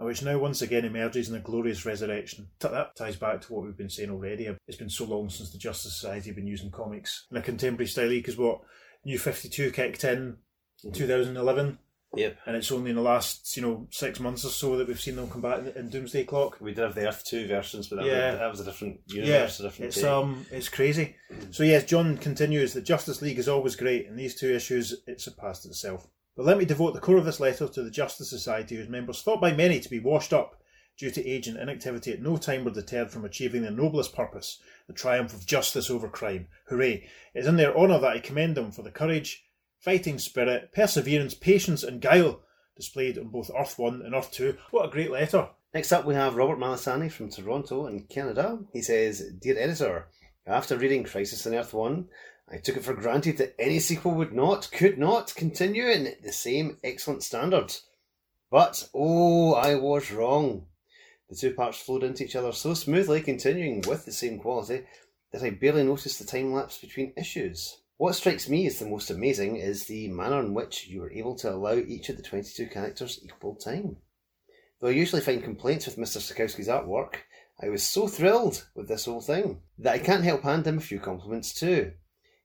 which 0.00 0.22
now 0.22 0.38
once 0.38 0.62
again 0.62 0.84
emerges 0.84 1.28
in 1.28 1.34
a 1.36 1.40
glorious 1.40 1.84
resurrection. 1.84 2.48
That 2.60 2.96
ties 2.96 3.16
back 3.16 3.40
to 3.42 3.52
what 3.52 3.64
we've 3.64 3.76
been 3.76 3.90
saying 3.90 4.10
already. 4.10 4.48
It's 4.66 4.76
been 4.78 4.90
so 4.90 5.04
long 5.04 5.28
since 5.30 5.50
the 5.50 5.58
Justice 5.58 5.94
Society 5.94 6.28
have 6.30 6.36
been 6.36 6.46
using 6.46 6.70
comics 6.70 7.26
in 7.30 7.36
a 7.36 7.42
contemporary 7.42 7.86
style, 7.88 8.08
because 8.08 8.36
what? 8.36 8.60
New 9.04 9.18
52 9.18 9.70
kicked 9.72 10.04
in 10.04 10.36
in 10.84 10.92
2011 10.92 11.78
Yep. 12.16 12.38
and 12.44 12.56
it's 12.56 12.72
only 12.72 12.90
in 12.90 12.96
the 12.96 13.02
last 13.02 13.56
you 13.56 13.62
know 13.62 13.86
six 13.90 14.18
months 14.18 14.44
or 14.44 14.48
so 14.48 14.76
that 14.76 14.88
we've 14.88 15.00
seen 15.00 15.14
them 15.14 15.30
come 15.30 15.42
back 15.42 15.60
in, 15.76 15.88
Doomsday 15.90 16.24
Clock. 16.24 16.60
We 16.60 16.74
did 16.74 16.82
have 16.82 16.94
the 16.96 17.06
Earth 17.06 17.22
2 17.24 17.46
versions, 17.46 17.86
but 17.88 17.96
that, 17.96 18.04
Yeah. 18.06 18.30
was, 18.32 18.38
that 18.40 18.50
was 18.50 18.60
a 18.60 18.64
different 18.64 19.00
universe, 19.06 19.60
a 19.60 19.62
different 19.62 19.86
it's 19.88 19.96
take. 19.96 20.04
um 20.06 20.44
it's 20.50 20.68
crazy. 20.68 21.14
So 21.52 21.62
yes, 21.62 21.84
John 21.84 22.16
continues 22.18 22.72
that 22.72 22.82
Justice 22.82 23.22
League 23.22 23.38
is 23.38 23.48
always 23.48 23.76
great. 23.76 24.06
In 24.06 24.16
these 24.16 24.34
two 24.34 24.50
issues, 24.52 25.02
it 25.06 25.20
surpassed 25.20 25.66
itself. 25.66 26.08
But 26.40 26.46
let 26.46 26.56
me 26.56 26.64
devote 26.64 26.94
the 26.94 27.00
core 27.00 27.18
of 27.18 27.26
this 27.26 27.38
letter 27.38 27.68
to 27.68 27.82
the 27.82 27.90
Justice 27.90 28.30
Society, 28.30 28.74
whose 28.74 28.88
members, 28.88 29.20
thought 29.20 29.42
by 29.42 29.52
many 29.52 29.78
to 29.78 29.90
be 29.90 29.98
washed 29.98 30.32
up 30.32 30.58
due 30.96 31.10
to 31.10 31.28
age 31.28 31.46
and 31.46 31.58
inactivity, 31.58 32.14
at 32.14 32.22
no 32.22 32.38
time 32.38 32.64
were 32.64 32.70
deterred 32.70 33.10
from 33.10 33.26
achieving 33.26 33.60
their 33.60 33.70
noblest 33.70 34.14
purpose, 34.14 34.58
the 34.86 34.94
triumph 34.94 35.34
of 35.34 35.44
justice 35.44 35.90
over 35.90 36.08
crime. 36.08 36.48
Hooray! 36.68 37.06
It 37.34 37.40
is 37.40 37.46
in 37.46 37.56
their 37.56 37.76
honour 37.76 37.98
that 37.98 38.12
I 38.12 38.20
commend 38.20 38.56
them 38.56 38.70
for 38.70 38.80
the 38.80 38.90
courage, 38.90 39.44
fighting 39.80 40.18
spirit, 40.18 40.72
perseverance, 40.72 41.34
patience, 41.34 41.82
and 41.82 42.00
guile 42.00 42.40
displayed 42.74 43.18
on 43.18 43.28
both 43.28 43.50
Earth 43.54 43.78
1 43.78 44.00
and 44.00 44.14
Earth 44.14 44.32
2. 44.32 44.56
What 44.70 44.86
a 44.86 44.90
great 44.90 45.10
letter! 45.10 45.50
Next 45.74 45.92
up, 45.92 46.06
we 46.06 46.14
have 46.14 46.36
Robert 46.36 46.58
Malasani 46.58 47.12
from 47.12 47.28
Toronto 47.28 47.86
in 47.86 48.04
Canada. 48.04 48.60
He 48.72 48.80
says, 48.80 49.30
Dear 49.42 49.58
editor, 49.58 50.06
after 50.46 50.78
reading 50.78 51.04
Crisis 51.04 51.46
on 51.46 51.54
Earth 51.54 51.74
1, 51.74 52.08
I 52.52 52.58
took 52.58 52.76
it 52.76 52.84
for 52.84 52.94
granted 52.94 53.38
that 53.38 53.54
any 53.58 53.78
sequel 53.78 54.12
would 54.12 54.32
not, 54.32 54.70
could 54.72 54.98
not, 54.98 55.34
continue 55.36 55.86
in 55.86 56.16
the 56.22 56.32
same 56.32 56.78
excellent 56.82 57.22
standard. 57.22 57.76
But, 58.50 58.88
oh, 58.92 59.54
I 59.54 59.76
was 59.76 60.10
wrong. 60.10 60.66
The 61.28 61.36
two 61.36 61.54
parts 61.54 61.78
flowed 61.78 62.02
into 62.02 62.24
each 62.24 62.34
other 62.34 62.50
so 62.50 62.74
smoothly, 62.74 63.20
continuing 63.20 63.82
with 63.86 64.04
the 64.04 64.12
same 64.12 64.40
quality, 64.40 64.84
that 65.30 65.44
I 65.44 65.50
barely 65.50 65.84
noticed 65.84 66.18
the 66.18 66.24
time 66.24 66.52
lapse 66.52 66.78
between 66.78 67.12
issues. 67.16 67.76
What 67.98 68.16
strikes 68.16 68.48
me 68.48 68.66
as 68.66 68.80
the 68.80 68.88
most 68.88 69.10
amazing 69.10 69.56
is 69.56 69.84
the 69.84 70.08
manner 70.08 70.40
in 70.40 70.52
which 70.52 70.88
you 70.88 71.02
were 71.02 71.12
able 71.12 71.36
to 71.36 71.52
allow 71.52 71.74
each 71.74 72.08
of 72.08 72.16
the 72.16 72.22
22 72.22 72.66
characters 72.66 73.20
equal 73.22 73.54
time. 73.54 73.98
Though 74.80 74.88
I 74.88 74.92
usually 74.92 75.22
find 75.22 75.44
complaints 75.44 75.86
with 75.86 75.98
Mr. 75.98 76.18
Sekowsky's 76.18 76.66
artwork, 76.66 77.16
I 77.62 77.68
was 77.68 77.86
so 77.86 78.08
thrilled 78.08 78.66
with 78.74 78.88
this 78.88 79.04
whole 79.04 79.20
thing 79.20 79.60
that 79.78 79.92
I 79.92 79.98
can't 79.98 80.24
help 80.24 80.42
hand 80.42 80.66
him 80.66 80.78
a 80.78 80.80
few 80.80 80.98
compliments 80.98 81.52
too. 81.52 81.92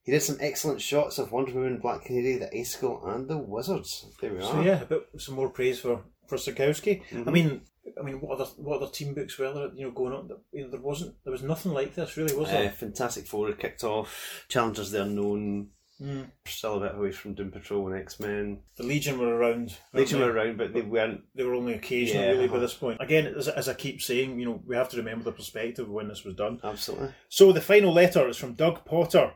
He 0.05 0.11
did 0.11 0.21
some 0.21 0.37
excellent 0.39 0.81
shots 0.81 1.17
of 1.17 1.31
Wonder 1.31 1.53
Woman, 1.53 1.79
Black 1.79 2.03
Canary, 2.05 2.37
the 2.37 2.55
Icicle, 2.55 3.03
and 3.07 3.27
the 3.27 3.37
Wizards. 3.37 4.05
There 4.21 4.31
we 4.31 4.37
are. 4.39 4.41
So 4.43 4.61
yeah, 4.61 4.81
a 4.81 4.85
bit 4.85 5.07
some 5.17 5.35
more 5.35 5.49
praise 5.49 5.79
for 5.79 6.03
for 6.27 6.37
Sekowsky. 6.37 7.03
Mhm. 7.09 7.27
I 7.27 7.31
mean, 7.31 7.61
I 7.99 8.03
mean, 8.03 8.21
what 8.21 8.39
other 8.39 8.49
what 8.57 8.81
other 8.81 8.91
team 8.91 9.13
books 9.15 9.37
were 9.37 9.51
there? 9.51 9.71
You 9.75 9.85
know, 9.85 9.91
going 9.91 10.13
on. 10.13 10.29
You 10.51 10.63
know, 10.65 10.69
there 10.71 10.79
wasn't 10.79 11.15
there 11.23 11.31
was 11.31 11.43
nothing 11.43 11.73
like 11.73 11.95
this 11.95 12.17
really, 12.17 12.35
was 12.35 12.49
Uh, 12.49 12.53
there? 12.53 12.69
Fantastic 12.69 13.25
Four 13.25 13.47
had 13.47 13.59
kicked 13.59 13.83
off. 13.83 14.45
Challengers 14.47 14.91
the 14.91 15.01
Unknown. 15.01 15.69
Mm. 16.01 16.29
Still 16.45 16.75
a 16.75 16.87
bit 16.89 16.95
away 16.97 17.11
from 17.13 17.35
Doom 17.35 17.51
Patrol 17.51 17.87
and 17.87 17.97
X 17.99 18.19
Men. 18.19 18.59
The 18.75 18.83
Legion 18.83 19.17
were 19.17 19.33
around. 19.33 19.77
Legion 19.93 20.19
they? 20.19 20.25
were 20.25 20.33
around, 20.33 20.57
but 20.57 20.73
they 20.73 20.81
weren't. 20.81 21.21
They 21.33 21.43
were 21.45 21.53
only 21.55 21.73
occasional, 21.73 22.21
Yeah. 22.25 22.31
really, 22.31 22.47
by 22.49 22.59
this 22.59 22.73
point. 22.73 22.97
Again, 23.01 23.27
as, 23.27 23.47
as 23.47 23.69
I 23.69 23.73
keep 23.75 24.01
saying, 24.01 24.37
you 24.37 24.45
know, 24.45 24.61
we 24.67 24.75
have 24.75 24.89
to 24.89 24.97
remember 24.97 25.23
the 25.23 25.31
perspective 25.31 25.85
of 25.85 25.91
when 25.91 26.09
this 26.09 26.25
was 26.25 26.35
done. 26.35 26.59
Absolutely. 26.63 27.11
So 27.29 27.53
the 27.53 27.61
final 27.61 27.93
letter 27.93 28.27
is 28.27 28.35
from 28.35 28.55
Doug 28.55 28.83
Potter, 28.83 29.35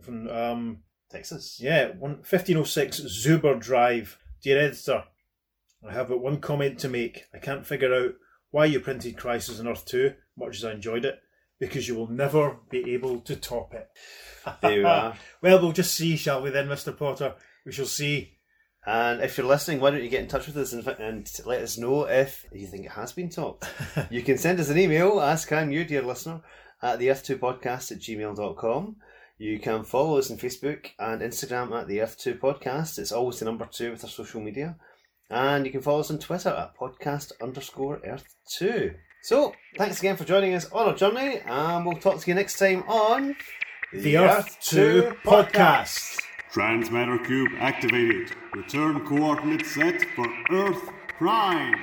from 0.00 0.28
um, 0.28 0.78
Texas. 1.10 1.58
yeah, 1.60 1.88
one, 1.98 2.16
1506 2.16 3.00
Zuber 3.00 3.60
Drive. 3.60 4.18
Dear 4.42 4.58
editor, 4.58 5.04
I 5.88 5.92
have 5.92 6.08
but 6.08 6.20
one 6.20 6.40
comment 6.40 6.78
to 6.80 6.88
make. 6.88 7.24
I 7.34 7.38
can't 7.38 7.66
figure 7.66 7.94
out 7.94 8.14
why 8.50 8.66
you 8.66 8.80
printed 8.80 9.16
Crisis 9.16 9.60
on 9.60 9.68
Earth 9.68 9.84
2, 9.86 10.14
much 10.36 10.56
as 10.56 10.64
I 10.64 10.72
enjoyed 10.72 11.04
it, 11.04 11.20
because 11.58 11.88
you 11.88 11.94
will 11.94 12.10
never 12.10 12.58
be 12.70 12.92
able 12.92 13.20
to 13.20 13.36
top 13.36 13.74
it. 13.74 13.88
There 14.60 14.78
we 14.78 14.84
are. 14.84 15.16
Well, 15.42 15.60
we'll 15.60 15.72
just 15.72 15.94
see, 15.94 16.16
shall 16.16 16.42
we 16.42 16.50
then, 16.50 16.68
Mr. 16.68 16.96
Potter? 16.96 17.34
We 17.64 17.72
shall 17.72 17.86
see. 17.86 18.38
And 18.84 19.20
if 19.22 19.38
you're 19.38 19.46
listening, 19.46 19.80
why 19.80 19.90
don't 19.90 20.02
you 20.02 20.08
get 20.08 20.22
in 20.22 20.28
touch 20.28 20.46
with 20.46 20.56
us 20.56 20.72
and, 20.72 20.86
and 20.86 21.30
let 21.46 21.62
us 21.62 21.78
know 21.78 22.04
if 22.04 22.44
you 22.52 22.66
think 22.66 22.84
it 22.84 22.92
has 22.92 23.12
been 23.12 23.30
topped. 23.30 23.68
you 24.10 24.22
can 24.22 24.38
send 24.38 24.58
us 24.58 24.68
an 24.68 24.78
email, 24.78 25.20
as 25.20 25.44
can 25.44 25.70
you, 25.70 25.84
dear 25.84 26.02
listener, 26.02 26.40
at 26.82 26.98
the 26.98 27.08
earth2podcast 27.08 27.92
at 27.92 27.98
gmail.com. 28.00 28.96
You 29.42 29.58
can 29.58 29.82
follow 29.82 30.18
us 30.18 30.30
on 30.30 30.36
Facebook 30.36 30.90
and 31.00 31.20
Instagram 31.20 31.76
at 31.76 31.88
the 31.88 31.98
Earth2 31.98 32.38
Podcast. 32.38 33.00
It's 33.00 33.10
always 33.10 33.40
the 33.40 33.44
number 33.44 33.66
two 33.66 33.90
with 33.90 34.04
our 34.04 34.08
social 34.08 34.40
media. 34.40 34.76
And 35.30 35.66
you 35.66 35.72
can 35.72 35.82
follow 35.82 35.98
us 35.98 36.12
on 36.12 36.20
Twitter 36.20 36.50
at 36.50 36.76
podcast 36.78 37.32
underscore 37.42 37.98
Earth2. 38.06 38.94
So, 39.24 39.52
thanks 39.76 39.98
again 39.98 40.16
for 40.16 40.22
joining 40.22 40.54
us 40.54 40.70
on 40.70 40.86
our 40.86 40.94
journey, 40.94 41.40
and 41.44 41.84
we'll 41.84 41.96
talk 41.96 42.20
to 42.20 42.30
you 42.30 42.36
next 42.36 42.56
time 42.56 42.84
on 42.86 43.34
The 43.92 44.18
Earth 44.18 44.58
2 44.60 45.12
Podcast. 45.24 46.20
Transmatter 46.52 47.18
cube 47.18 47.50
activated. 47.58 48.30
Return 48.54 49.04
coordinates 49.04 49.74
set 49.74 50.04
for 50.14 50.28
Earth 50.52 50.88
Prime. 51.18 51.74